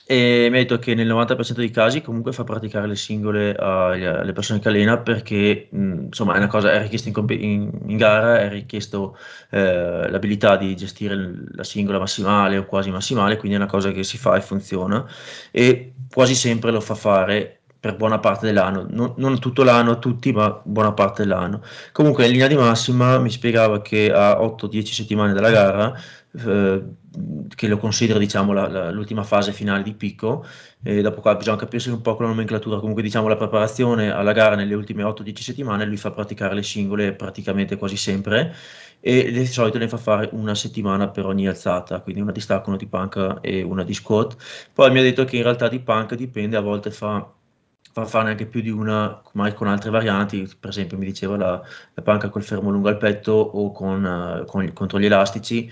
e 0.08 0.48
mi 0.52 0.58
ha 0.58 0.62
detto 0.62 0.78
che 0.78 0.94
nel 0.94 1.08
90% 1.08 1.54
dei 1.54 1.72
casi 1.72 2.02
comunque 2.02 2.32
fa 2.32 2.44
praticare 2.44 2.86
le 2.86 2.96
singole 2.96 3.56
alle 3.56 4.34
persone 4.34 4.60
che 4.60 4.68
allena 4.68 5.00
perché 5.00 5.68
mh, 5.72 6.06
insomma 6.06 6.36
è 6.36 6.38
una 6.38 6.48
cosa, 6.48 6.72
è 6.72 6.80
richiesto 6.80 7.10
in, 7.10 7.26
in, 7.42 7.72
in 7.88 7.98
gara, 7.98 8.40
è 8.40 8.50
richiesto 8.50 9.18
eh, 9.50 10.08
l'abilità 10.08 10.58
di 10.58 10.76
gestire 10.76 11.16
la 11.54 11.64
singola 11.64 11.98
massimale 11.98 12.58
o 12.58 12.66
quasi 12.66 12.92
massimale, 12.92 13.38
quindi 13.38 13.58
è 13.58 13.60
una 13.60 13.70
cosa 13.70 13.92
che 13.92 14.04
si 14.04 14.18
fa 14.20 14.36
e 14.36 14.42
funziona 14.42 15.04
e 15.50 15.94
quasi 16.12 16.36
sempre 16.36 16.70
lo 16.72 16.82
fa 16.82 16.94
fare 16.94 17.62
per 17.86 17.96
buona 17.98 18.18
parte 18.18 18.48
dell'anno, 18.48 18.88
non, 18.90 19.14
non, 19.18 19.40
tutto 19.40 19.64
l'anno, 19.64 20.00
tutti, 20.00 20.32
ma 20.32 20.60
buona 20.64 20.94
parte 20.94 21.22
dell'anno. 21.22 21.62
Comunque 21.92 22.26
in 22.26 22.32
linea 22.32 22.48
di 22.48 22.56
massima 22.56 23.20
mi 23.20 23.30
spiegava 23.30 23.80
che 23.84 24.12
a 24.12 24.40
8-10 24.40 24.86
settimane 24.86 25.34
dalla 25.34 25.52
gara 25.52 25.94
eh, 25.94 26.00
che 26.36 27.68
lo 27.68 27.78
considero 27.78 28.20
diciamo 28.20 28.52
la, 28.54 28.68
la, 28.68 28.92
l'ultima 28.92 29.24
fase 29.24 29.52
finale 29.54 29.84
di 29.84 29.94
picco. 29.94 30.46
E 30.84 31.02
dopo 31.02 31.22
qua 31.22 31.36
bisogna 31.36 31.58
capirsi 31.58 31.90
un 31.90 32.02
po' 32.02 32.16
con 32.16 32.26
la 32.26 32.32
nomenclatura. 32.32 32.80
Comunque 32.80 33.02
diciamo 33.02 33.28
la 33.28 33.38
preparazione 33.38 34.12
alla 34.12 34.34
gara 34.34 34.56
nelle 34.56 34.76
ultime 34.76 35.04
8-10 35.04 35.40
settimane 35.40 35.86
lui 35.86 35.98
fa 35.98 36.12
praticare 36.12 36.54
le 36.54 36.64
singole 36.64 37.14
praticamente 37.14 37.78
quasi 37.78 37.98
sempre 37.98 38.54
e 39.00 39.32
di 39.32 39.46
solito 39.46 39.78
ne 39.78 39.88
fa 39.88 39.98
fare 39.98 40.30
una 40.34 40.56
settimana 40.56 41.10
per 41.10 41.26
ogni 41.26 41.48
alzata. 41.48 42.00
Quindi 42.02 42.22
una 42.22 42.32
di 42.32 42.40
stacco, 42.42 42.70
una 42.70 42.78
di 42.78 42.88
panca 42.88 43.40
e 43.42 43.62
una 43.64 43.84
di 43.84 43.94
squat 43.94 44.36
poi 44.74 44.92
mi 44.92 45.00
ha 45.00 45.02
detto 45.04 45.26
che 45.26 45.38
in 45.38 45.44
realtà 45.44 45.68
di 45.68 45.80
panca 45.80 46.16
dipende 46.16 46.58
a 46.58 46.62
volte 46.62 46.92
fa 46.92 47.28
fa 47.96 48.06
farne 48.06 48.32
anche 48.32 48.46
più 48.46 48.60
di 48.60 48.70
una 48.70 49.22
mai 49.34 49.54
con 49.54 49.68
altre 49.68 49.90
varianti, 49.90 50.54
per 50.60 50.70
esempio 50.72 50.98
mi 50.98 51.06
diceva 51.06 51.38
la, 51.38 51.62
la 51.94 52.02
panca 52.02 52.28
col 52.28 52.44
fermo 52.44 52.70
lungo 52.70 52.90
al 52.90 52.98
petto 52.98 53.32
o 53.32 53.72
con, 53.72 54.04
uh, 54.04 54.46
con, 54.46 54.74
contro 54.74 55.00
gli 55.00 55.06
elastici, 55.06 55.72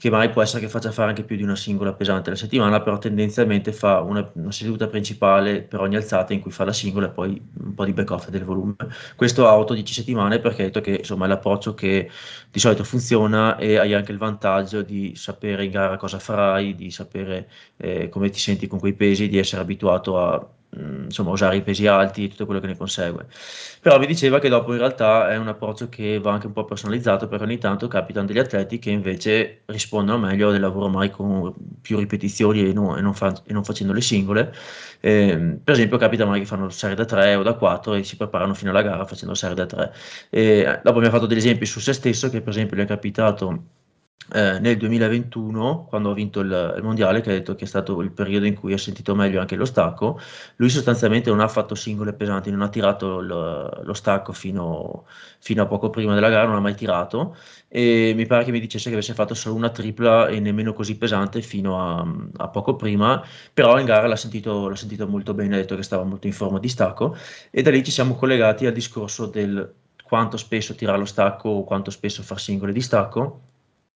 che 0.00 0.08
mai 0.08 0.30
può 0.30 0.40
essere 0.40 0.62
che 0.62 0.68
faccia 0.70 0.90
fare 0.92 1.10
anche 1.10 1.24
più 1.24 1.36
di 1.36 1.42
una 1.42 1.54
singola 1.54 1.92
pesante 1.92 2.30
alla 2.30 2.38
settimana, 2.38 2.80
però 2.80 2.96
tendenzialmente 2.96 3.70
fa 3.70 4.00
una, 4.00 4.28
una 4.32 4.50
seduta 4.50 4.86
principale 4.88 5.60
per 5.60 5.80
ogni 5.80 5.96
alzata 5.96 6.32
in 6.32 6.40
cui 6.40 6.50
fa 6.50 6.64
la 6.64 6.72
singola 6.72 7.08
e 7.08 7.10
poi 7.10 7.42
un 7.62 7.74
po' 7.74 7.84
di 7.84 7.92
back 7.92 8.10
off 8.10 8.28
del 8.30 8.44
volume. 8.44 8.76
Questo 9.14 9.46
a 9.46 9.54
8-10 9.58 9.84
settimane 9.84 10.38
perché 10.38 10.62
ha 10.62 10.64
detto 10.64 10.80
che 10.80 10.92
insomma 10.92 11.26
è 11.26 11.28
l'approccio 11.28 11.74
che 11.74 12.10
di 12.50 12.58
solito 12.58 12.82
funziona 12.82 13.58
e 13.58 13.76
hai 13.76 13.92
anche 13.92 14.12
il 14.12 14.18
vantaggio 14.18 14.80
di 14.80 15.14
sapere 15.16 15.66
in 15.66 15.70
gara 15.70 15.98
cosa 15.98 16.18
farai, 16.18 16.74
di 16.74 16.90
sapere 16.90 17.50
eh, 17.76 18.08
come 18.08 18.30
ti 18.30 18.38
senti 18.38 18.66
con 18.66 18.78
quei 18.78 18.94
pesi, 18.94 19.28
di 19.28 19.36
essere 19.36 19.60
abituato 19.60 20.18
a 20.18 20.48
insomma 20.76 21.30
usare 21.30 21.56
i 21.56 21.62
pesi 21.62 21.86
alti 21.86 22.24
e 22.24 22.28
tutto 22.28 22.46
quello 22.46 22.60
che 22.60 22.66
ne 22.66 22.76
consegue. 22.76 23.26
Però 23.80 23.98
mi 23.98 24.06
diceva 24.06 24.38
che 24.38 24.48
dopo 24.48 24.72
in 24.72 24.78
realtà 24.78 25.30
è 25.30 25.36
un 25.36 25.48
approccio 25.48 25.88
che 25.88 26.18
va 26.20 26.32
anche 26.32 26.46
un 26.46 26.52
po' 26.52 26.64
personalizzato 26.64 27.28
perché 27.28 27.44
ogni 27.44 27.58
tanto 27.58 27.88
capitano 27.88 28.26
degli 28.26 28.38
atleti 28.38 28.78
che 28.78 28.90
invece 28.90 29.62
rispondono 29.66 30.18
meglio 30.18 30.50
del 30.50 30.60
lavoro 30.60 30.88
mai 30.88 31.10
con 31.10 31.52
più 31.80 31.98
ripetizioni 31.98 32.68
e 32.68 32.72
non, 32.72 32.98
e 32.98 33.00
non, 33.00 33.14
fa, 33.14 33.34
e 33.44 33.52
non 33.52 33.64
facendo 33.64 33.92
le 33.92 34.00
singole. 34.00 34.54
Eh, 35.00 35.58
per 35.62 35.74
esempio 35.74 35.96
capita 35.96 36.26
mai 36.26 36.40
che 36.40 36.46
fanno 36.46 36.68
serie 36.68 36.94
da 36.94 37.04
3 37.04 37.34
o 37.34 37.42
da 37.42 37.54
4 37.54 37.94
e 37.94 38.04
si 38.04 38.16
preparano 38.16 38.54
fino 38.54 38.70
alla 38.70 38.82
gara 38.82 39.06
facendo 39.06 39.34
serie 39.34 39.54
da 39.54 39.64
3 39.64 39.94
e 40.28 40.80
dopo 40.84 41.00
mi 41.00 41.06
ha 41.06 41.10
fatto 41.10 41.24
degli 41.26 41.38
esempi 41.38 41.64
su 41.64 41.80
se 41.80 41.94
stesso 41.94 42.28
che 42.28 42.42
per 42.42 42.50
esempio 42.50 42.76
gli 42.76 42.80
è 42.80 42.86
capitato 42.86 43.62
eh, 44.32 44.58
nel 44.60 44.76
2021, 44.76 45.86
quando 45.88 46.10
ha 46.10 46.14
vinto 46.14 46.40
il, 46.40 46.74
il, 46.76 46.82
mondiale, 46.82 47.20
che 47.20 47.30
ha 47.30 47.32
detto 47.32 47.54
che 47.54 47.64
è 47.64 47.66
stato 47.66 48.00
il 48.00 48.12
periodo 48.12 48.46
in 48.46 48.54
cui 48.54 48.72
ha 48.72 48.78
sentito 48.78 49.14
meglio 49.14 49.40
anche 49.40 49.56
lo 49.56 49.64
stacco, 49.64 50.20
lui 50.56 50.68
sostanzialmente 50.70 51.30
non 51.30 51.40
ha 51.40 51.48
fatto 51.48 51.74
singole 51.74 52.12
pesanti, 52.12 52.50
non 52.50 52.62
ha 52.62 52.68
tirato 52.68 53.20
lo, 53.20 53.68
lo 53.82 53.94
stacco 53.94 54.32
fino, 54.32 55.06
fino, 55.38 55.62
a 55.62 55.66
poco 55.66 55.90
prima 55.90 56.14
della 56.14 56.28
gara, 56.28 56.46
non 56.46 56.56
ha 56.56 56.60
mai 56.60 56.74
tirato 56.74 57.36
e 57.68 58.12
mi 58.14 58.26
pare 58.26 58.44
che 58.44 58.50
mi 58.50 58.60
dicesse 58.60 58.88
che 58.88 58.94
avesse 58.94 59.14
fatto 59.14 59.34
solo 59.34 59.54
una 59.54 59.70
tripla 59.70 60.28
e 60.28 60.40
nemmeno 60.40 60.72
così 60.72 60.96
pesante 60.96 61.42
fino 61.42 61.80
a, 61.80 62.06
a 62.36 62.48
poco 62.48 62.76
prima, 62.76 63.22
però 63.52 63.78
in 63.78 63.86
gara 63.86 64.06
l'ha 64.06 64.16
sentito, 64.16 64.68
l'ha 64.68 64.76
sentito 64.76 65.06
molto 65.06 65.34
bene, 65.34 65.54
ha 65.54 65.58
detto 65.58 65.76
che 65.76 65.82
stava 65.82 66.04
molto 66.04 66.26
in 66.26 66.32
forma 66.32 66.58
di 66.58 66.68
stacco 66.68 67.16
e 67.50 67.62
da 67.62 67.70
lì 67.70 67.82
ci 67.82 67.90
siamo 67.90 68.14
collegati 68.14 68.66
al 68.66 68.72
discorso 68.72 69.26
del 69.26 69.74
quanto 70.04 70.36
spesso 70.36 70.74
tirare 70.74 70.98
lo 70.98 71.04
stacco 71.04 71.48
o 71.48 71.64
quanto 71.64 71.90
spesso 71.90 72.22
far 72.22 72.40
singole 72.40 72.72
di 72.72 72.80
stacco 72.80 73.49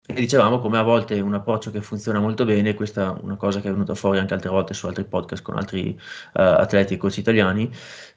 E 0.07 0.13
dicevamo 0.13 0.59
come 0.59 0.77
a 0.77 0.83
volte 0.83 1.19
un 1.21 1.33
approccio 1.33 1.71
che 1.71 1.81
funziona 1.81 2.21
molto 2.21 2.45
bene, 2.45 2.75
questa 2.75 3.17
è 3.17 3.21
una 3.23 3.37
cosa 3.37 3.63
che 3.63 3.69
è 3.69 3.71
venuta 3.71 3.95
fuori 3.95 4.19
anche 4.19 4.35
altre 4.35 4.51
volte 4.51 4.75
su 4.75 4.87
altri 4.87 5.05
podcast 5.05 5.43
con 5.43 5.57
altri 5.57 5.99
uh, 5.99 6.41
atleti 6.41 6.93
e 6.95 6.97
coach 6.99 7.17
italiani, 7.17 7.71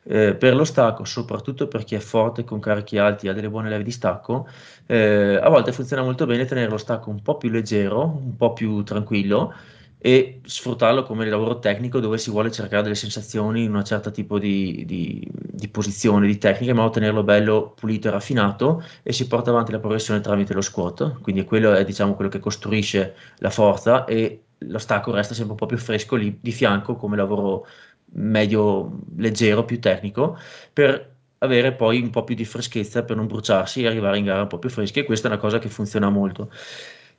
eh, 0.04 0.36
per 0.36 0.54
lo 0.54 0.66
stacco, 0.66 1.06
soprattutto 1.06 1.70
per 1.70 1.86
chi 1.86 1.96
è 1.96 2.00
forte 2.00 2.44
con 2.44 2.60
carichi 2.60 2.98
alti 2.98 3.28
e 3.28 3.30
ha 3.30 3.34
delle 3.34 3.50
buone 3.50 3.70
leve 3.70 3.84
di 3.84 3.92
stacco, 3.92 4.50
eh, 4.86 5.40
a 5.42 5.48
volte 5.48 5.72
funziona 5.72 6.04
molto 6.04 6.26
bene 6.26 6.44
tenere 6.44 6.70
lo 6.70 6.78
stacco 6.78 7.10
un 7.10 7.22
po' 7.22 7.38
più 7.38 7.50
leggero, 7.50 8.04
un 8.04 8.36
po' 8.36 8.52
più 8.52 8.84
tranquillo 8.84 9.54
e 10.00 10.42
sfruttarlo 10.46 11.04
come 11.04 11.28
lavoro 11.28 11.60
tecnico 11.60 12.00
dove 12.00 12.18
si 12.18 12.30
vuole 12.30 12.52
cercare 12.52 12.84
delle 12.84 12.96
sensazioni 12.96 13.64
in 13.64 13.74
un 13.74 13.84
certo 13.84 14.12
tipo 14.12 14.38
di, 14.40 14.86
di, 14.86 15.28
di 15.32 15.68
posizione, 15.70 16.28
di 16.28 16.38
tecnica, 16.38 16.72
in 16.72 16.78
modo 16.78 16.90
da 16.90 16.94
tenerlo 16.96 17.24
bello 17.24 17.74
pulito 17.76 18.08
e 18.08 18.12
raffinato 18.12 18.84
e 19.04 19.12
si 19.12 19.28
porta 19.28 19.50
avanti 19.50 19.72
la 19.72 19.80
progressione 19.80 20.22
tramite 20.22 20.54
lo 20.54 20.62
squat, 20.62 21.20
quindi 21.22 21.44
quello 21.46 21.74
è 21.74 21.84
diciamo 21.84 22.14
quello 22.16 22.30
che 22.30 22.40
costruisce 22.40 23.16
la 23.38 23.50
forza 23.50 24.06
e 24.06 24.44
lo 24.60 24.78
stacco 24.80 25.12
resta 25.12 25.34
sempre 25.34 25.54
un 25.54 25.60
po' 25.60 25.66
più 25.66 25.78
fresco 25.78 26.16
lì 26.16 26.38
di 26.42 26.52
fianco 26.52 26.96
come 26.96 27.16
lavoro 27.16 27.66
medio 28.14 29.00
leggero, 29.18 29.66
più 29.66 29.80
tecnico, 29.80 30.38
per 30.74 31.16
avere 31.40 31.74
poi 31.74 32.02
un 32.02 32.10
po' 32.10 32.24
più 32.24 32.36
di 32.36 32.46
freschezza 32.46 33.04
per 33.04 33.16
non 33.16 33.28
bruciarsi 33.28 33.84
e 33.84 33.88
arrivare 33.88 34.18
in 34.18 34.26
gara 34.26 34.42
un 34.42 34.48
po' 34.48 34.60
più 34.60 34.70
freschi 34.70 35.00
e 35.00 35.04
questa 35.04 35.28
è 35.28 35.32
una 35.32 35.40
cosa 35.40 35.60
che 35.60 35.70
funziona 35.70 36.10
molto. 36.10 36.50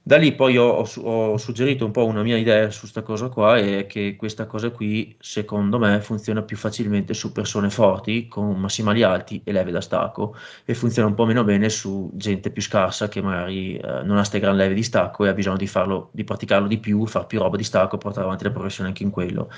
Da 0.09 0.17
lì 0.17 0.35
poi 0.35 0.57
ho, 0.57 0.89
ho, 1.03 1.37
suggerito 1.37 1.85
un 1.85 1.91
po' 1.91 2.07
una 2.07 2.23
mia 2.23 2.39
idea 2.39 2.71
su 2.71 2.81
questa 2.81 3.03
cosa 3.03 3.29
qua 3.29 3.59
e 3.59 3.85
che 3.87 4.17
questa 4.17 4.47
cosa 4.47 4.71
qui 4.71 5.15
secondo 5.21 5.79
me 5.79 6.01
funziona 6.01 6.41
più 6.41 6.57
facilmente 6.57 7.13
su 7.13 7.31
persone 7.31 7.69
forti 7.69 8.27
con 8.27 8.59
massimali 8.59 9.03
alti 9.03 9.43
e 9.45 9.53
leve 9.53 9.71
da 9.71 9.83
stacco 9.83 10.35
e 10.65 10.73
funziona 10.73 11.09
un 11.09 11.15
po' 11.15 11.27
meno 11.27 11.45
bene 11.45 11.69
su 11.69 12.11
gente 12.15 12.51
più 12.51 12.63
scarsa 12.63 13.09
che 13.09 13.21
magari 13.21 13.77
eh, 13.77 14.03
non 14.03 14.13
ha 14.13 14.21
queste 14.21 14.41
gran 14.41 14.57
leve 14.57 14.73
di 14.73 14.83
stacco 14.83 15.27
e 15.27 15.29
ha 15.29 15.35
bisogno 15.35 15.59
di 15.59 15.67
farlo, 15.67 16.09
di 16.13 16.25
praticarlo 16.25 16.69
di 16.69 16.79
più, 16.79 17.05
fare 17.05 17.27
più 17.27 17.41
roba 17.41 17.59
di 17.59 17.65
stacco, 17.65 17.99
portare 17.99 18.25
avanti 18.25 18.45
la 18.45 18.51
progressione 18.51 18.89
anche 18.89 19.03
in 19.03 19.11
quello. 19.11 19.51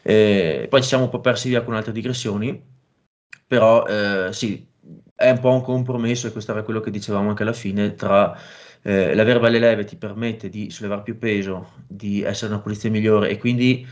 E 0.00 0.68
poi 0.70 0.80
ci 0.80 0.88
siamo 0.88 1.04
un 1.04 1.10
po' 1.10 1.20
persi 1.20 1.50
via 1.50 1.62
con 1.62 1.74
altre 1.74 1.92
digressioni, 1.92 2.58
però 3.46 3.84
eh, 3.84 4.32
sì, 4.32 4.66
è 5.14 5.30
un 5.30 5.38
po' 5.40 5.50
un 5.52 5.60
compromesso 5.60 6.28
e 6.28 6.32
questo 6.32 6.52
era 6.52 6.62
quello 6.62 6.80
che 6.80 6.90
dicevamo 6.90 7.28
anche 7.28 7.42
alla 7.42 7.52
fine 7.52 7.94
tra 7.94 8.34
eh, 8.82 9.14
l'avere 9.14 9.40
belle 9.40 9.58
leve 9.58 9.84
ti 9.84 9.96
permette 9.96 10.48
di 10.48 10.70
sollevare 10.70 11.02
più 11.02 11.18
peso, 11.18 11.72
di 11.86 12.22
essere 12.22 12.46
in 12.46 12.52
una 12.54 12.62
posizione 12.62 12.96
migliore 12.98 13.28
e 13.30 13.38
quindi 13.38 13.86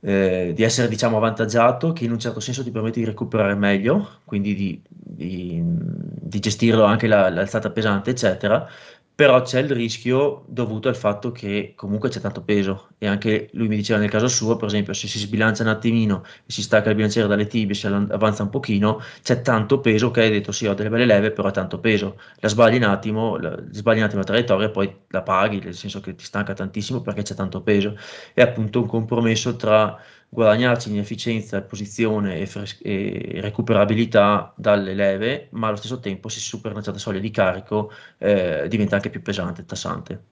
eh, 0.00 0.52
di 0.54 0.62
essere 0.62 0.88
diciamo 0.88 1.16
avvantaggiato, 1.16 1.92
che 1.92 2.04
in 2.04 2.12
un 2.12 2.18
certo 2.18 2.40
senso 2.40 2.62
ti 2.62 2.70
permette 2.70 3.00
di 3.00 3.06
recuperare 3.06 3.54
meglio, 3.54 4.20
quindi 4.24 4.54
di, 4.54 4.80
di, 4.88 5.60
di 5.62 6.38
gestirlo 6.40 6.84
anche 6.84 7.06
la, 7.06 7.28
l'alzata 7.30 7.70
pesante, 7.70 8.10
eccetera 8.10 8.68
però 9.16 9.40
c'è 9.40 9.60
il 9.60 9.70
rischio 9.70 10.44
dovuto 10.46 10.88
al 10.88 10.96
fatto 10.96 11.32
che 11.32 11.72
comunque 11.74 12.10
c'è 12.10 12.20
tanto 12.20 12.42
peso 12.42 12.88
e 12.98 13.06
anche 13.06 13.48
lui 13.54 13.66
mi 13.66 13.76
diceva 13.76 13.98
nel 13.98 14.10
caso 14.10 14.28
suo, 14.28 14.56
per 14.56 14.68
esempio, 14.68 14.92
se 14.92 15.08
si 15.08 15.18
sbilancia 15.18 15.62
un 15.62 15.70
attimino 15.70 16.22
e 16.44 16.52
si 16.52 16.60
stacca 16.60 16.90
il 16.90 16.96
bilanciere 16.96 17.26
dalle 17.26 17.46
tibie, 17.46 17.74
si 17.74 17.86
avanza 17.86 18.42
un 18.42 18.50
pochino, 18.50 19.00
c'è 19.22 19.40
tanto 19.40 19.80
peso 19.80 20.10
che 20.10 20.20
hai 20.20 20.30
detto 20.30 20.52
sì, 20.52 20.66
ho 20.66 20.74
delle 20.74 20.90
belle 20.90 21.06
leve, 21.06 21.30
però 21.30 21.48
è 21.48 21.52
tanto 21.52 21.80
peso. 21.80 22.20
La 22.40 22.48
sbagli 22.48 22.76
un 22.76 22.82
attimo, 22.82 23.38
la, 23.38 23.58
sbagli 23.70 23.98
un 23.98 24.04
attimo 24.04 24.20
la 24.20 24.26
traiettoria 24.26 24.66
e 24.66 24.70
poi 24.70 24.94
la 25.08 25.22
paghi, 25.22 25.60
nel 25.60 25.74
senso 25.74 26.00
che 26.00 26.14
ti 26.14 26.24
stanca 26.24 26.52
tantissimo 26.52 27.00
perché 27.00 27.22
c'è 27.22 27.34
tanto 27.34 27.62
peso. 27.62 27.96
È 28.34 28.42
appunto 28.42 28.80
un 28.82 28.86
compromesso 28.86 29.56
tra 29.56 29.98
guadagnarci 30.36 30.90
in 30.90 30.98
efficienza, 30.98 31.62
posizione 31.62 32.40
e, 32.40 32.46
fres- 32.46 32.78
e, 32.82 33.38
recuperabilità 33.40 34.52
dalle 34.54 34.92
leve, 34.92 35.48
ma 35.52 35.68
allo 35.68 35.76
stesso 35.76 35.98
tempo 35.98 36.28
si 36.28 36.40
supera 36.40 36.74
una 36.74 36.82
certa 36.82 36.98
soglia 36.98 37.20
di 37.20 37.30
carico 37.30 37.90
eh, 38.18 38.66
diventa 38.68 38.96
anche 38.96 39.08
più 39.08 39.22
pesante, 39.22 39.64
tassante. 39.64 40.24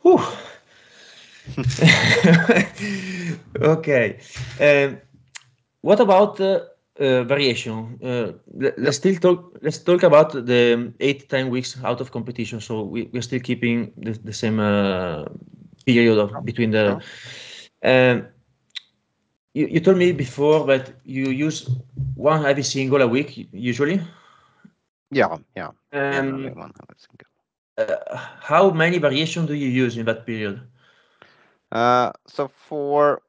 Uh. 0.00 0.20
ok. 3.60 4.16
Uh, 4.58 4.96
what 5.82 6.00
about 6.00 6.40
uh, 6.40 6.58
variation? 7.24 7.96
let's 8.00 8.76
yep. 8.76 8.92
still 8.92 9.18
talk. 9.18 9.56
Let's 9.60 9.80
talk 9.80 10.02
about 10.02 10.44
the 10.44 10.92
eight 10.98 11.28
ten 11.28 11.50
weeks 11.50 11.78
out 11.84 12.00
of 12.00 12.10
competition. 12.10 12.60
So 12.60 12.82
we, 12.82 13.08
we're 13.12 13.22
still 13.22 13.40
keeping 13.40 13.92
the, 13.96 14.18
the 14.24 14.32
same 14.32 14.56
period 15.84 16.18
of 16.18 16.44
between 16.44 16.72
the. 16.72 17.00
Um, 17.84 18.28
you, 19.52 19.66
you 19.66 19.80
told 19.80 19.98
me 19.98 20.12
before 20.12 20.66
that 20.66 20.94
you 21.04 21.28
use 21.28 21.68
one 22.14 22.42
heavy 22.42 22.62
single 22.62 23.02
a 23.02 23.06
week 23.06 23.48
usually. 23.52 24.00
Yeah, 25.10 25.36
yeah. 25.54 25.70
Um, 25.92 26.54
one 26.54 26.72
heavy 26.74 26.98
single. 26.98 27.28
Uh, 27.76 28.16
how 28.40 28.70
many 28.70 28.98
variations 28.98 29.48
do 29.48 29.54
you 29.54 29.68
use 29.68 29.96
in 29.96 30.06
that 30.06 30.26
period? 30.26 30.60
Uh, 31.72 32.12
so 32.26 32.48
for 32.48 33.20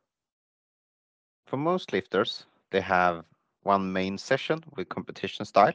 for 1.48 1.58
most 1.58 1.94
lifters, 1.94 2.46
they 2.72 2.82
have 2.82 3.24
one 3.64 3.92
main 3.92 4.18
session 4.18 4.64
with 4.76 4.90
competition 4.90 5.46
style, 5.46 5.74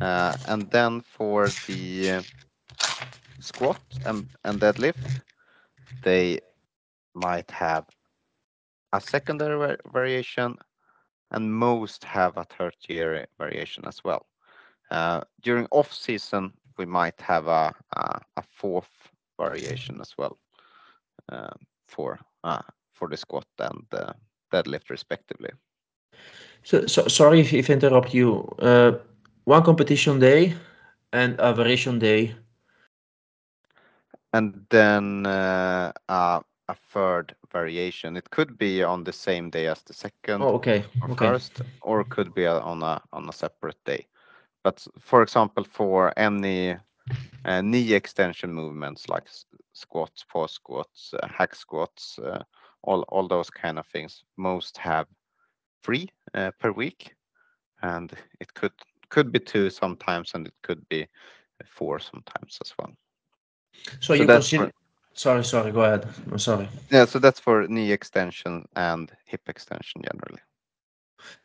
uh, 0.00 0.34
and 0.48 0.70
then 0.70 1.00
for 1.00 1.48
the 1.66 2.22
squat 3.40 3.80
and, 4.04 4.26
and 4.44 4.60
deadlift, 4.60 5.22
they 6.02 6.40
might 7.14 7.50
have 7.50 7.86
a 8.92 9.00
secondary 9.00 9.76
variation, 9.92 10.56
and 11.30 11.54
most 11.54 12.04
have 12.04 12.36
a 12.36 12.46
tertiary 12.46 13.26
variation 13.38 13.84
as 13.86 14.02
well. 14.04 14.26
Uh, 14.90 15.20
during 15.42 15.66
off 15.70 15.92
season, 15.92 16.52
we 16.76 16.86
might 16.86 17.20
have 17.20 17.46
a, 17.46 17.72
a, 17.96 18.20
a 18.36 18.42
fourth 18.42 18.90
variation 19.38 20.00
as 20.00 20.14
well 20.18 20.38
uh, 21.30 21.54
for 21.86 22.18
uh, 22.44 22.62
for 22.92 23.08
the 23.08 23.16
squat 23.16 23.46
and 23.58 23.86
the 23.90 24.14
deadlift 24.52 24.90
respectively. 24.90 25.50
So, 26.62 26.86
so 26.86 27.08
sorry 27.08 27.40
if, 27.40 27.52
if 27.52 27.70
I 27.70 27.74
interrupt 27.74 28.12
you. 28.12 28.48
Uh, 28.58 28.92
one 29.44 29.62
competition 29.62 30.18
day 30.18 30.54
and 31.12 31.36
a 31.38 31.54
variation 31.54 31.98
day. 31.98 32.34
And 34.32 34.64
then 34.70 35.26
uh, 35.26 35.92
uh, 36.08 36.40
a 36.70 36.76
third 36.92 37.34
variation. 37.52 38.16
It 38.16 38.30
could 38.30 38.56
be 38.56 38.82
on 38.82 39.04
the 39.04 39.12
same 39.12 39.50
day 39.50 39.66
as 39.66 39.82
the 39.82 39.92
second 39.92 40.42
oh, 40.42 40.54
okay. 40.54 40.84
or 41.02 41.10
okay. 41.10 41.26
first, 41.26 41.62
or 41.82 42.04
could 42.04 42.34
be 42.34 42.46
on 42.46 42.82
a 42.82 43.02
on 43.12 43.28
a 43.28 43.32
separate 43.32 43.82
day. 43.84 44.06
But 44.62 44.86
for 44.98 45.22
example, 45.22 45.64
for 45.64 46.12
any 46.16 46.76
uh, 47.44 47.60
knee 47.62 47.92
extension 47.94 48.52
movements 48.52 49.08
like 49.08 49.28
squats, 49.72 50.24
pause 50.24 50.52
squats, 50.52 51.14
uh, 51.22 51.28
hack 51.28 51.54
squats, 51.54 52.18
uh, 52.18 52.42
all 52.82 53.02
all 53.08 53.28
those 53.28 53.50
kind 53.50 53.78
of 53.78 53.86
things, 53.86 54.24
most 54.36 54.78
have 54.78 55.06
three 55.82 56.08
uh, 56.34 56.50
per 56.58 56.70
week, 56.72 57.14
and 57.82 58.12
it 58.40 58.54
could 58.54 58.72
could 59.08 59.32
be 59.32 59.40
two 59.40 59.70
sometimes, 59.70 60.34
and 60.34 60.46
it 60.46 60.54
could 60.62 60.88
be 60.88 61.08
four 61.66 61.98
sometimes 61.98 62.58
as 62.64 62.72
well. 62.78 62.92
So, 63.72 63.92
so 64.00 64.14
you 64.14 64.26
consider. 64.26 64.72
Sorry, 65.14 65.44
sorry. 65.44 65.72
Go 65.72 65.82
ahead. 65.82 66.06
I'm 66.30 66.38
sorry. 66.38 66.68
Yeah, 66.90 67.04
so 67.04 67.18
that's 67.18 67.40
for 67.40 67.66
knee 67.66 67.92
extension 67.92 68.66
and 68.76 69.10
hip 69.26 69.42
extension 69.48 70.02
generally. 70.02 70.40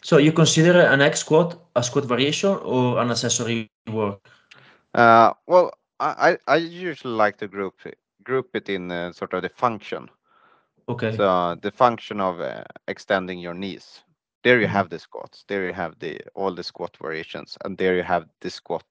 So 0.02 0.18
you 0.18 0.32
consider 0.32 0.80
an 0.80 1.00
hack 1.02 1.18
squat 1.18 1.60
a 1.76 1.84
squat 1.84 2.06
variation 2.06 2.52
or 2.64 3.00
an 3.00 3.12
accessory 3.12 3.70
work? 3.92 4.20
Uh, 4.94 5.34
well, 5.48 5.72
I, 6.00 6.38
I 6.48 6.58
usually 6.58 7.14
like 7.14 7.38
to 7.38 7.48
group 7.48 7.76
group 8.24 8.50
it 8.56 8.70
in 8.70 8.92
uh, 8.92 9.12
sort 9.14 9.34
of 9.34 9.44
the 9.44 9.50
function. 9.50 10.10
Okay. 10.88 11.16
So 11.16 11.56
the 11.62 11.72
function 11.72 12.22
of 12.22 12.40
uh, 12.40 12.64
extending 12.88 13.40
your 13.40 13.54
knees. 13.54 14.02
There 14.44 14.60
you 14.60 14.68
mm-hmm. 14.68 14.76
have 14.76 14.90
the 14.90 15.00
squats. 15.00 15.44
There 15.48 15.66
you 15.66 15.74
have 15.74 15.98
the 16.00 16.20
all 16.36 16.54
the 16.54 16.64
squat 16.64 16.96
variations, 17.02 17.58
and 17.66 17.78
there 17.78 17.96
you 17.96 18.04
have 18.04 18.28
the 18.42 18.50
squat. 18.50 18.84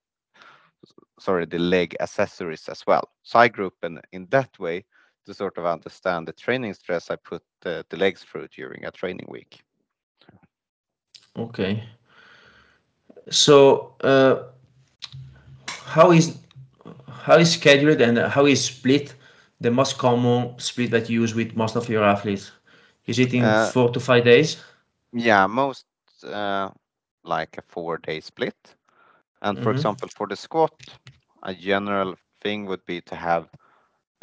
Sorry, 1.19 1.45
the 1.45 1.59
leg 1.59 1.95
accessories 1.99 2.67
as 2.69 2.85
well. 2.87 3.09
So 3.23 3.39
I 3.39 3.47
group 3.47 3.73
in 3.83 4.01
in 4.11 4.27
that 4.31 4.57
way 4.59 4.85
to 5.25 5.33
sort 5.33 5.57
of 5.57 5.65
understand 5.65 6.27
the 6.27 6.33
training 6.33 6.73
stress 6.73 7.09
I 7.09 7.15
put 7.17 7.43
uh, 7.65 7.83
the 7.89 7.97
legs 7.97 8.23
through 8.23 8.47
during 8.49 8.85
a 8.85 8.91
training 8.91 9.27
week. 9.29 9.63
Okay. 11.37 11.83
So 13.29 13.93
uh, 14.01 14.43
how 15.95 16.11
is 16.11 16.37
how 17.25 17.37
is 17.37 17.53
scheduled 17.53 18.01
and 18.01 18.17
how 18.17 18.45
is 18.45 18.63
split 18.65 19.15
the 19.61 19.71
most 19.71 19.97
common 19.97 20.57
split 20.59 20.91
that 20.91 21.09
you 21.09 21.21
use 21.21 21.33
with 21.35 21.55
most 21.55 21.75
of 21.75 21.89
your 21.89 22.03
athletes? 22.03 22.51
Is 23.05 23.19
it 23.19 23.33
in 23.33 23.43
uh, 23.43 23.71
four 23.73 23.89
to 23.91 23.99
five 23.99 24.23
days? 24.25 24.57
Yeah, 25.13 25.47
most 25.47 25.85
uh, 26.23 26.69
like 27.23 27.57
a 27.57 27.61
four 27.61 27.97
day 27.97 28.19
split. 28.21 28.75
And 29.41 29.57
for 29.57 29.65
mm-hmm. 29.65 29.71
example, 29.71 30.09
for 30.15 30.27
the 30.27 30.35
squat, 30.35 30.73
a 31.43 31.53
general 31.53 32.15
thing 32.41 32.65
would 32.65 32.85
be 32.85 33.01
to 33.01 33.15
have 33.15 33.49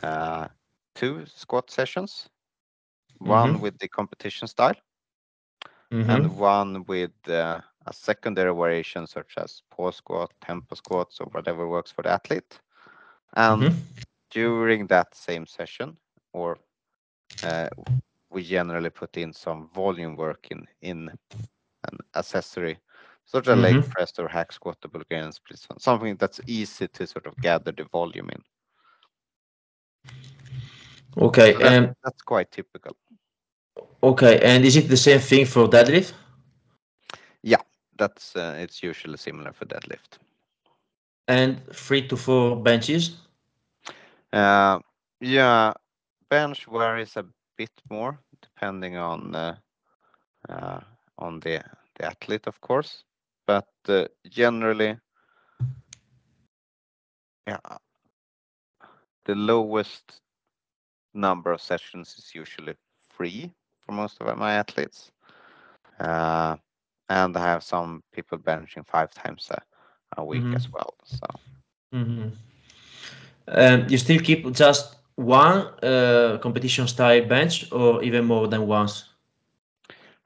uh, 0.03 0.49
two 0.95 1.25
squat 1.27 1.71
sessions, 1.71 2.29
one 3.19 3.55
mm-hmm. 3.55 3.63
with 3.63 3.79
the 3.79 3.89
competition 3.89 4.49
style, 4.49 4.77
mm-hmm. 5.93 6.11
and 6.11 6.37
one 6.37 6.85
with 6.87 7.13
uh, 7.29 7.61
a 7.87 7.93
secondary 7.93 8.55
variation 8.55 9.07
such 9.07 9.35
as 9.37 9.63
pause 9.71 9.97
squat, 9.97 10.33
tempo 10.41 10.75
squats, 10.75 11.21
or 11.21 11.27
whatever 11.33 11.69
works 11.69 11.91
for 11.91 12.03
the 12.03 12.11
athlete. 12.11 12.61
And 13.35 13.63
Mhm. 13.63 13.75
during 14.31 14.87
that 14.89 15.15
same 15.15 15.47
session, 15.47 15.97
or 16.33 16.59
uh, 17.45 17.69
we 18.31 18.43
generally 18.43 18.91
put 18.91 19.17
in 19.17 19.33
some 19.33 19.69
volume 19.75 20.17
work 20.17 20.51
in 20.51 20.67
in 20.81 21.09
an 21.89 21.99
accessory, 22.15 22.79
sort 23.25 23.49
of 23.49 23.59
leg 23.59 23.79
Mhm. 23.79 23.91
press 23.91 24.13
or 24.19 24.29
hack 24.29 24.53
squat 24.53 24.79
or 24.85 24.89
Bulgarian 24.89 25.33
split, 25.33 25.59
so- 25.59 25.77
something 25.79 26.17
that's 26.17 26.41
easy 26.47 26.89
to 26.89 27.07
sort 27.07 27.27
of 27.27 27.41
gather 27.41 27.73
the 27.73 27.85
volume 27.85 28.31
in. 28.31 28.43
Okay. 31.21 31.55
So 31.55 31.61
that's 31.61 31.77
And 31.77 31.95
that's 32.05 32.23
quite 32.23 32.51
typical. 32.51 32.97
okay. 34.03 34.41
And 34.43 34.65
is 34.65 34.77
it 34.77 34.89
the 34.89 34.97
same 34.97 35.21
thing 35.21 35.47
for 35.47 35.67
deadlift? 35.69 36.13
Yeah, 37.43 37.63
that's 37.97 38.37
uh, 38.37 38.57
it's 38.59 38.83
usually 38.83 39.17
similar 39.17 39.53
for 39.53 39.67
deadlift. 39.67 40.19
And 41.29 41.63
three 41.73 42.07
to 42.09 42.17
four 42.17 42.57
benches? 42.57 43.17
Uh, 44.33 44.79
yeah, 45.21 45.73
bench 46.29 46.67
varies 46.67 47.17
a 47.17 47.25
bit 47.57 47.71
more 47.91 48.19
depending 48.43 48.97
on 48.97 49.35
uh, 49.35 49.57
uh, 50.49 50.81
on 51.19 51.41
the 51.41 51.63
the 51.97 52.07
athlete, 52.07 52.47
of 52.47 52.61
course, 52.61 53.05
but 53.47 53.69
uh, 53.89 54.07
generally, 54.29 54.99
yeah, 57.47 57.59
the 59.25 59.35
lowest 59.35 60.21
number 61.15 61.53
of 61.53 61.61
sessions 61.61 62.15
is 62.19 62.35
usually 62.35 62.75
three 63.11 63.53
for 63.81 63.93
most 63.93 64.21
of 64.21 64.37
my 64.39 64.53
athletes, 64.55 65.11
uh, 66.01 66.57
and 67.09 67.37
I 67.37 67.41
have 67.41 67.63
some 67.63 68.03
people 68.13 68.39
benching 68.39 68.87
five 68.87 69.11
times 69.13 69.51
a, 69.51 69.63
a 70.21 70.25
week 70.25 70.47
as 70.55 70.69
well. 70.73 70.95
So 71.05 71.27
Mhm. 71.93 72.33
Um, 73.49 73.87
you 73.89 73.99
still 73.99 74.19
keep 74.21 74.51
just 74.53 74.97
one 75.17 75.67
uh, 75.83 76.39
competition 76.43 76.87
style 76.87 77.25
bench 77.27 77.71
or 77.73 78.03
even 78.03 78.25
more 78.25 78.47
than 78.49 78.67
once? 78.67 79.09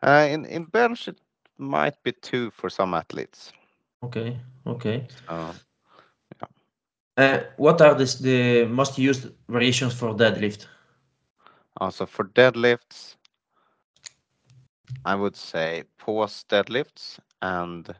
uh, 0.03 0.27
in 0.31 0.45
in 0.47 0.65
bench 0.65 1.09
it 1.09 1.19
might 1.59 2.03
be 2.03 2.13
two 2.13 2.51
for 2.51 2.69
some 2.71 2.95
athletes. 2.95 3.53
Okay. 4.03 4.39
Okay. 4.67 5.09
So 5.29 5.57
Uh, 7.17 7.41
what 7.57 7.81
are 7.81 7.95
the, 7.95 8.05
the 8.21 8.65
most 8.67 8.99
used 8.99 9.29
variations 9.49 9.95
for 9.95 10.15
deadlift? 10.15 10.67
also 11.79 12.07
for 12.07 12.25
deadlifts, 12.25 13.17
I 15.05 15.15
would 15.15 15.37
say 15.37 15.85
pause 15.99 16.45
deadlifts 16.49 17.19
and 17.41 17.95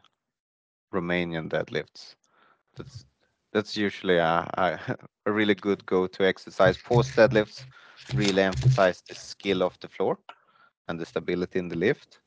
Romanian 0.93 1.49
deadlifts. 1.49 2.15
That's 2.75 3.05
that's 3.53 3.75
usually 3.77 4.17
a, 4.17 4.49
a, 4.57 4.97
a 5.25 5.31
really 5.31 5.55
good 5.55 5.85
go-to 5.85 6.25
exercise. 6.25 6.77
Pause 6.77 7.11
deadlifts 7.13 7.65
really 8.11 8.41
emphasize 8.43 9.01
the 9.01 9.15
skill 9.15 9.63
of 9.63 9.79
the 9.79 9.87
floor 9.89 10.19
and 10.87 10.99
the 10.99 11.05
stability 11.05 11.59
in 11.59 11.69
the 11.69 11.75
lift. 11.77 12.19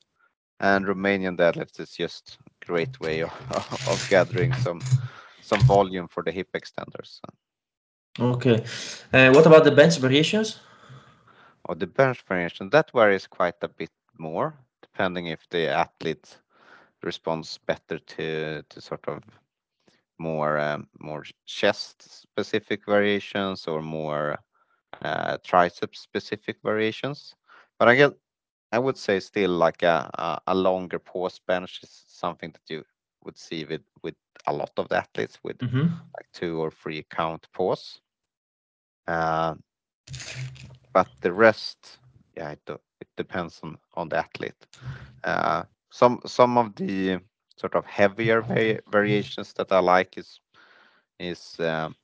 And 0.61 0.85
Romanian 0.85 1.37
deadlifts 1.37 1.79
is 1.79 1.91
just 1.91 2.37
a 2.47 2.65
great 2.65 2.99
way 2.99 3.21
of, 3.23 3.33
of 3.89 4.07
gathering 4.09 4.53
some 4.53 4.79
some 5.41 5.59
volume 5.61 6.07
for 6.07 6.23
the 6.23 6.31
hip 6.31 6.49
extenders. 6.53 7.19
Okay. 8.19 8.63
Uh, 9.11 9.31
what 9.33 9.45
about 9.45 9.63
the 9.63 9.71
bench 9.71 9.97
variations? 9.97 10.59
Or 11.65 11.75
the 11.75 11.87
bench 11.87 12.23
variation, 12.27 12.69
that 12.69 12.91
varies 12.91 13.27
quite 13.27 13.55
a 13.61 13.67
bit 13.67 13.91
more 14.17 14.53
depending 14.81 15.27
if 15.27 15.47
the 15.49 15.69
athlete 15.69 16.37
responds 17.03 17.57
better 17.65 17.97
to 17.97 18.61
to 18.69 18.81
sort 18.81 19.07
of 19.07 19.23
more 20.19 20.59
um, 20.59 20.87
more 20.99 21.23
chest 21.45 22.21
specific 22.21 22.85
variations 22.85 23.67
or 23.67 23.81
more 23.81 24.37
uh, 25.01 25.37
tricep 25.37 25.95
specific 25.95 26.57
variations. 26.63 27.35
But 27.79 27.87
I 27.87 27.95
get 27.95 28.13
I 28.71 28.79
would 28.79 28.97
say 28.97 29.19
still 29.19 29.51
like 29.51 29.83
a, 29.83 30.41
longer 30.53 30.99
pause 30.99 31.39
bench 31.39 31.79
is 31.83 32.03
something 32.07 32.51
that 32.51 32.69
you 32.69 32.83
would 33.23 33.37
see 33.37 33.65
with 33.65 33.81
with 34.03 34.15
a 34.47 34.53
lot 34.53 34.71
of 34.77 34.89
the 34.89 34.97
athletes 34.97 35.39
with 35.43 35.57
Mm-hmm. 35.61 35.87
like 36.15 36.27
two 36.33 36.59
or 36.61 36.71
three 36.71 37.03
count 37.09 37.47
pause. 37.53 38.01
Uh, 39.07 39.55
but 40.93 41.09
the 41.21 41.31
rest, 41.33 41.99
yeah, 42.35 42.51
it, 42.51 42.61
it 43.01 43.07
depends 43.17 43.59
on 43.63 43.77
on 43.95 44.09
the 44.09 44.17
athlete. 44.17 44.67
Uh, 45.23 45.63
some 45.91 46.19
some 46.25 46.57
of 46.57 46.75
the 46.75 47.19
sort 47.57 47.75
of 47.75 47.85
heavier 47.85 48.41
va- 48.41 48.79
variations 48.89 49.53
that 49.53 49.71
I 49.71 49.79
like 49.79 50.17
is 50.17 50.39
is 51.19 51.59
um, 51.59 51.95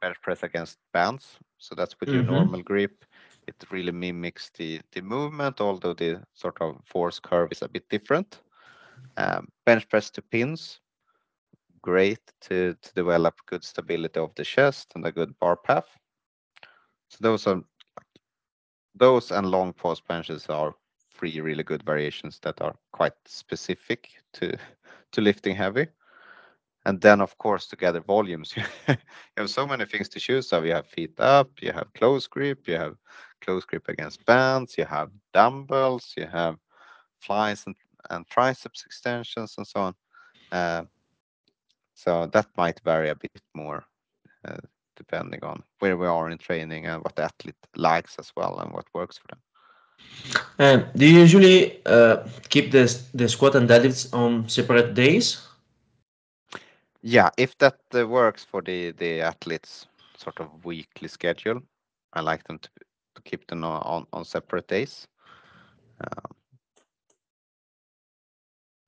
bench 0.00 0.20
press 0.22 0.42
against 0.42 0.78
bands. 0.92 1.38
So 1.58 1.74
that's 1.74 1.98
with 2.00 2.12
your 2.12 2.22
Mm-hmm. 2.22 2.22
normal 2.22 2.62
grip. 2.62 3.04
It 3.46 3.64
really 3.70 3.92
mimics 3.92 4.50
the 4.50 4.80
the 4.92 5.02
movement, 5.02 5.60
although 5.60 5.94
the 5.94 6.22
sort 6.34 6.60
of 6.60 6.80
force 6.84 7.20
curve 7.20 7.52
is 7.52 7.62
a 7.62 7.68
bit 7.68 7.88
different. 7.88 8.40
Um, 9.16 9.48
bench 9.64 9.88
press 9.88 10.10
to 10.10 10.22
pins, 10.22 10.80
great 11.82 12.20
to 12.42 12.74
to 12.74 12.94
develop 12.94 13.34
good 13.46 13.64
stability 13.64 14.20
of 14.20 14.34
the 14.34 14.44
chest 14.44 14.92
and 14.94 15.04
a 15.06 15.12
good 15.12 15.38
bar 15.38 15.56
path. 15.56 15.88
So 17.08 17.18
those 17.20 17.46
are 17.46 17.62
those 18.94 19.30
and 19.30 19.50
long 19.50 19.72
pause 19.72 20.00
benches 20.00 20.46
are 20.48 20.74
three 21.12 21.40
really 21.40 21.62
good 21.62 21.82
variations 21.84 22.38
that 22.40 22.60
are 22.60 22.76
quite 22.92 23.14
specific 23.26 24.08
to 24.34 24.56
to 25.12 25.20
lifting 25.20 25.54
heavy. 25.56 25.86
And 26.86 27.00
then, 27.00 27.20
of 27.20 27.36
course, 27.38 27.66
to 27.68 27.76
gather 27.76 28.00
volumes, 28.00 28.54
you 28.56 28.96
have 29.36 29.50
so 29.50 29.66
many 29.66 29.84
things 29.86 30.08
to 30.10 30.20
choose 30.20 30.48
So 30.48 30.62
You 30.62 30.72
have 30.74 30.86
feet 30.86 31.18
up, 31.18 31.50
you 31.60 31.72
have 31.72 31.92
close 31.94 32.26
grip, 32.26 32.68
you 32.68 32.74
have 32.76 32.96
close 33.40 33.64
grip 33.64 33.88
against 33.88 34.24
bands, 34.24 34.76
you 34.78 34.84
have 34.84 35.10
dumbbells, 35.32 36.14
you 36.16 36.26
have 36.26 36.56
flies 37.20 37.64
and, 37.66 37.76
and 38.10 38.26
triceps 38.28 38.84
extensions, 38.84 39.54
and 39.58 39.66
so 39.66 39.80
on. 39.80 39.94
Uh, 40.52 40.82
so 41.94 42.26
that 42.26 42.46
might 42.56 42.80
vary 42.84 43.08
a 43.08 43.14
bit 43.14 43.42
more 43.54 43.84
uh, 44.46 44.56
depending 44.96 45.42
on 45.42 45.62
where 45.78 45.96
we 45.96 46.06
are 46.06 46.30
in 46.30 46.38
training 46.38 46.86
and 46.86 47.02
what 47.02 47.16
the 47.16 47.24
athlete 47.24 47.54
likes 47.76 48.16
as 48.18 48.32
well 48.36 48.58
and 48.60 48.72
what 48.72 48.86
works 48.94 49.18
for 49.18 49.28
them. 49.28 49.40
And 50.58 50.86
do 50.96 51.06
you 51.06 51.20
usually 51.20 51.84
uh, 51.86 52.26
keep 52.48 52.72
the 52.72 52.84
the 53.14 53.28
squat 53.28 53.54
and 53.54 53.68
deadlifts 53.68 54.12
on 54.12 54.48
separate 54.48 54.94
days? 54.94 55.46
Yeah, 57.02 57.30
if 57.36 57.56
that 57.58 57.78
uh, 57.94 58.06
works 58.06 58.44
for 58.44 58.62
the 58.62 58.92
the 58.92 59.20
athletes' 59.20 59.86
sort 60.16 60.40
of 60.40 60.64
weekly 60.64 61.08
schedule, 61.08 61.60
I 62.12 62.20
like 62.20 62.44
them 62.44 62.58
to, 62.58 62.68
to 62.68 62.85
keep 63.26 63.46
them 63.48 63.64
on, 63.64 64.06
on, 64.12 64.24
separate 64.24 64.68
days. 64.68 65.08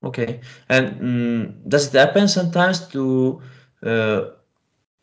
Okay. 0.05 0.41
And 0.69 1.01
mm, 1.01 1.69
does 1.69 1.95
it 1.95 1.99
happen 1.99 2.29
sometimes 2.29 2.89
to 2.89 3.41
uh, 3.83 4.21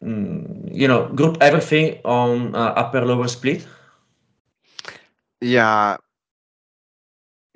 mm, 0.04 0.70
you 0.74 0.88
know 0.88 1.08
group 1.10 1.38
everything 1.42 2.00
on 2.06 2.56
uh, 2.56 2.74
upper 2.78 3.06
lower 3.06 3.28
split? 3.28 3.68
Yeah, 5.42 5.98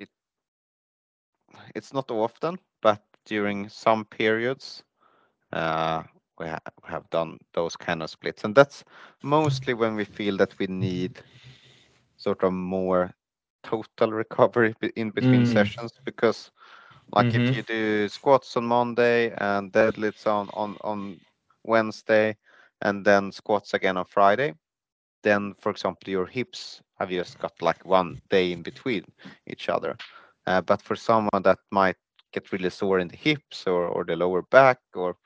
it 0.00 0.10
it's 1.74 1.92
not 1.92 2.10
often, 2.10 2.58
but 2.82 3.02
during 3.26 3.68
some 3.68 4.04
periods, 4.04 4.82
uh, 5.52 6.02
we, 6.38 6.46
ha- 6.46 6.58
we 6.84 6.90
have 6.90 7.08
done 7.10 7.38
those 7.54 7.76
kind 7.76 8.02
of 8.02 8.10
splits, 8.10 8.44
and 8.44 8.54
that's 8.54 8.84
mostly 9.22 9.74
when 9.74 9.94
we 9.96 10.04
feel 10.04 10.36
that 10.38 10.58
we 10.58 10.66
need 10.66 11.20
sort 12.20 12.44
of 12.44 12.54
more 12.54 13.14
total 13.64 14.12
recovery 14.12 14.74
in 14.96 15.10
between 15.10 15.44
Mm. 15.44 15.46
sessions 15.46 15.92
because 16.04 16.50
like 17.12 17.34
if 17.34 17.42
Mm-hmm. 17.42 17.56
you 17.56 17.62
do 17.62 18.08
squats 18.08 18.56
on 18.56 18.64
monday 18.64 19.32
and 19.38 19.72
deadlifts 19.72 20.26
on 20.26 20.48
on 20.54 20.76
on 20.82 21.18
wednesday 21.64 22.36
and 22.82 23.04
then 23.04 23.32
squats 23.32 23.74
again 23.74 23.96
on 23.96 24.04
friday 24.06 24.54
then 25.22 25.54
for 25.60 25.70
example 25.70 26.10
your 26.10 26.26
hips 26.26 26.82
have 26.98 27.10
just 27.10 27.38
got 27.38 27.52
like 27.62 27.84
one 27.84 28.20
day 28.30 28.52
in 28.52 28.62
between 28.62 29.04
each 29.46 29.68
other 29.68 29.96
uh, 30.46 30.60
but 30.62 30.82
for 30.82 30.96
someone 30.96 31.42
that 31.42 31.58
might 31.70 31.96
get 32.32 32.52
really 32.52 32.70
sore 32.70 32.98
in 33.00 33.08
the 33.08 33.16
hips 33.16 33.66
or, 33.66 33.86
or 33.86 34.04
the 34.04 34.16
lower 34.16 34.42
back 34.42 34.78
or 34.94 35.16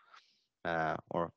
uh, 0.65 0.97
or 1.11 1.31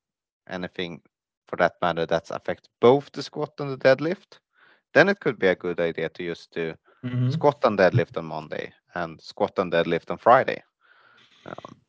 anything 0.49 1.01
for 1.47 1.57
that 1.57 1.73
matter 1.81 2.05
that 2.05 2.29
affects 2.31 2.67
both 2.81 3.11
the 3.13 3.23
squat 3.23 3.51
and 3.59 3.71
the 3.71 3.77
deadlift 3.77 4.39
then 4.93 5.09
it 5.09 5.19
could 5.19 5.37
be 5.39 5.47
a 5.47 5.55
good 5.55 5.79
idea 5.79 6.09
to 6.09 6.25
just 6.25 6.51
do 6.53 6.73
Mm-hmm. 7.05 7.35
squat 7.35 7.57
and 7.63 7.77
deadlift 7.79 8.17
on 8.17 8.25
monday 8.25 8.71
and 8.95 9.19
squat 9.21 9.57
and 9.59 9.71
deadlift 9.71 10.09
on 10.11 10.17
friday 10.17 10.61
um, 11.45 11.81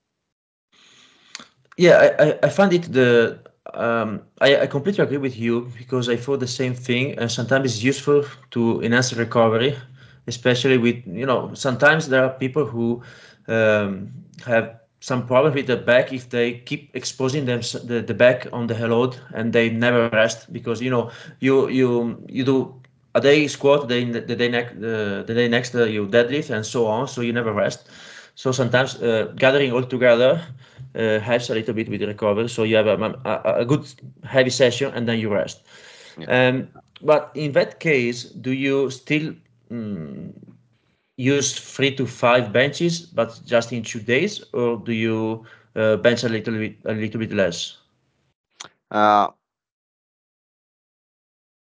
Yeah, 1.77 2.15
I, 2.19 2.47
I, 2.47 2.49
find 2.51 2.73
it 2.73 2.93
the 2.93 3.39
um, 3.75 4.23
I, 4.41 4.63
I 4.63 4.67
completely 4.67 5.03
agree 5.05 5.19
with 5.19 5.37
you 5.39 5.71
because 5.79 6.09
I 6.09 6.17
thought 6.17 6.41
the 6.41 6.47
same 6.47 6.75
thing, 6.75 7.19
and 7.19 7.31
sometimes 7.31 7.67
it's 7.75 7.83
useful 7.83 8.25
to 8.51 8.81
enhance 8.83 9.13
recovery, 9.15 9.77
especially 10.27 10.79
with 10.79 10.97
you 11.07 11.27
know 11.27 11.53
sometimes 11.55 12.09
there 12.09 12.25
are 12.25 12.31
people 12.31 12.65
who 12.67 13.03
um, 13.49 14.11
have 14.47 14.77
some 15.01 15.27
problem 15.27 15.55
with 15.55 15.67
the 15.67 15.77
back 15.77 16.13
if 16.13 16.31
they 16.31 16.55
keep 16.61 16.91
exposing 16.95 17.45
them 17.47 17.61
the, 17.85 18.03
the 18.07 18.15
back 18.15 18.47
on 18.53 18.67
the 18.67 18.89
load 18.89 19.17
and 19.35 19.53
they 19.53 19.71
never 19.71 20.09
rest 20.11 20.53
because 20.53 20.81
you 20.81 20.91
know 20.91 21.11
you 21.41 21.69
you 21.69 22.25
you 22.29 22.45
do 22.45 22.75
a 23.15 23.21
day 23.21 23.47
squat 23.47 23.89
the, 23.89 24.05
the 24.05 24.37
day 24.37 24.49
next 24.49 24.81
the, 24.81 25.25
the 25.27 25.35
day 25.35 25.49
next 25.49 25.75
uh, 25.75 25.85
you 25.85 26.07
deadlift 26.07 26.51
and 26.51 26.65
so 26.65 26.87
on 26.87 27.09
so 27.09 27.21
you 27.21 27.33
never 27.33 27.53
rest 27.53 27.89
so 28.35 28.53
sometimes 28.53 29.01
uh, 29.03 29.33
gathering 29.37 29.73
all 29.73 29.83
together 29.83 30.41
uh, 30.95 31.19
helps 31.19 31.51
a 31.51 31.55
little 31.55 31.75
bit 31.75 31.89
with 31.89 32.03
recovery 32.03 32.49
so 32.49 32.63
you 32.63 32.77
have 32.77 32.87
a, 32.87 33.21
a, 33.25 33.61
a 33.61 33.65
good 33.65 33.85
heavy 34.25 34.51
session 34.51 34.93
and 34.95 35.09
then 35.09 35.19
you 35.19 35.33
rest 35.33 35.63
yeah. 36.19 36.49
um, 36.49 36.69
but 37.03 37.31
in 37.35 37.53
that 37.53 37.81
case 37.81 38.25
do 38.25 38.53
you 38.53 38.91
still 38.91 39.35
um, 39.71 40.33
use 41.19 41.59
three 41.59 41.95
to 41.97 42.07
five 42.07 42.53
benches, 42.53 43.03
but 43.03 43.39
just 43.45 43.73
in 43.73 43.83
two 43.83 44.01
days, 44.01 44.43
or 44.55 44.79
do 44.79 44.93
you 44.93 45.45
uh, 45.77 45.97
bench 45.97 46.25
a 46.25 46.29
little 46.29 46.55
bit 46.55 46.77
a 46.87 46.95
little 46.95 47.21
bit 47.21 47.33
less? 47.33 47.77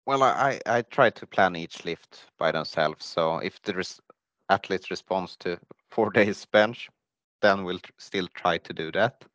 Well, 0.05 0.23
I 0.23 0.59
I 0.65 0.81
try 0.83 1.09
to 1.11 1.27
plan 1.27 1.55
each 1.55 1.85
lift 1.85 2.25
by 2.37 2.51
themselves. 2.51 3.05
So 3.05 3.37
if 3.37 3.61
the 3.61 3.73
res- 3.73 4.01
athlete 4.49 4.89
responds 4.89 5.35
to 5.37 5.59
four 5.89 6.09
days 6.11 6.45
bench, 6.45 6.89
then 7.41 7.63
we'll 7.63 7.79
still 7.97 8.27
try 8.35 8.57
to 8.57 8.73
do 8.73 8.91
that. 8.91 9.25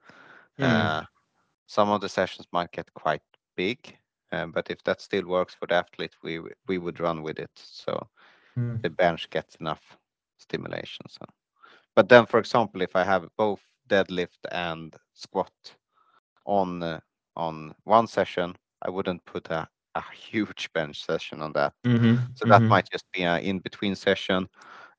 Mm. 0.59 0.65
Uh, 0.65 1.03
some 1.67 1.91
of 1.91 2.01
the 2.01 2.09
sessions 2.09 2.47
might 2.53 2.73
get 2.73 2.93
quite 2.95 3.23
big, 3.57 3.97
uh, 4.33 4.47
but 4.47 4.71
if 4.71 4.83
that 4.85 5.01
still 5.01 5.27
works 5.27 5.55
for 5.55 5.67
the 5.67 5.75
athlete, 5.75 6.17
we 6.23 6.41
we 6.67 6.79
would 6.79 7.01
run 7.01 7.23
with 7.23 7.39
it. 7.39 7.51
So 7.55 8.09
mm. 8.57 8.83
the 8.83 8.91
bench 8.91 9.31
gets 9.31 9.57
enough 9.57 9.97
stimulation. 10.39 11.07
So, 11.09 11.25
but 11.95 12.09
then, 12.09 12.27
for 12.27 12.39
example, 12.39 12.83
if 12.83 12.97
I 12.97 13.05
have 13.05 13.29
both 13.37 13.63
deadlift 13.89 14.39
and 14.53 14.95
squat 15.15 15.53
on 16.47 16.83
uh, 16.83 17.01
on 17.37 17.75
one 17.85 18.07
session, 18.07 18.57
I 18.83 18.91
wouldn't 18.91 19.25
put 19.25 19.51
a, 19.51 19.69
a 19.99 20.15
huge 20.15 20.71
bench 20.73 21.05
session 21.05 21.43
on 21.43 21.53
that. 21.53 21.73
Mm-hmm. 21.85 22.17
So 22.35 22.47
that 22.49 22.61
mm-hmm. 22.61 22.69
might 22.69 22.91
just 22.91 23.05
be 23.13 23.23
an 23.23 23.41
in 23.43 23.59
between 23.59 23.95
session, 23.95 24.49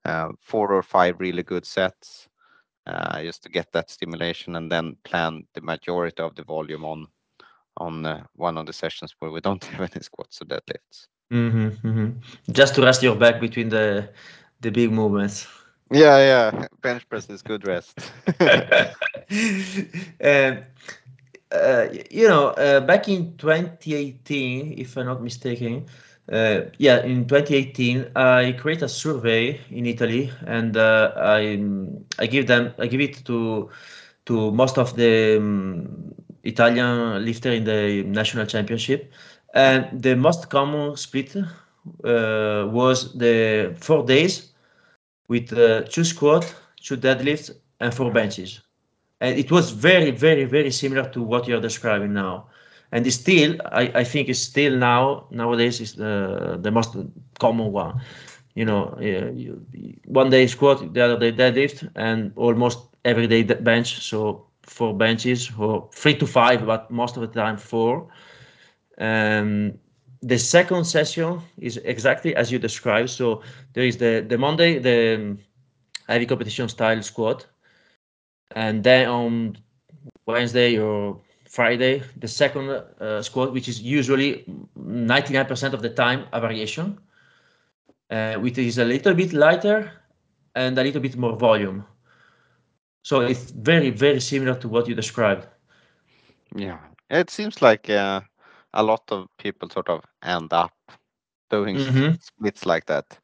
uh, 0.05 0.29
four 0.39 0.71
or 0.71 0.83
five 0.83 1.19
really 1.19 1.43
good 1.43 1.65
sets, 1.65 2.27
uh, 2.85 3.21
just 3.21 3.43
to 3.43 3.49
get 3.49 3.71
that 3.73 3.89
stimulation, 3.89 4.55
and 4.55 4.71
then 4.71 4.95
plan 5.03 5.43
the 5.53 5.61
majority 5.61 6.21
of 6.21 6.35
the 6.35 6.43
volume 6.43 6.85
on 6.85 7.07
on 7.77 8.05
uh, 8.05 8.23
one 8.35 8.57
of 8.57 8.65
the 8.65 8.73
sessions 8.73 9.15
where 9.19 9.31
we 9.31 9.41
don't 9.41 9.63
have 9.73 9.89
any 9.91 10.03
squats 10.03 10.41
or 10.41 10.45
deadlifts. 10.45 11.07
Mm-hmm, 11.31 11.87
mm-hmm. 11.87 12.51
Just 12.51 12.75
to 12.75 12.81
rest 12.81 13.03
your 13.03 13.15
back 13.15 13.39
between 13.39 13.69
the 13.69 14.09
the 14.61 14.71
big 14.71 14.91
movements. 14.91 15.47
Yeah, 15.91 16.17
yeah. 16.17 16.67
Bench 16.81 17.07
press 17.09 17.29
is 17.29 17.41
good 17.41 17.65
rest. 17.67 18.11
and 20.19 20.65
uh, 21.51 21.87
you 22.11 22.27
know, 22.27 22.49
uh, 22.49 22.79
back 22.81 23.07
in 23.07 23.35
2018, 23.37 24.77
if 24.77 24.97
I'm 24.97 25.05
not 25.07 25.21
mistaken, 25.21 25.85
uh, 26.31 26.61
yeah, 26.77 27.03
in 27.03 27.27
2018, 27.27 28.11
I 28.15 28.53
create 28.59 28.81
a 28.81 28.89
survey 28.89 29.59
in 29.71 29.85
Italy, 29.85 30.31
and 30.45 30.77
uh, 30.77 31.13
I 31.15 31.59
I 32.19 32.27
give 32.27 32.47
them 32.47 32.73
I 32.79 32.87
give 32.87 33.01
it 33.01 33.25
to 33.25 33.69
to 34.25 34.51
most 34.51 34.77
of 34.77 34.95
the 34.95 35.37
um, 35.37 36.13
Italian 36.43 37.25
lifter 37.25 37.51
in 37.51 37.63
the 37.65 38.03
national 38.03 38.45
championship, 38.45 39.11
and 39.53 39.87
the 40.01 40.15
most 40.15 40.49
common 40.49 40.95
split 40.97 41.35
uh, 41.35 42.67
was 42.69 43.13
the 43.17 43.75
four 43.79 44.05
days 44.05 44.53
with 45.27 45.51
uh, 45.53 45.81
two 45.83 46.03
squat, 46.03 46.55
two 46.81 46.97
deadlifts, 46.97 47.51
and 47.79 47.93
four 47.93 48.11
benches. 48.11 48.61
And 49.21 49.37
it 49.37 49.51
was 49.51 49.71
very, 49.71 50.11
very, 50.11 50.45
very 50.45 50.71
similar 50.71 51.09
to 51.09 51.21
what 51.21 51.47
you're 51.47 51.61
describing 51.61 52.13
now. 52.13 52.47
And 52.91 53.05
it's 53.05 53.17
still, 53.17 53.55
I, 53.71 53.91
I 53.95 54.03
think, 54.03 54.29
it's 54.29 54.39
still 54.39 54.75
now 54.77 55.27
nowadays 55.31 55.79
is 55.79 55.95
the 55.95 56.57
the 56.61 56.71
most 56.71 56.95
common 57.39 57.71
one. 57.71 58.01
You 58.55 58.65
know, 58.65 58.97
you, 58.99 59.61
one 60.05 60.29
day 60.29 60.47
squat, 60.47 60.93
the 60.93 61.01
other 61.01 61.19
day 61.19 61.31
deadlift, 61.31 61.89
and 61.95 62.31
almost 62.35 62.79
every 63.05 63.27
day 63.27 63.43
bench. 63.43 64.01
So 64.01 64.47
four 64.63 64.93
benches 64.95 65.51
or 65.57 65.89
three 65.93 66.15
to 66.15 66.25
five, 66.27 66.65
but 66.65 66.89
most 66.89 67.17
of 67.17 67.21
the 67.21 67.27
time 67.41 67.57
four. 67.57 68.07
Um, 68.97 69.73
the 70.21 70.37
second 70.37 70.85
session 70.85 71.39
is 71.57 71.77
exactly 71.77 72.35
as 72.35 72.51
you 72.51 72.59
described. 72.59 73.09
So 73.09 73.41
there 73.73 73.85
is 73.85 73.97
the 73.97 74.25
the 74.27 74.37
Monday 74.37 74.79
the 74.79 75.37
heavy 76.07 76.25
competition 76.25 76.67
style 76.69 77.01
squat, 77.01 77.45
and 78.55 78.83
then 78.83 79.07
on 79.07 79.57
Wednesday 80.25 80.77
or 80.77 81.19
Friday 81.47 82.03
the 82.17 82.27
second 82.27 82.69
uh, 82.69 83.21
squat, 83.21 83.53
which 83.53 83.67
is 83.67 83.81
usually 83.81 84.45
99% 84.77 85.73
of 85.73 85.81
the 85.81 85.89
time 85.89 86.25
a 86.33 86.39
variation, 86.39 86.99
uh, 88.09 88.35
which 88.35 88.57
is 88.57 88.77
a 88.77 88.85
little 88.85 89.13
bit 89.13 89.33
lighter 89.33 89.91
and 90.55 90.77
a 90.77 90.83
little 90.83 91.01
bit 91.01 91.15
more 91.15 91.35
volume. 91.35 91.85
So 93.03 93.21
it's 93.21 93.51
very 93.51 93.89
very 93.89 94.19
similar 94.19 94.55
to 94.55 94.67
what 94.67 94.87
you 94.87 94.95
described. 94.95 95.47
Yeah, 96.55 96.79
it 97.09 97.29
seems 97.29 97.61
like. 97.61 97.89
Uh 97.89 98.21
a 98.73 98.83
lot 98.83 99.03
of 99.11 99.27
people 99.37 99.69
sort 99.69 99.89
of 99.89 100.03
end 100.23 100.53
up 100.53 100.73
doing 101.49 101.75
mm-hmm. 101.77 102.15
splits 102.19 102.65
like 102.65 102.85
that, 102.85 103.17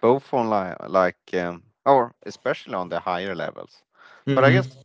both 0.00 0.32
on 0.34 0.50
like, 0.50 0.76
like 0.88 1.34
um, 1.34 1.62
or 1.86 2.14
especially 2.26 2.74
on 2.74 2.88
the 2.88 3.00
higher 3.00 3.34
levels. 3.34 3.82
Mm-hmm. 4.26 4.34
But 4.34 4.44
I 4.44 4.52
guess 4.52 4.68
mm-hmm. 4.68 4.80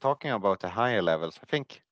talking 0.00 0.30
about 0.32 0.60
the 0.60 0.68
higher 0.68 1.02
levels, 1.02 1.38
I 1.42 1.46
think 1.46 1.82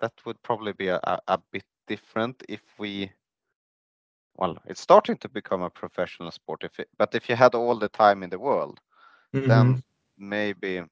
that 0.00 0.12
would 0.24 0.42
probably 0.42 0.72
be 0.72 0.88
a, 0.88 1.00
a, 1.04 1.18
a 1.28 1.38
bit 1.52 1.64
different 1.86 2.42
if 2.48 2.60
we 2.78 3.10
well 4.36 4.58
it's 4.66 4.80
starting 4.80 5.16
to 5.16 5.28
become 5.28 5.62
a 5.62 5.70
professional 5.70 6.30
sport 6.30 6.64
if 6.64 6.78
it, 6.80 6.88
but 6.98 7.14
if 7.14 7.28
you 7.28 7.36
had 7.36 7.54
all 7.54 7.78
the 7.78 7.88
time 7.88 8.24
in 8.24 8.28
the 8.28 8.38
world 8.38 8.80
mm-hmm. 9.32 9.48
then 9.48 9.82
maybe 10.18 10.82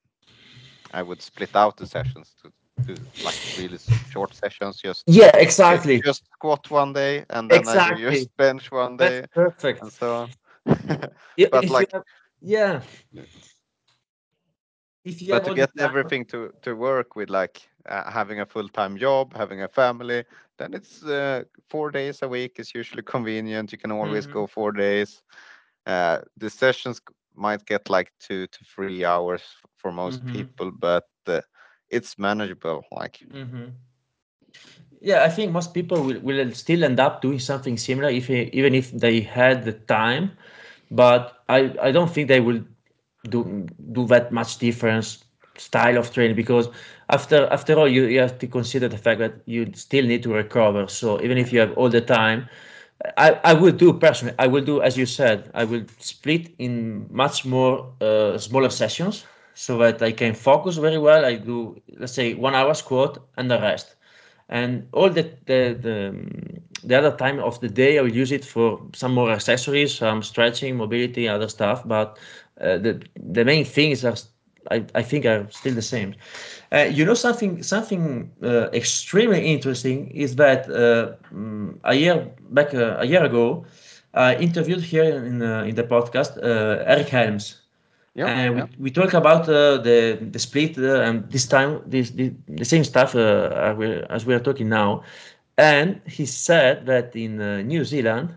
i 0.93 1.03
would 1.03 1.21
split 1.21 1.53
out 1.55 1.75
the 1.75 1.85
sessions 1.85 2.33
to 2.41 2.49
do 2.83 2.95
like 3.23 3.35
really 3.57 3.77
short 4.09 4.33
sessions. 4.33 4.81
Just 4.81 5.03
yeah, 5.07 5.31
exactly. 5.35 6.01
Just 6.01 6.25
squat 6.33 6.69
one 6.69 6.93
day, 6.93 7.25
and 7.29 7.49
then 7.49 7.59
exactly. 7.59 8.05
I 8.05 8.09
do 8.09 8.15
just 8.15 8.37
bench 8.37 8.71
one 8.71 8.97
day. 8.97 9.21
That's 9.21 9.33
perfect. 9.33 9.81
And 9.81 9.91
so 9.91 10.15
on. 10.15 10.29
but 11.51 11.69
like, 11.69 11.91
yeah. 12.41 12.81
If 15.05 15.21
you 15.21 15.29
but 15.29 15.45
to 15.45 15.53
get 15.53 15.71
everything 15.79 16.25
to 16.25 16.51
to 16.63 16.75
work 16.75 17.15
with 17.15 17.29
like 17.29 17.61
uh, 17.87 18.11
having 18.11 18.39
a 18.41 18.45
full 18.45 18.67
time 18.67 18.97
job, 18.97 19.33
having 19.35 19.61
a 19.61 19.67
family, 19.67 20.25
then 20.57 20.73
it's 20.73 21.03
uh, 21.03 21.43
four 21.69 21.91
days 21.91 22.21
a 22.21 22.27
week 22.27 22.59
is 22.59 22.73
usually 22.75 23.03
convenient. 23.03 23.71
You 23.71 23.77
can 23.77 23.91
always 23.91 24.25
mm-hmm. 24.25 24.33
go 24.33 24.47
four 24.47 24.71
days. 24.71 25.21
Uh, 25.85 26.19
the 26.37 26.49
sessions 26.49 26.99
might 27.35 27.65
get 27.65 27.89
like 27.89 28.11
two 28.19 28.47
to 28.47 28.59
three 28.65 29.05
hours 29.05 29.43
for 29.77 29.91
most 29.91 30.23
mm-hmm. 30.23 30.33
people, 30.33 30.71
but 30.71 31.05
uh, 31.27 31.41
it's 31.89 32.17
manageable 32.17 32.83
like 32.91 33.19
mm-hmm. 33.31 33.65
yeah 35.01 35.23
i 35.23 35.29
think 35.29 35.51
most 35.51 35.73
people 35.73 36.01
will, 36.03 36.19
will 36.21 36.51
still 36.51 36.83
end 36.83 36.99
up 36.99 37.21
doing 37.21 37.39
something 37.39 37.77
similar 37.77 38.09
if 38.09 38.29
even 38.29 38.73
if 38.73 38.91
they 38.91 39.21
had 39.21 39.63
the 39.63 39.73
time 39.73 40.31
but 40.91 41.43
i 41.49 41.73
i 41.81 41.91
don't 41.91 42.11
think 42.11 42.27
they 42.27 42.39
will 42.39 42.61
do 43.29 43.67
do 43.91 44.05
that 44.07 44.31
much 44.31 44.57
difference 44.57 45.25
style 45.57 45.97
of 45.97 46.11
training 46.11 46.35
because 46.35 46.69
after 47.09 47.47
after 47.51 47.73
all 47.79 47.87
you, 47.87 48.05
you 48.05 48.19
have 48.19 48.37
to 48.39 48.47
consider 48.47 48.87
the 48.87 48.97
fact 48.97 49.19
that 49.19 49.33
you 49.45 49.71
still 49.73 50.05
need 50.05 50.23
to 50.23 50.33
recover 50.33 50.87
so 50.87 51.21
even 51.21 51.37
if 51.37 51.51
you 51.53 51.59
have 51.59 51.71
all 51.77 51.89
the 51.89 52.01
time 52.01 52.47
I, 53.17 53.39
I 53.43 53.53
will 53.53 53.71
do 53.71 53.93
personally 53.93 54.35
i 54.39 54.47
will 54.47 54.63
do 54.63 54.81
as 54.81 54.97
you 54.97 55.05
said 55.05 55.49
i 55.53 55.63
will 55.63 55.83
split 55.99 56.53
in 56.59 57.07
much 57.11 57.45
more 57.45 57.93
uh, 58.01 58.37
smaller 58.37 58.69
sessions 58.69 59.25
so 59.53 59.77
that 59.77 60.01
I 60.01 60.11
can 60.11 60.33
focus 60.33 60.75
very 60.75 60.97
well. 60.97 61.23
I 61.23 61.35
do, 61.35 61.81
let's 61.97 62.11
say, 62.11 62.33
one 62.33 62.53
hour 62.55 62.73
squat 62.73 63.19
and 63.37 63.49
the 63.49 63.57
rest. 63.57 63.95
And 64.49 64.89
all 64.91 65.09
the, 65.09 65.23
the, 65.45 65.77
the, 65.79 66.61
the 66.83 66.95
other 66.97 67.15
time 67.15 67.39
of 67.39 67.59
the 67.61 67.69
day, 67.69 67.97
I 67.97 68.01
will 68.01 68.13
use 68.13 68.31
it 68.31 68.43
for 68.43 68.81
some 68.93 69.13
more 69.13 69.31
accessories, 69.31 69.95
some 69.95 70.21
stretching, 70.23 70.75
mobility, 70.75 71.27
other 71.27 71.47
stuff. 71.47 71.87
But 71.87 72.19
uh, 72.61 72.77
the, 72.77 73.01
the 73.15 73.43
main 73.45 73.65
things 73.65 74.03
are, 74.03 74.15
I, 74.71 74.85
I 74.95 75.01
think, 75.01 75.25
are 75.25 75.47
still 75.49 75.73
the 75.73 75.81
same. 75.81 76.15
Uh, 76.71 76.87
you 76.91 77.05
know 77.05 77.13
something 77.13 77.61
something 77.63 78.31
uh, 78.43 78.69
extremely 78.73 79.45
interesting 79.45 80.09
is 80.11 80.35
that 80.35 80.69
uh, 80.69 81.15
mm, 81.33 81.77
a 81.83 81.95
year 81.95 82.27
back 82.49 82.73
uh, 82.73 82.97
a 82.99 83.05
year 83.05 83.23
ago, 83.23 83.65
I 84.13 84.35
interviewed 84.35 84.81
here 84.81 85.03
in 85.03 85.41
uh, 85.41 85.63
in 85.63 85.75
the 85.75 85.83
podcast 85.83 86.37
uh, 86.37 86.83
Eric 86.85 87.09
Helms, 87.09 87.61
yeah, 88.15 88.27
and 88.27 88.55
yeah. 88.57 88.63
we, 88.77 88.83
we 88.85 88.91
talk 88.91 89.13
about 89.13 89.47
uh, 89.49 89.77
the 89.77 90.17
the 90.31 90.39
split 90.39 90.77
uh, 90.77 91.01
and 91.01 91.29
this 91.31 91.47
time 91.47 91.81
this, 91.85 92.11
this 92.11 92.31
the 92.47 92.65
same 92.65 92.83
stuff 92.83 93.15
uh, 93.15 93.75
as 94.09 94.25
we 94.25 94.33
are 94.33 94.39
talking 94.39 94.69
now 94.69 95.03
and 95.57 96.01
he 96.05 96.25
said 96.25 96.85
that 96.85 97.15
in 97.15 97.39
uh, 97.41 97.61
new 97.61 97.83
zealand 97.83 98.35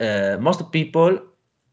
uh, 0.00 0.36
most 0.40 0.70
people 0.72 1.18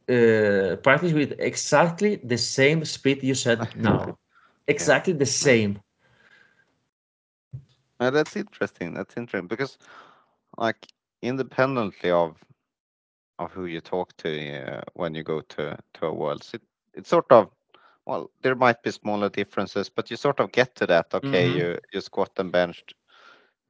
uh, 0.09 0.75
practice 0.83 1.13
with 1.13 1.33
exactly 1.39 2.15
the 2.23 2.37
same 2.37 2.83
speed 2.85 3.23
you 3.23 3.35
said 3.35 3.67
now 3.75 4.17
exactly 4.67 5.13
the 5.13 5.25
same. 5.25 5.79
Uh, 7.99 8.09
that's 8.11 8.35
interesting. 8.35 8.93
That's 8.93 9.17
interesting 9.17 9.47
because, 9.47 9.77
like, 10.57 10.87
independently 11.21 12.11
of 12.11 12.37
of 13.39 13.51
who 13.51 13.65
you 13.65 13.81
talk 13.81 14.15
to 14.17 14.29
uh, 14.61 14.81
when 14.93 15.13
you 15.15 15.23
go 15.23 15.41
to 15.41 15.77
to 15.93 16.05
a 16.05 16.13
world, 16.13 16.47
it 16.53 16.61
it's 16.93 17.09
sort 17.09 17.31
of 17.31 17.49
well, 18.05 18.31
there 18.41 18.55
might 18.55 18.81
be 18.83 18.91
smaller 18.91 19.29
differences, 19.29 19.89
but 19.89 20.09
you 20.11 20.17
sort 20.17 20.39
of 20.39 20.51
get 20.51 20.75
to 20.75 20.85
that. 20.87 21.13
Okay, 21.13 21.47
Mhm. 21.47 21.57
you 21.57 21.77
you 21.93 22.01
squat 22.01 22.31
and 22.37 22.51
benched, 22.51 22.93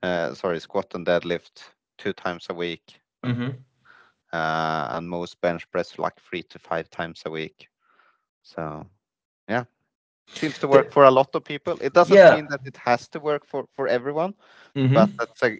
uh, 0.03 0.33
sorry, 0.33 0.59
squat 0.59 0.93
and 0.95 1.05
deadlift 1.05 1.71
two 1.97 2.13
times 2.13 2.47
a 2.49 2.53
week, 2.53 3.01
hmm 3.23 3.49
uh, 3.49 3.70
and 4.33 5.09
most 5.09 5.39
bench 5.41 5.69
press 5.71 5.97
like 5.99 6.19
three 6.19 6.43
to 6.43 6.59
five 6.59 6.89
times 6.89 7.23
a 7.25 7.29
week. 7.31 7.67
So, 8.43 8.85
yeah, 9.47 9.63
seems 10.33 10.57
to 10.59 10.67
work 10.67 10.91
for 10.91 11.03
a 11.05 11.11
lot 11.11 11.29
of 11.35 11.43
people. 11.43 11.77
It 11.81 11.93
doesn't 11.93 12.15
Yeah. 12.15 12.29
mean 12.29 12.47
that 12.49 12.61
it 12.65 12.77
has 12.77 13.07
to 13.09 13.19
work 13.19 13.45
for 13.45 13.65
for 13.75 13.87
everyone, 13.87 14.33
Mhm. 14.75 14.93
but 14.93 15.09
that's 15.17 15.43
a 15.43 15.59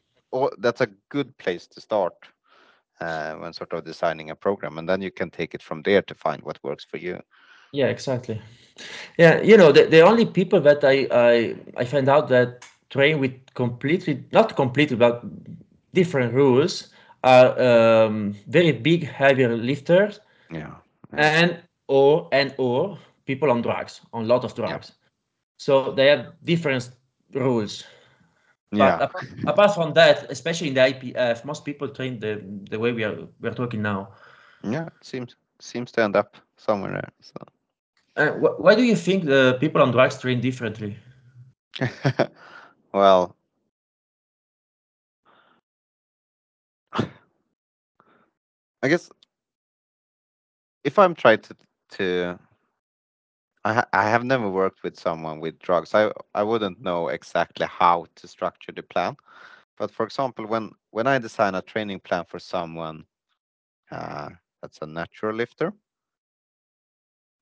that's 0.60 0.82
a 0.82 0.88
good 1.10 1.38
place 1.38 1.68
to 1.68 1.82
start 1.82 2.14
uh, 3.02 3.34
when 3.36 3.54
sort 3.54 3.74
of 3.74 3.84
designing 3.86 4.30
a 4.30 4.36
program, 4.36 4.78
and 4.78 4.88
then 4.88 5.02
you 5.02 5.12
can 5.12 5.30
take 5.30 5.54
it 5.54 5.62
from 5.64 5.82
there 5.84 6.02
to 6.04 6.16
find 6.16 6.42
what 6.44 6.64
works 6.64 6.86
for 6.86 6.98
you. 6.98 7.20
Yeah, 7.72 7.88
exactly. 7.88 8.42
Yeah, 9.18 9.42
you 9.42 9.58
know, 9.58 9.72
the, 9.72 9.86
the 9.86 10.02
only 10.02 10.26
people 10.26 10.62
that 10.62 10.84
I, 10.84 11.08
I 11.12 11.56
I 11.82 11.86
find 11.86 12.08
out 12.10 12.30
that 12.30 12.66
train 12.90 13.20
with 13.20 13.34
completely 13.54 14.26
not 14.32 14.56
completely 14.56 14.98
but 14.98 15.24
different 15.94 16.34
rules 16.34 16.90
are 17.24 17.60
um, 18.06 18.34
very 18.48 18.72
big 18.72 19.06
heavier 19.08 19.56
lifters 19.56 20.20
Yeah, 20.50 20.76
yeah, 21.14 21.18
and 21.18 21.62
or 21.88 22.30
and 22.32 22.54
or 22.58 22.98
people 23.26 23.50
on 23.52 23.62
drugs 23.62 24.02
on 24.14 24.24
a 24.24 24.28
lot 24.28 24.44
of 24.44 24.56
yeah, 24.66 24.78
drugs. 24.78 24.94
So 25.58 25.92
they 25.92 26.08
have 26.08 26.34
different 26.44 26.90
rules. 27.34 27.86
But 28.78 28.96
yeah, 28.96 29.02
apart, 29.02 29.26
apart 29.46 29.74
from 29.74 29.94
that, 29.94 30.30
especially 30.32 30.70
in 30.70 30.74
the 30.76 30.84
IPF, 30.84 31.46
most 31.46 31.66
people 31.66 31.90
train 31.90 32.20
the 32.20 32.42
the 32.70 32.80
way 32.80 32.92
we 32.92 33.04
are 33.04 33.28
we 33.40 33.50
are 33.50 33.54
talking 33.54 33.82
now. 33.82 34.10
yeah. 34.64 34.86
It 34.88 35.04
seems 35.04 35.36
seems 35.60 35.92
to 35.94 36.04
end 36.04 36.16
up 36.16 36.38
somewhere 36.58 36.92
there. 36.92 37.12
So. 37.22 37.36
Uh, 38.16 38.32
wh- 38.32 38.60
why 38.60 38.76
do 38.76 38.84
you 38.84 38.96
think 38.96 39.26
the 39.26 39.58
people 39.60 39.82
on 39.82 39.92
drugs 39.92 40.20
train 40.20 40.40
differently? 40.42 40.98
well, 42.94 43.36
I 48.84 48.88
guess 48.90 49.10
if 50.84 50.98
I'm 51.00 51.16
trying 51.16 51.40
to 51.40 51.56
to 51.92 52.40
I 53.66 53.74
ha- 53.74 53.88
I 53.94 54.04
have 54.10 54.24
never 54.24 54.50
worked 54.50 54.84
with 54.84 54.98
someone 55.00 55.40
with 55.40 55.60
drugs. 55.60 55.94
I 55.94 56.12
I 56.34 56.44
wouldn't 56.44 56.82
know 56.82 57.10
exactly 57.10 57.66
how 57.68 58.06
to 58.16 58.28
structure 58.28 58.72
the 58.72 58.84
plan. 58.84 59.18
But 59.78 59.92
for 59.92 60.06
example, 60.06 60.46
when 60.48 60.72
when 60.92 61.08
I 61.08 61.20
design 61.20 61.56
a 61.56 61.62
training 61.62 62.00
plan 62.02 62.26
for 62.26 62.40
someone 62.40 63.06
uh, 63.92 64.30
that's 64.62 64.80
a 64.82 64.88
natural 64.88 65.36
lifter, 65.36 65.74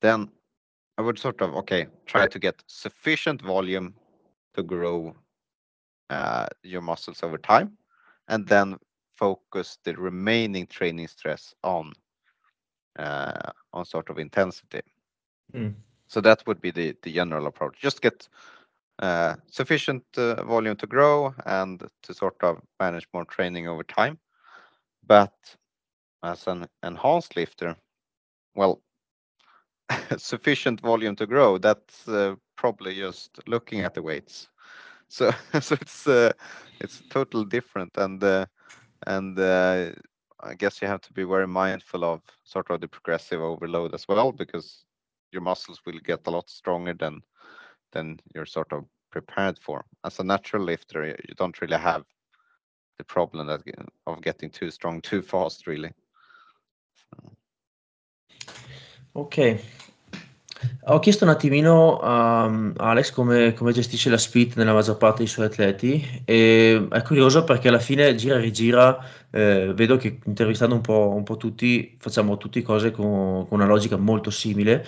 then 0.02 0.30
I 0.98 1.02
would 1.02 1.20
sort 1.20 1.42
of 1.42 1.56
okay 1.56 1.88
try 2.06 2.26
to 2.28 2.40
get 2.40 2.64
sufficient 2.68 3.42
volume 3.42 3.96
to 4.54 4.64
grow 4.64 5.16
uh, 6.10 6.48
your 6.64 6.82
muscles 6.82 7.24
over 7.24 7.38
time, 7.38 7.78
and 8.28 8.48
then 8.48 8.78
focus 9.20 9.80
the 9.84 9.94
remaining 9.96 10.68
training 10.68 11.08
stress 11.08 11.54
on 11.64 11.94
uh, 13.00 13.52
on 13.74 13.86
sort 13.86 14.10
of 14.10 14.20
intensity. 14.20 14.82
Mm. 15.54 15.76
So 16.08 16.22
that 16.22 16.46
would 16.48 16.62
be 16.62 16.72
the 16.72 16.96
the 17.04 17.14
general 17.14 17.48
approach. 17.48 17.80
Just 17.80 18.02
get 18.02 18.28
uh, 19.00 19.36
sufficient 19.48 20.04
uh, 20.18 20.44
volume 20.44 20.76
to 20.78 20.88
grow 20.88 21.34
and 21.46 21.82
to 22.04 22.14
sort 22.14 22.44
of 22.44 22.62
manage 22.80 23.08
more 23.14 23.26
training 23.26 23.68
over 23.68 23.84
time. 23.84 24.20
But 25.06 25.58
as 26.24 26.48
an 26.48 26.68
enhanced 26.84 27.36
lifter, 27.36 27.78
well, 28.56 28.82
sufficient 30.18 30.82
volume 30.82 31.16
to 31.16 31.26
grow, 31.28 31.58
that's 31.58 32.08
uh, 32.08 32.36
probably 32.56 32.96
just 32.96 33.40
looking 33.48 33.82
at 33.82 33.94
the 33.94 34.02
weights. 34.04 34.50
So 35.08 35.32
so 35.60 35.76
it's 35.82 36.08
uh, 36.08 36.34
it's 36.80 37.04
totally 37.10 37.46
different 37.46 37.98
and 37.98 38.24
uh, 38.24 38.46
and 39.08 39.38
uh, 39.40 39.92
I 40.42 40.54
guess 40.54 40.82
you 40.82 40.88
have 40.88 41.02
to 41.02 41.14
be 41.14 41.24
very 41.24 41.48
mindful 41.48 42.04
of 42.04 42.22
sort 42.44 42.70
of 42.70 42.82
the 42.82 42.88
progressive 42.88 43.42
overload 43.42 43.94
as 43.94 44.08
well 44.08 44.32
because 44.32 44.86
your 45.32 45.42
muscles 45.42 45.82
will 45.86 46.00
get 46.04 46.26
a 46.28 46.32
lot 46.32 46.50
stronger 46.50 46.94
than 46.94 47.22
than 47.92 48.20
you're 48.34 48.46
sort 48.46 48.72
of 48.72 48.86
prepared 49.12 49.58
for. 49.60 49.84
As 50.04 50.20
a 50.20 50.24
natural 50.24 50.64
lifter, 50.64 51.06
you 51.06 51.36
don't 51.36 51.60
really 51.62 51.78
have 51.78 52.06
the 52.98 53.04
problem 53.04 53.48
that 53.48 53.62
of 54.06 54.22
getting 54.22 54.50
too 54.50 54.70
strong 54.72 55.02
too 55.02 55.22
fast, 55.22 55.68
really. 55.68 55.92
Ok. 59.14 59.60
Ho 60.86 61.00
chiesto 61.00 61.24
un 61.24 61.30
attimino 61.30 62.00
a 62.00 62.30
a 62.44 62.90
Alex 62.90 63.12
come, 63.12 63.54
come 63.54 63.72
gestisce 63.72 64.10
la 64.10 64.18
split 64.18 64.56
nella 64.56 64.74
maggior 64.74 64.98
parte 64.98 65.20
dei 65.20 65.28
suoi 65.28 65.46
atleti 65.46 66.22
e 66.26 66.88
è 66.90 67.02
curioso 67.02 67.44
perché 67.44 67.68
alla 67.70 67.80
fine 67.80 68.16
gira 68.16 68.36
e 68.36 68.40
rigira 68.40 68.98
eh, 69.32 69.72
vedo 69.74 69.98
che 69.98 70.20
intervistando 70.26 70.76
un 70.76 70.82
po', 70.82 71.14
un 71.16 71.24
po' 71.24 71.38
tutti 71.38 71.96
facciamo 72.00 72.38
tutte 72.38 72.62
cose 72.62 72.92
con, 72.92 73.48
con 73.48 73.60
una 73.60 73.66
logica 73.66 73.98
molto 73.98 74.30
simile. 74.30 74.86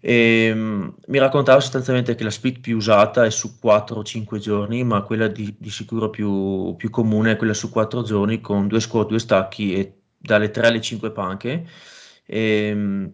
E 0.00 0.52
mm, 0.54 0.88
mi 1.06 1.18
raccontava 1.18 1.60
sostanzialmente 1.60 2.14
che 2.14 2.24
la 2.24 2.30
split 2.30 2.60
più 2.60 2.76
usata 2.76 3.24
è 3.24 3.30
su 3.30 3.58
4 3.58 3.96
o 3.96 4.04
5 4.04 4.38
giorni 4.38 4.84
ma 4.84 5.02
quella 5.02 5.28
di, 5.28 5.54
di 5.58 5.70
sicuro 5.70 6.10
più, 6.10 6.74
più 6.76 6.90
comune 6.90 7.32
è 7.32 7.36
quella 7.36 7.54
su 7.54 7.70
4 7.70 8.02
giorni 8.02 8.40
con 8.40 8.68
due 8.68 8.80
squat, 8.80 9.08
due 9.08 9.18
stacchi 9.18 9.74
e 9.74 10.00
dalle 10.18 10.50
3 10.50 10.66
alle 10.66 10.80
5 10.80 11.10
panche. 11.10 11.66
E, 12.26 13.10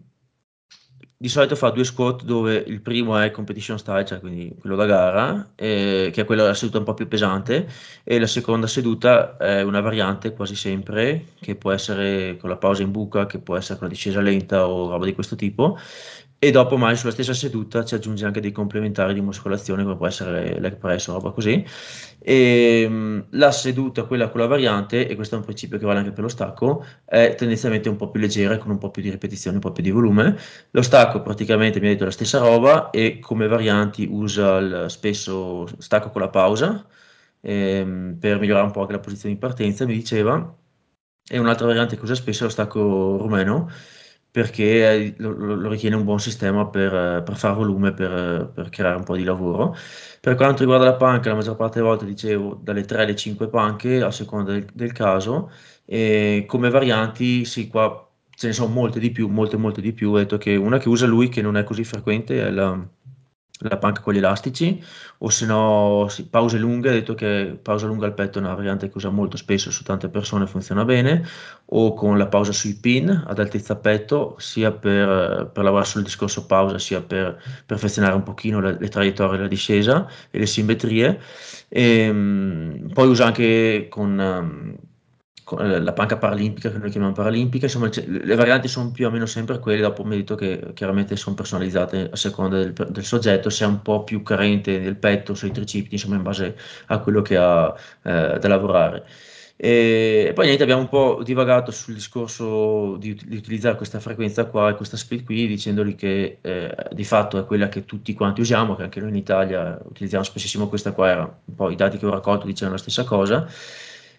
di 1.21 1.29
solito 1.29 1.55
fa 1.55 1.69
due 1.69 1.83
squat 1.83 2.23
dove 2.23 2.55
il 2.55 2.81
primo 2.81 3.15
è 3.15 3.29
competition 3.29 3.77
style, 3.77 4.05
cioè 4.05 4.19
quindi 4.19 4.55
quello 4.59 4.75
da 4.75 4.87
gara, 4.87 5.51
eh, 5.53 6.09
che 6.11 6.21
è 6.21 6.25
quella 6.25 6.45
la 6.45 6.55
seduta 6.55 6.79
un 6.79 6.83
po' 6.83 6.95
più 6.95 7.07
pesante, 7.07 7.67
e 8.03 8.19
la 8.19 8.25
seconda 8.25 8.65
seduta 8.65 9.37
è 9.37 9.61
una 9.61 9.81
variante 9.81 10.33
quasi 10.33 10.55
sempre, 10.55 11.25
che 11.39 11.55
può 11.55 11.71
essere 11.71 12.37
con 12.37 12.49
la 12.49 12.57
pausa 12.57 12.81
in 12.81 12.89
buca, 12.89 13.27
che 13.27 13.37
può 13.37 13.55
essere 13.55 13.77
con 13.77 13.87
la 13.87 13.93
discesa 13.93 14.19
lenta 14.19 14.67
o 14.67 14.89
roba 14.89 15.05
di 15.05 15.13
questo 15.13 15.35
tipo, 15.35 15.77
e 16.43 16.49
dopo 16.49 16.75
mai 16.75 16.95
sulla 16.95 17.11
stessa 17.11 17.35
seduta 17.35 17.85
ci 17.85 17.93
aggiunge 17.93 18.25
anche 18.25 18.41
dei 18.41 18.51
complementari 18.51 19.13
di 19.13 19.21
muscolazione, 19.21 19.83
come 19.83 19.95
può 19.95 20.07
essere 20.07 20.59
leg 20.59 20.75
press 20.77 21.07
o 21.07 21.13
roba 21.13 21.29
così. 21.29 21.63
E, 22.17 22.87
mh, 22.89 23.27
la 23.31 23.51
seduta, 23.51 24.05
quella 24.05 24.29
con 24.29 24.39
la 24.39 24.47
variante, 24.47 25.07
e 25.07 25.13
questo 25.15 25.35
è 25.35 25.37
un 25.37 25.43
principio 25.43 25.77
che 25.77 25.85
vale 25.85 25.99
anche 25.99 26.11
per 26.11 26.23
lo 26.23 26.29
stacco, 26.29 26.83
è 27.05 27.35
tendenzialmente 27.37 27.89
un 27.89 27.95
po' 27.95 28.09
più 28.09 28.19
leggera, 28.19 28.57
con 28.57 28.71
un 28.71 28.79
po' 28.79 28.89
più 28.89 29.03
di 29.03 29.11
ripetizioni, 29.11 29.57
un 29.57 29.61
po' 29.61 29.71
più 29.71 29.83
di 29.83 29.91
volume. 29.91 30.35
Lo 30.71 30.81
stacco 30.81 31.21
praticamente 31.21 31.79
mi 31.79 31.85
ha 31.87 31.89
detto 31.91 32.05
la 32.05 32.11
stessa 32.11 32.39
roba 32.39 32.89
e 32.89 33.19
come 33.19 33.47
varianti 33.47 34.07
usa 34.09 34.57
il 34.57 34.85
spesso 34.89 35.67
stacco 35.77 36.09
con 36.09 36.21
la 36.21 36.29
pausa 36.29 36.83
ehm, 37.41 38.17
per 38.19 38.39
migliorare 38.39 38.65
un 38.65 38.71
po' 38.71 38.81
anche 38.81 38.93
la 38.93 38.99
posizione 38.99 39.35
di 39.35 39.39
partenza, 39.39 39.85
mi 39.85 39.93
diceva. 39.93 40.55
E 41.29 41.37
un'altra 41.37 41.67
variante 41.67 41.95
che 41.95 42.01
usa 42.03 42.15
spesso 42.15 42.41
è 42.43 42.45
lo 42.45 42.51
stacco 42.51 43.17
rumeno 43.17 43.69
perché 44.31 45.09
è- 45.09 45.13
lo, 45.17 45.31
lo- 45.33 45.69
ritiene 45.69 45.95
un 45.95 46.03
buon 46.05 46.19
sistema 46.19 46.67
per, 46.67 46.93
eh, 46.93 47.21
per 47.23 47.35
far 47.37 47.55
volume, 47.55 47.93
per, 47.93 48.51
per 48.53 48.69
creare 48.69 48.95
un 48.97 49.03
po' 49.03 49.15
di 49.15 49.23
lavoro. 49.23 49.75
Per 50.19 50.35
quanto 50.35 50.59
riguarda 50.61 50.85
la 50.85 50.95
panca, 50.95 51.29
la 51.29 51.35
maggior 51.35 51.55
parte 51.55 51.75
delle 51.79 51.87
volte 51.89 52.05
dicevo 52.05 52.55
dalle 52.61 52.85
3 52.85 53.01
alle 53.03 53.15
5 53.15 53.47
panche 53.49 54.01
a 54.01 54.11
seconda 54.11 54.51
del, 54.53 54.65
del 54.73 54.91
caso. 54.93 55.51
E 55.85 56.45
come 56.47 56.69
varianti, 56.69 57.43
sì, 57.45 57.67
qua 57.67 58.07
ce 58.29 58.47
ne 58.47 58.53
sono 58.53 58.71
molte 58.73 58.99
di 58.99 59.11
più, 59.11 59.27
molte, 59.27 59.57
molte 59.57 59.81
di 59.81 59.93
più. 59.93 60.11
Ho 60.11 60.17
detto 60.17 60.37
che 60.37 60.55
una 60.55 60.77
che 60.77 60.87
usa 60.89 61.05
lui, 61.05 61.29
che 61.29 61.41
non 61.41 61.57
è 61.57 61.63
così 61.63 61.83
frequente, 61.83 62.41
è 62.45 62.49
la, 62.51 62.79
la 63.69 63.77
panca 63.77 64.01
con 64.01 64.13
gli 64.13 64.17
elastici, 64.17 64.83
o 65.19 65.29
se 65.29 65.45
no, 65.45 66.07
sì, 66.09 66.27
pause 66.27 66.57
lunghe. 66.57 66.89
Ha 66.89 66.93
detto 66.93 67.13
che 67.13 67.57
pausa 67.61 67.87
lunga 67.87 68.05
al 68.05 68.13
petto 68.13 68.39
è 68.39 68.41
una 68.41 68.53
variante 68.53 68.87
che 68.89 68.97
usa 68.97 69.09
molto 69.09 69.37
spesso 69.37 69.71
su 69.71 69.83
tante 69.83 70.09
persone, 70.09 70.47
funziona 70.47 70.83
bene, 70.85 71.23
o 71.65 71.93
con 71.93 72.17
la 72.17 72.27
pausa 72.27 72.51
sui 72.51 72.75
pin 72.75 73.09
ad 73.27 73.39
altezza 73.39 73.75
petto, 73.77 74.35
sia 74.39 74.71
per, 74.71 75.49
per 75.53 75.63
lavorare 75.63 75.87
sul 75.87 76.03
discorso 76.03 76.45
pausa, 76.45 76.77
sia 76.79 77.01
per 77.01 77.41
perfezionare 77.65 78.15
un 78.15 78.23
pochino 78.23 78.59
le, 78.59 78.77
le 78.79 78.87
traiettorie 78.89 79.37
della 79.37 79.47
discesa 79.47 80.07
e 80.29 80.39
le 80.39 80.45
simmetrie. 80.45 81.19
E, 81.69 82.11
mh, 82.11 82.91
poi 82.93 83.07
usa 83.07 83.25
anche 83.25 83.87
con, 83.89 84.19
ehm, 84.19 84.75
eh, 84.75 84.90
la 85.57 85.93
panca 85.93 86.17
paralimpica, 86.17 86.71
che 86.71 86.77
noi 86.77 86.89
chiamiamo 86.89 87.13
paralimpica, 87.13 87.65
insomma 87.65 87.89
le 88.05 88.35
varianti 88.35 88.67
sono 88.67 88.91
più 88.91 89.07
o 89.07 89.11
meno 89.11 89.25
sempre 89.25 89.59
quelle, 89.59 89.81
dopo 89.81 90.03
mi 90.03 90.17
detto 90.17 90.35
che 90.35 90.71
chiaramente 90.73 91.15
sono 91.15 91.35
personalizzate 91.35 92.09
a 92.11 92.15
seconda 92.15 92.57
del, 92.57 92.73
del 92.73 93.03
soggetto, 93.03 93.49
se 93.49 93.65
è 93.65 93.67
un 93.67 93.81
po' 93.81 94.03
più 94.03 94.23
carente 94.23 94.79
nel 94.79 94.95
petto, 94.95 95.33
sui 95.33 95.51
tricipiti, 95.51 95.95
insomma 95.95 96.15
in 96.15 96.23
base 96.23 96.55
a 96.87 96.99
quello 96.99 97.21
che 97.21 97.37
ha 97.37 97.73
eh, 98.03 98.37
da 98.39 98.47
lavorare. 98.47 99.05
E 99.63 100.31
poi 100.33 100.45
niente, 100.45 100.63
abbiamo 100.63 100.81
un 100.81 100.89
po' 100.89 101.21
divagato 101.23 101.69
sul 101.69 101.93
discorso 101.93 102.95
di, 102.97 103.13
di 103.13 103.35
utilizzare 103.35 103.75
questa 103.75 103.99
frequenza 103.99 104.45
qua 104.45 104.71
e 104.71 104.75
questa 104.75 104.97
split 104.97 105.23
qui, 105.23 105.45
dicendogli 105.45 105.93
che 105.93 106.39
eh, 106.41 106.75
di 106.91 107.03
fatto 107.03 107.37
è 107.37 107.45
quella 107.45 107.69
che 107.69 107.85
tutti 107.85 108.15
quanti 108.15 108.41
usiamo, 108.41 108.75
che 108.75 108.81
anche 108.81 108.99
noi 108.99 109.09
in 109.09 109.17
Italia 109.17 109.79
utilizziamo 109.83 110.23
spessissimo 110.23 110.67
questa 110.67 110.93
qua, 110.93 111.09
era 111.09 111.39
un 111.45 111.55
po' 111.55 111.69
i 111.69 111.75
dati 111.75 111.99
che 111.99 112.07
ho 112.07 112.09
raccolto 112.09 112.47
dicevano 112.47 112.75
la 112.75 112.81
stessa 112.81 113.03
cosa. 113.03 113.47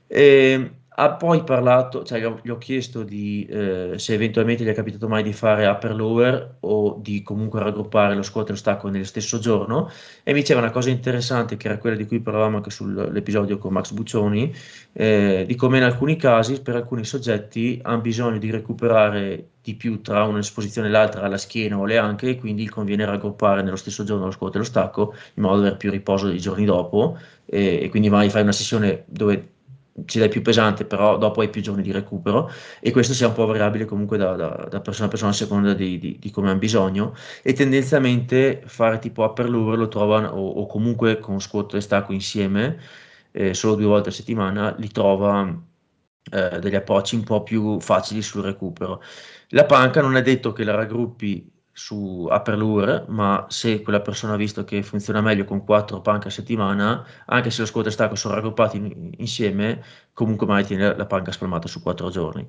E, 0.07 0.71
ha 0.95 1.13
poi 1.13 1.43
parlato, 1.43 2.05
cioè 2.05 2.21
gli 2.43 2.51
ho, 2.51 2.59
chiesto 2.59 3.03
di, 3.03 3.47
eh, 3.49 3.95
se 3.97 4.13
eventualmente 4.13 4.63
gli 4.63 4.69
è 4.69 4.75
capitato 4.75 5.09
mai 5.09 5.23
di 5.23 5.33
fare 5.33 5.67
upper 5.67 5.95
lower 5.95 6.57
o 6.61 6.99
di 7.01 7.23
comunque 7.23 7.61
raggruppare 7.61 8.15
lo 8.15 8.23
squat 8.23 8.49
e 8.49 8.51
lo 8.53 8.59
stacco 8.59 8.89
nello 8.89 9.05
stesso 9.05 9.39
giorno. 9.39 9.91
E 10.23 10.33
mi 10.33 10.41
diceva 10.41 10.61
una 10.61 10.71
cosa 10.71 10.91
interessante 10.91 11.57
che 11.57 11.69
era 11.69 11.79
quella 11.79 11.97
di 11.97 12.07
cui 12.07 12.21
parlavamo 12.21 12.57
anche 12.57 12.71
sull'episodio 12.71 13.59
con 13.59 13.73
Max 13.73 13.93
Buccioni, 13.93 14.55
eh, 14.93 15.45
di 15.47 15.55
come 15.55 15.79
in 15.79 15.85
alcuni 15.85 16.17
casi 16.17 16.61
per 16.61 16.77
alcuni 16.77 17.05
soggetti 17.05 17.81
hanno 17.83 18.01
bisogno 18.01 18.39
di 18.39 18.51
recuperare 18.51 19.47
di 19.63 19.75
più 19.75 20.01
tra 20.03 20.25
un'esposizione 20.25 20.89
e 20.89 20.91
l'altra 20.91 21.23
alla 21.23 21.39
schiena 21.39 21.79
o 21.79 21.85
alle 21.85 21.97
anche 21.97 22.31
e 22.31 22.39
quindi 22.39 22.69
conviene 22.69 23.05
raggruppare 23.05 23.63
nello 23.63 23.77
stesso 23.77 24.03
giorno 24.03 24.25
lo 24.25 24.33
squat 24.33 24.57
e 24.57 24.59
lo 24.59 24.65
stacco 24.65 25.15
in 25.35 25.43
modo 25.43 25.57
da 25.57 25.61
avere 25.61 25.77
più 25.77 25.91
riposo 25.91 26.29
i 26.29 26.39
giorni 26.39 26.65
dopo 26.65 27.17
e, 27.47 27.83
e 27.83 27.89
quindi 27.89 28.11
magari 28.11 28.31
fai 28.31 28.43
una 28.43 28.53
sessione 28.53 29.05
dove 29.07 29.52
ci 30.07 30.19
dai 30.19 30.29
più 30.29 30.43
pesante, 30.43 30.85
però 30.85 31.19
dopo 31.19 31.41
hai 31.41 31.51
più 31.51 31.61
giorni 31.61 31.83
di 31.83 31.93
recupero 31.93 32.51
e 32.81 32.91
questo 32.91 33.13
sia 33.13 33.29
un 33.29 33.35
po' 33.35 33.47
variabile 33.47 33.85
comunque 33.85 34.17
da, 34.17 34.35
da, 34.35 34.67
da 34.71 34.81
persona 34.81 35.07
a 35.07 35.11
persona 35.11 35.31
a 35.31 35.35
seconda 35.35 35.75
di, 35.75 35.99
di, 35.99 36.19
di, 36.19 36.31
come 36.31 36.51
hanno 36.51 36.59
bisogno 36.59 37.15
e 37.43 37.53
tendenzialmente 37.53 38.63
fare 38.67 38.99
tipo 38.99 39.23
upper 39.25 39.51
lower 39.51 39.79
lo 39.79 39.89
trovano 39.89 40.29
o, 40.29 40.49
o 40.49 40.67
comunque 40.67 41.19
con 41.19 41.41
squat 41.41 41.75
e 41.75 41.81
stacco 41.81 42.13
insieme 42.13 42.79
eh, 43.33 43.55
solo 43.55 43.75
due 43.75 43.87
volte 43.87 44.11
a 44.11 44.13
settimana 44.13 44.75
li 44.79 44.89
trova 44.89 45.61
eh, 46.31 46.59
degli 46.59 46.75
approcci 46.75 47.15
un 47.17 47.25
po' 47.25 47.43
più 47.43 47.81
facili 47.81 48.23
sul 48.23 48.43
recupero. 48.43 49.03
La 49.49 49.65
panca 49.67 50.01
non 50.01 50.17
è 50.17 50.23
detto 50.23 50.53
che 50.53 50.65
la 50.65 50.75
raggruppi 50.75 51.51
su 51.73 52.27
upper 52.31 52.57
lure, 52.57 53.05
ma 53.09 53.47
se 53.49 53.83
quella 53.83 54.01
persona 54.01 54.35
ha 54.35 54.37
visto 54.37 54.65
che 54.65 54.83
funziona 54.83 55.21
meglio 55.21 55.45
con 55.45 55.65
quattro 55.65 56.01
panche 56.01 56.29
a 56.29 56.31
settimana, 56.31 57.05
anche 57.27 57.51
se 57.51 57.61
lo 57.61 57.67
squat 57.67 57.87
e 57.87 57.91
stacco 57.91 58.15
sono 58.15 58.35
raggruppati 58.35 58.77
in, 58.77 59.13
insieme, 59.17 59.83
comunque 60.13 60.47
mai 60.47 60.65
tiene 60.65 60.95
la 60.97 61.07
panca 61.07 61.33
spalmata 61.33 61.69
su 61.69 61.83
quattro 61.83 62.11
giorni. 62.11 62.47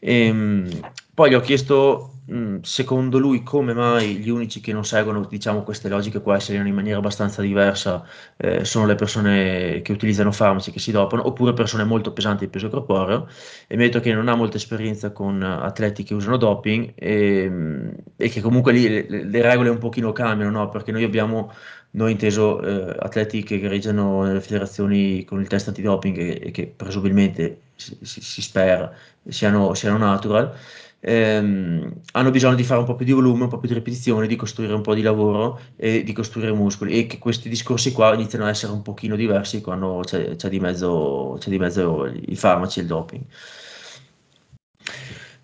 Ehm, 0.00 0.68
poi 1.14 1.30
gli 1.30 1.34
ho 1.34 1.40
chiesto, 1.40 2.14
secondo 2.62 3.18
lui, 3.18 3.42
come 3.42 3.74
mai 3.74 4.16
gli 4.16 4.30
unici 4.30 4.60
che 4.60 4.72
non 4.72 4.84
seguono, 4.84 5.26
diciamo, 5.26 5.62
queste 5.62 5.88
logiche 5.88 6.22
qua 6.22 6.38
e 6.38 6.54
in 6.54 6.74
maniera 6.74 6.98
abbastanza 6.98 7.42
diversa 7.42 8.02
eh, 8.36 8.64
sono 8.64 8.86
le 8.86 8.94
persone 8.94 9.82
che 9.82 9.92
utilizzano 9.92 10.32
farmaci, 10.32 10.70
che 10.70 10.78
si 10.78 10.92
dopano, 10.92 11.26
oppure 11.26 11.52
persone 11.52 11.84
molto 11.84 12.12
pesanti 12.12 12.46
di 12.46 12.50
peso 12.50 12.70
corporeo. 12.70 13.28
E 13.66 13.76
mi 13.76 13.82
ha 13.82 13.86
detto 13.86 14.00
che 14.00 14.14
non 14.14 14.28
ha 14.28 14.34
molta 14.34 14.56
esperienza 14.56 15.12
con 15.12 15.42
atleti 15.42 16.04
che 16.04 16.14
usano 16.14 16.38
doping 16.38 16.92
e, 16.94 17.92
e 18.16 18.28
che 18.28 18.40
comunque 18.40 18.72
lì 18.72 18.88
le, 18.88 19.24
le, 19.24 19.42
regole 19.42 19.68
un 19.68 19.78
pochino 19.78 20.12
cambiano, 20.12 20.50
no? 20.50 20.68
Perché 20.70 20.92
noi 20.92 21.04
abbiamo 21.04 21.52
noi 21.92 22.12
inteso 22.12 22.60
eh, 22.62 22.96
atleti 22.98 23.42
che 23.42 23.58
gareggiano 23.58 24.22
nelle 24.22 24.40
federazioni 24.40 25.24
con 25.24 25.40
il 25.40 25.48
test 25.48 25.68
antidoping 25.68 26.16
e, 26.18 26.40
e 26.44 26.50
che 26.50 26.66
presumibilmente 26.66 27.60
si, 27.74 27.96
si, 28.02 28.20
si 28.20 28.42
spera 28.42 28.92
siano, 29.28 29.74
siano 29.74 29.98
natural, 29.98 30.54
ehm, 31.00 31.92
hanno 32.12 32.30
bisogno 32.30 32.54
di 32.54 32.64
fare 32.64 32.80
un 32.80 32.86
po' 32.86 32.94
più 32.94 33.06
di 33.06 33.12
volume, 33.12 33.44
un 33.44 33.48
po' 33.48 33.58
più 33.58 33.68
di 33.68 33.74
ripetizioni, 33.74 34.26
di 34.26 34.36
costruire 34.36 34.74
un 34.74 34.82
po' 34.82 34.94
di 34.94 35.02
lavoro 35.02 35.60
e 35.76 36.02
di 36.02 36.12
costruire 36.12 36.52
muscoli 36.52 36.98
e 36.98 37.06
che 37.06 37.18
questi 37.18 37.48
discorsi 37.48 37.92
qua 37.92 38.14
iniziano 38.14 38.44
a 38.44 38.50
essere 38.50 38.72
un 38.72 38.82
pochino 38.82 39.16
diversi 39.16 39.60
quando 39.60 40.02
c'è, 40.04 40.36
c'è, 40.36 40.48
di, 40.48 40.60
mezzo, 40.60 41.36
c'è 41.38 41.50
di 41.50 41.58
mezzo 41.58 42.06
i 42.06 42.36
farmaci 42.36 42.78
e 42.78 42.82
il 42.82 42.88
doping. 42.88 43.22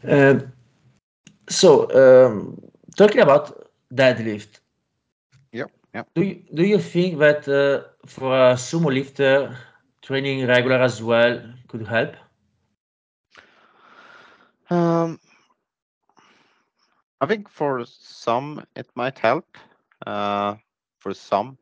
Uh, 0.03 0.47
so, 1.45 1.89
um, 1.93 2.55
talking 2.95 3.21
about 3.21 3.53
deadlift, 3.89 4.63
yeah. 5.97 6.05
Do 6.15 6.23
you, 6.23 6.43
do 6.53 6.63
you 6.63 6.79
think 6.79 7.19
that 7.19 7.49
uh, 7.49 7.89
for 8.07 8.51
a 8.51 8.55
sumo 8.55 8.93
lifter, 8.93 9.57
training 10.03 10.47
regular 10.47 10.81
as 10.83 11.03
well 11.03 11.43
could 11.69 11.87
help? 11.87 12.17
Um, 14.69 15.19
I 17.21 17.27
think 17.27 17.49
for 17.49 17.85
some 17.87 18.65
it 18.75 18.89
might 18.95 19.19
help. 19.19 19.47
Uh, 20.07 20.57
for 20.99 21.15
some, 21.15 21.57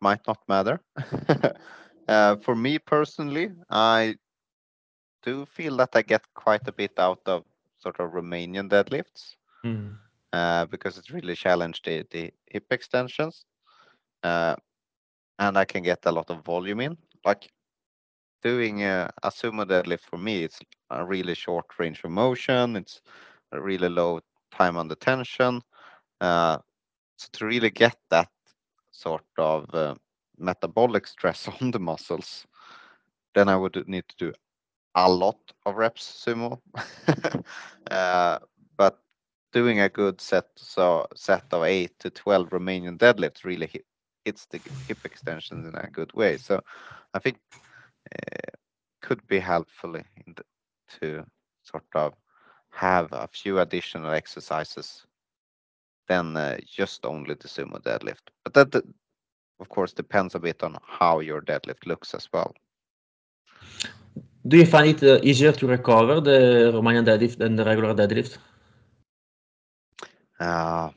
might 0.00 0.26
not 0.26 0.38
matter. 0.48 0.80
uh, 2.08 2.36
for 2.36 2.54
me 2.54 2.78
personally, 2.78 3.50
I 3.68 4.16
do 5.22 5.44
feel 5.46 5.76
that 5.76 5.90
I 5.94 6.02
get 6.02 6.22
quite 6.34 6.66
a 6.68 6.72
bit 6.72 6.98
out 6.98 7.20
of 7.26 7.44
sort 7.78 8.00
of 8.00 8.12
Romanian 8.12 8.68
deadlifts 8.70 9.36
Mm. 9.64 9.96
Uh, 10.32 10.66
because 10.66 10.98
it 10.98 11.10
really 11.10 11.34
challenged 11.34 11.84
the, 11.84 12.04
the 12.10 12.32
hip 12.46 12.66
extensions. 12.70 13.44
Uh, 14.22 14.56
and 15.38 15.58
I 15.58 15.64
can 15.64 15.82
get 15.82 16.06
a 16.06 16.12
lot 16.12 16.30
of 16.30 16.44
volume 16.44 16.80
in. 16.80 16.96
Like 17.24 17.50
doing 18.42 18.82
a, 18.82 19.10
a 19.22 19.30
sumo 19.30 19.64
deadlift 19.64 20.02
for 20.02 20.18
me, 20.18 20.44
it's 20.44 20.60
a 20.90 21.04
really 21.04 21.34
short 21.34 21.66
range 21.78 22.02
of 22.04 22.10
motion. 22.10 22.76
It's 22.76 23.00
a 23.52 23.60
really 23.60 23.88
low 23.88 24.20
time 24.52 24.76
under 24.76 24.94
tension. 24.94 25.62
Uh, 26.20 26.58
so 27.16 27.28
to 27.32 27.46
really 27.46 27.70
get 27.70 27.96
that 28.10 28.28
sort 28.90 29.24
of 29.38 29.66
uh, 29.74 29.94
metabolic 30.38 31.06
stress 31.06 31.48
on 31.60 31.70
the 31.70 31.80
muscles, 31.80 32.46
then 33.34 33.48
I 33.48 33.56
would 33.56 33.82
need 33.88 34.04
to 34.08 34.16
do 34.26 34.32
a 34.94 35.10
lot 35.10 35.38
of 35.66 35.76
reps 35.76 36.24
sumo. 36.26 36.60
uh, 37.90 38.38
doing 39.52 39.80
a 39.80 39.88
good 39.88 40.20
set 40.20 40.46
so 40.56 41.06
set 41.14 41.44
of 41.52 41.64
eight 41.64 41.98
to 41.98 42.10
twelve 42.10 42.50
Romanian 42.50 42.98
deadlifts 42.98 43.44
really 43.44 43.66
hit, 43.66 43.84
hits 44.24 44.46
the 44.46 44.60
hip 44.88 44.98
extensions 45.04 45.66
in 45.66 45.74
a 45.74 45.90
good 45.90 46.12
way. 46.14 46.36
So 46.38 46.60
I 47.14 47.18
think 47.18 47.38
uh, 48.12 48.56
could 49.00 49.26
be 49.26 49.38
helpful 49.38 49.92
the, 49.92 50.44
to 51.00 51.24
sort 51.62 51.84
of 51.94 52.14
have 52.70 53.12
a 53.12 53.28
few 53.28 53.58
additional 53.60 54.12
exercises 54.12 55.06
than 56.08 56.36
uh, 56.36 56.56
just 56.66 57.04
only 57.04 57.34
the 57.34 57.48
sumo 57.48 57.80
deadlift. 57.82 58.30
But 58.44 58.54
that, 58.54 58.82
of 59.60 59.68
course, 59.68 59.92
depends 59.92 60.34
a 60.34 60.40
bit 60.40 60.62
on 60.62 60.76
how 60.82 61.20
your 61.20 61.40
deadlift 61.40 61.86
looks 61.86 62.14
as 62.14 62.28
well. 62.32 62.54
Do 64.48 64.56
you 64.56 64.66
find 64.66 64.88
it 64.88 65.02
uh, 65.02 65.20
easier 65.22 65.52
to 65.52 65.66
recover 65.66 66.20
the 66.20 66.72
Romanian 66.74 67.04
deadlift 67.04 67.38
than 67.38 67.56
the 67.56 67.64
regular 67.64 67.94
deadlift? 67.94 68.38
Uh, 70.42 70.90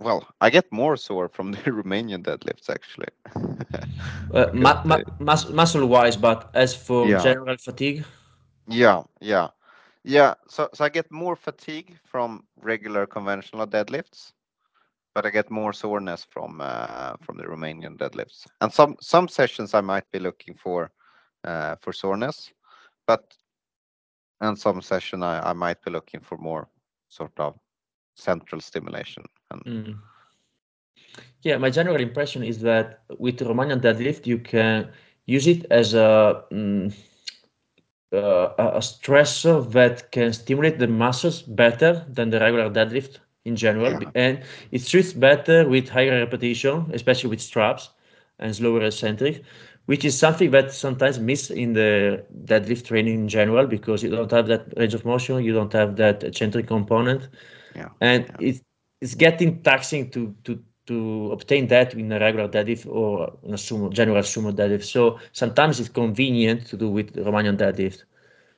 well, 0.00 0.26
I 0.40 0.50
get 0.50 0.72
more 0.72 0.96
sore 0.96 1.28
from 1.28 1.52
the 1.52 1.58
Romanian 1.70 2.22
deadlifts 2.24 2.70
actually. 2.70 3.08
uh, 4.34 4.46
ma- 4.54 4.82
ma- 4.84 5.02
mus- 5.18 5.50
muscle 5.50 5.86
wise, 5.86 6.16
but 6.16 6.50
as 6.54 6.74
for 6.74 7.12
yeah. 7.12 7.22
general 7.22 7.56
fatigue? 7.58 8.04
Yeah, 8.68 9.02
yeah, 9.20 9.48
yeah. 10.04 10.34
So, 10.48 10.68
so 10.74 10.84
I 10.84 10.88
get 10.88 11.10
more 11.10 11.36
fatigue 11.36 11.98
from 12.04 12.44
regular 12.62 13.06
conventional 13.06 13.66
deadlifts, 13.66 14.32
but 15.14 15.26
I 15.26 15.30
get 15.30 15.50
more 15.50 15.72
soreness 15.72 16.24
from 16.24 16.60
uh, 16.60 17.16
from 17.22 17.36
the 17.38 17.44
Romanian 17.44 17.96
deadlifts. 17.96 18.46
And 18.60 18.72
some 18.72 18.96
some 19.00 19.28
sessions 19.28 19.74
I 19.74 19.80
might 19.80 20.10
be 20.12 20.18
looking 20.18 20.54
for 20.54 20.90
uh, 21.44 21.76
for 21.80 21.92
soreness, 21.92 22.52
but 23.06 23.36
and 24.40 24.58
some 24.58 24.82
session 24.82 25.22
I, 25.22 25.50
I 25.50 25.52
might 25.52 25.82
be 25.82 25.90
looking 25.90 26.20
for 26.20 26.36
more 26.38 26.68
sort 27.08 27.38
of 27.38 27.54
central 28.14 28.60
stimulation. 28.60 29.24
And 29.50 29.62
Mm. 29.66 30.00
Yeah, 31.42 31.56
my 31.58 31.70
general 31.70 31.96
impression 32.00 32.42
is 32.42 32.60
that 32.62 33.02
with 33.18 33.38
Romanian 33.38 33.80
deadlift, 33.80 34.26
you 34.26 34.38
can 34.38 34.88
use 35.26 35.46
it 35.46 35.64
as 35.70 35.94
a 35.94 36.42
mm, 36.52 36.92
uh, 38.12 38.48
a 38.58 38.78
stressor 38.80 39.70
that 39.72 40.10
can 40.12 40.32
stimulate 40.32 40.78
the 40.78 40.86
muscles 40.86 41.42
better 41.42 42.04
than 42.08 42.30
the 42.30 42.40
regular 42.40 42.70
deadlift 42.70 43.18
in 43.44 43.56
general, 43.56 43.98
Yeah. 44.00 44.10
and 44.14 44.42
it 44.72 44.80
suits 44.82 45.12
better 45.12 45.68
with 45.68 45.88
higher 45.88 46.18
repetition, 46.18 46.90
especially 46.92 47.30
with 47.30 47.40
straps 47.40 47.90
and 48.38 48.54
slower 48.54 48.82
eccentric, 48.84 49.42
which 49.86 50.04
is 50.04 50.18
something 50.18 50.50
that 50.50 50.72
sometimes 50.72 51.18
miss 51.18 51.50
in 51.50 51.72
the 51.72 52.24
deadlift 52.44 52.84
training 52.86 53.14
in 53.14 53.28
general 53.28 53.66
because 53.66 54.02
you 54.02 54.10
don't 54.10 54.30
have 54.30 54.46
that 54.48 54.72
range 54.76 54.94
of 54.94 55.04
motion, 55.04 55.42
you 55.42 55.52
don't 55.52 55.72
have 55.72 55.96
that 55.96 56.22
eccentric 56.22 56.66
component, 56.66 57.28
yeah, 57.74 57.88
and 58.00 58.26
yeah. 58.26 58.36
it's 58.40 58.60
it's 59.00 59.14
getting 59.14 59.62
taxing 59.62 60.10
to 60.10 60.34
to 60.44 60.62
to 60.86 61.30
obtain 61.32 61.66
that 61.68 61.94
in 61.94 62.12
a 62.12 62.18
regular 62.20 62.48
deadlift 62.48 62.86
or 62.86 63.32
in 63.42 63.54
a 63.54 63.56
sumo 63.56 63.92
general 63.92 64.22
sumo 64.22 64.52
deadlift. 64.52 64.84
So 64.84 65.18
sometimes 65.32 65.80
it's 65.80 65.88
convenient 65.88 66.66
to 66.68 66.76
do 66.76 66.88
with 66.88 67.14
Romanian 67.16 67.56
deadlift. 67.56 68.04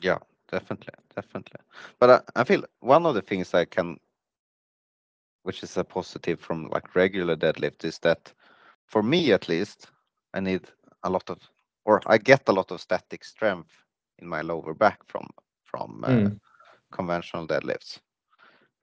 Yeah, 0.01 0.19
definitely, 0.51 0.95
definitely. 1.15 1.61
But 1.99 2.11
I, 2.11 2.41
I 2.41 2.45
feel 2.45 2.65
one 2.81 3.07
of 3.07 3.15
the 3.15 3.23
things 3.23 3.55
I 3.55 3.65
can, 3.65 3.99
which 5.43 5.63
is 5.63 5.77
a 5.77 5.85
positive 5.85 6.39
from 6.41 6.69
like 6.69 6.95
regular 6.95 7.37
deadlift, 7.37 7.85
is 7.85 7.99
that 8.01 8.33
for 8.87 9.03
me 9.03 9.33
at 9.33 9.49
least, 9.49 9.89
I 10.35 10.41
need 10.41 10.69
a 11.03 11.11
lot 11.11 11.29
of 11.31 11.39
or 11.85 12.01
I 12.07 12.19
get 12.19 12.49
a 12.49 12.53
lot 12.53 12.71
of 12.71 12.81
static 12.81 13.25
strength 13.25 13.85
in 14.19 14.29
my 14.29 14.43
lower 14.43 14.75
back 14.75 15.01
from 15.07 15.27
from 15.65 16.05
uh, 16.05 16.29
Mm. 16.29 16.41
conventional 16.93 17.47
deadlifts 17.47 18.01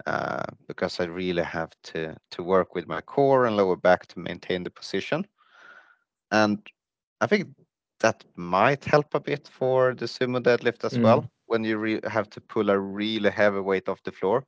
uh, 0.06 0.44
because 0.68 1.00
I 1.00 1.06
really 1.06 1.44
have 1.44 1.72
to 1.94 2.16
to 2.32 2.44
work 2.44 2.76
with 2.76 2.88
my 2.88 3.02
core 3.02 3.46
and 3.46 3.56
lower 3.58 3.78
back 3.78 4.08
to 4.08 4.20
maintain 4.20 4.64
the 4.64 4.72
position. 4.72 5.26
And 6.32 6.60
I 7.22 7.28
think 7.28 7.48
that 8.00 8.26
might 8.36 8.86
help 8.86 9.14
a 9.14 9.20
bit 9.20 9.48
for 9.48 9.94
the 9.96 10.06
sumo 10.06 10.40
deadlift 10.42 10.84
as 10.86 11.02
well 11.02 11.26
Mm. 11.26 11.46
when 11.46 11.64
you 11.64 11.78
re- 11.78 12.02
have 12.06 12.30
to 12.32 12.42
pull 12.42 12.70
a 12.70 12.78
really 12.80 13.30
heavy 13.32 13.60
weight 13.60 13.88
off 13.90 14.04
the 14.04 14.12
floor 14.12 14.46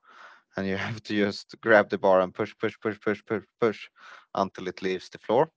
and 0.55 0.67
you 0.67 0.77
have 0.77 1.01
to 1.03 1.15
just 1.15 1.55
grab 1.61 1.89
the 1.89 1.97
bar 1.97 2.21
and 2.21 2.33
push 2.33 2.53
push 2.57 2.75
push 2.81 2.99
push 2.99 3.23
push 3.25 3.43
push 3.59 3.89
until 4.35 4.67
it 4.67 4.81
leaves 4.81 5.09
the 5.09 5.17
floor. 5.19 5.51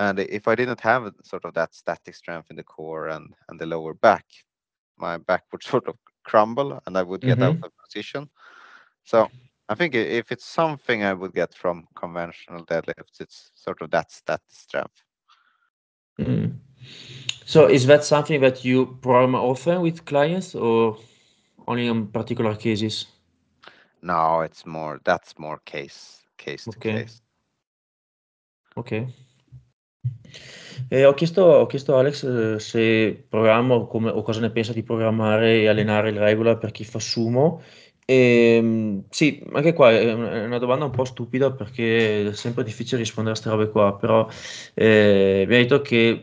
And 0.00 0.20
if 0.20 0.48
I 0.48 0.56
didn't 0.56 0.80
have 0.80 1.14
sort 1.24 1.44
of 1.46 1.54
that 1.54 1.74
static 1.74 2.16
strength 2.16 2.50
in 2.50 2.56
the 2.56 2.64
core 2.64 3.08
and 3.08 3.34
and 3.48 3.60
the 3.60 3.66
lower 3.66 3.94
back, 3.94 4.26
my 4.98 5.18
back 5.18 5.44
would 5.52 5.62
sort 5.74 5.88
of 5.88 5.96
crumble 6.24 6.80
and 6.86 6.98
I 6.98 7.02
would 7.04 7.24
get 7.24 7.42
out 7.42 7.58
Mhm. 7.58 7.64
of 7.64 7.72
position. 7.84 8.30
So 9.04 9.28
I 9.68 9.74
think 9.76 9.94
if 9.94 10.32
it's 10.32 10.46
something 10.46 11.04
I 11.04 11.14
would 11.14 11.34
get 11.34 11.54
from 11.54 11.88
conventional 11.96 12.66
deadlifts, 12.66 13.20
it's 13.20 13.50
sort 13.54 13.82
of 13.82 13.90
that 13.92 14.10
static 14.12 14.50
strength. 14.50 15.02
Mm. 16.18 16.58
So 17.46 17.66
is 17.68 17.86
that 17.86 18.04
something 18.04 18.40
that 18.42 18.64
you 18.64 18.86
program 19.02 19.34
often 19.34 19.82
with 19.82 20.04
clients 20.06 20.54
or 20.54 20.98
only 21.68 21.86
in 21.88 22.08
particular 22.08 22.54
cases? 22.56 23.06
No, 24.02 24.40
it's 24.42 24.66
more 24.66 25.00
that's 25.04 25.38
more 25.38 25.58
case 25.66 26.26
case 26.38 26.68
to 26.68 26.80
Okay, 26.80 26.90
case. 26.90 27.22
ok. 28.76 29.06
E 30.88 31.04
ho 31.04 31.14
chiesto, 31.14 31.42
ho 31.42 31.66
chiesto 31.66 31.94
a 31.94 32.00
Alex 32.00 32.24
eh, 32.24 32.58
se 32.58 33.24
programma 33.28 33.74
o, 33.74 33.86
come- 33.86 34.10
o 34.10 34.22
cosa 34.22 34.40
ne 34.40 34.50
pensa 34.50 34.72
di 34.72 34.82
programmare 34.82 35.60
e 35.60 35.68
allenare 35.68 36.10
il 36.10 36.18
regular 36.18 36.58
per 36.58 36.72
chi 36.72 36.84
fa 36.84 36.98
sumo. 36.98 37.62
E, 38.04 39.04
sì, 39.08 39.40
anche 39.52 39.72
qua 39.72 39.92
è 39.92 40.12
una 40.12 40.58
domanda 40.58 40.84
un 40.84 40.90
po' 40.90 41.04
stupida 41.04 41.52
perché 41.52 42.30
è 42.30 42.34
sempre 42.34 42.64
difficile 42.64 42.98
rispondere 42.98 43.36
a 43.36 43.40
queste 43.40 43.56
robe 43.56 43.70
qua, 43.70 43.96
però 43.96 44.28
eh, 44.74 45.44
mi 45.46 45.54
ha 45.54 45.58
detto 45.58 45.80
che 45.80 46.20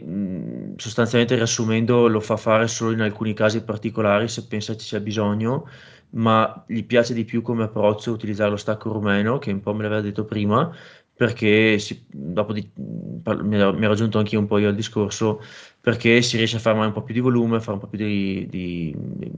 sostanzialmente 0.75 1.35
riassumendo 1.35 2.07
lo 2.07 2.19
fa 2.19 2.35
fare 2.35 2.67
solo 2.67 2.91
in 2.91 2.99
alcuni 3.01 3.33
casi 3.33 3.63
particolari 3.63 4.27
se 4.27 4.47
pensa 4.47 4.75
ci 4.75 4.85
sia 4.85 4.99
bisogno, 4.99 5.69
ma 6.09 6.63
gli 6.67 6.83
piace 6.83 7.13
di 7.13 7.23
più 7.23 7.41
come 7.41 7.63
approccio 7.63 8.11
utilizzare 8.11 8.49
lo 8.49 8.57
stacco 8.57 8.91
rumeno, 8.91 9.37
che 9.39 9.51
un 9.51 9.61
po' 9.61 9.73
me 9.73 9.83
l'aveva 9.83 10.01
detto 10.01 10.25
prima 10.25 10.69
perché 11.17 11.79
si, 11.79 12.05
dopo 12.09 12.53
di, 12.53 12.69
mi 12.75 13.55
ero, 13.55 13.73
mi 13.73 13.83
ero 13.83 13.93
aggiunto 13.93 14.19
anche 14.19 14.35
io 14.35 14.41
un 14.41 14.47
po' 14.47 14.59
io 14.59 14.69
al 14.69 14.75
discorso, 14.75 15.41
perché 15.81 16.21
si 16.21 16.37
riesce 16.37 16.57
a 16.57 16.59
fare 16.59 16.77
un 16.77 16.91
po' 16.91 17.01
più 17.01 17.15
di 17.15 17.19
volume, 17.19 17.59
fare 17.59 17.73
un 17.73 17.79
po' 17.79 17.87
più 17.87 17.97
di, 17.97 18.45
di, 18.47 18.93
di 18.95 19.31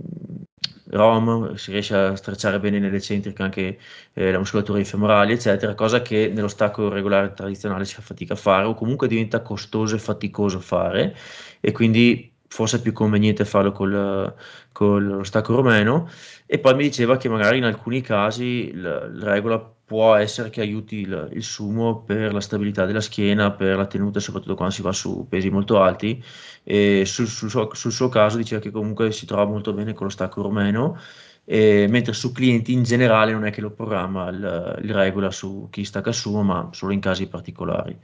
ROM, 0.90 1.56
si 1.56 1.72
riesce 1.72 1.96
a 1.96 2.16
strecciare 2.18 2.60
bene 2.60 2.80
nell'eccentrica 2.80 3.46
anche 3.46 3.80
eh, 4.14 4.32
la 4.32 4.38
muscolatura 4.40 4.84
femorali, 4.84 5.32
eccetera, 5.34 5.74
cosa 5.74 6.02
che 6.02 6.30
nello 6.34 6.50
stacco 6.50 6.90
regolare 6.90 7.34
tradizionale 7.34 7.86
si 7.86 7.96
fa 7.96 8.02
fatica 8.02 8.34
a 8.34 8.38
fare 8.38 8.66
o 8.66 8.74
comunque 8.74 9.08
diventa 9.08 9.42
costoso 9.42 9.96
e 9.96 10.00
faticoso 10.00 10.60
fare 10.60 11.16
e 11.62 11.72
quindi 11.72 12.34
forse 12.48 12.78
è 12.78 12.82
più 12.82 12.92
conveniente 12.92 13.46
farlo 13.46 13.72
col, 13.72 14.34
con 14.74 15.06
lo 15.08 15.24
stacco 15.24 15.56
romeno. 15.56 16.10
E 16.46 16.60
poi 16.60 16.76
mi 16.76 16.84
diceva 16.84 17.16
che 17.18 17.30
magari 17.30 17.58
in 17.58 17.64
alcuni 17.64 18.02
casi 18.02 18.70
il, 18.70 19.12
il 19.14 19.22
regola 19.22 19.74
può 19.90 20.14
essere 20.14 20.52
che 20.52 20.62
aiuti 20.62 20.98
il, 20.98 21.30
il 21.34 21.42
sumo 21.42 22.04
per 22.04 22.32
la 22.32 22.42
stabilità 22.42 22.86
della 22.86 23.02
schiena, 23.02 23.50
per 23.50 23.76
la 23.76 23.88
tenuta, 23.88 24.20
soprattutto 24.20 24.54
quando 24.54 24.72
si 24.72 24.84
va 24.84 24.92
su 24.92 25.26
pesi 25.28 25.50
molto 25.50 25.82
alti. 25.82 26.24
E 26.64 27.06
sul, 27.08 27.26
sul 27.26 27.50
suo, 27.50 27.74
sul 27.74 27.92
suo 27.92 28.08
caso 28.08 28.38
diceva 28.38 28.62
che 28.62 28.70
comunque 28.70 29.12
si 29.12 29.26
trova 29.26 29.46
molto 29.46 29.74
bene 29.74 29.94
con 29.94 30.06
lo 30.06 30.12
stacco 30.12 30.44
romeno, 30.44 30.96
e, 31.44 31.88
mentre 31.90 32.14
su 32.14 32.32
clienti 32.32 32.72
in 32.72 32.84
generale 32.84 33.32
non 33.32 33.48
è 33.48 33.50
che 33.50 33.62
lo 33.62 33.72
programma 33.72 34.30
il, 34.30 34.80
il 34.84 34.94
regola 34.94 35.32
su 35.32 35.70
chi 35.72 35.84
stacca 35.84 36.12
sumo, 36.12 36.44
ma 36.44 36.70
solo 36.72 36.94
in 36.94 37.00
casi 37.00 37.28
particolari. 37.28 37.98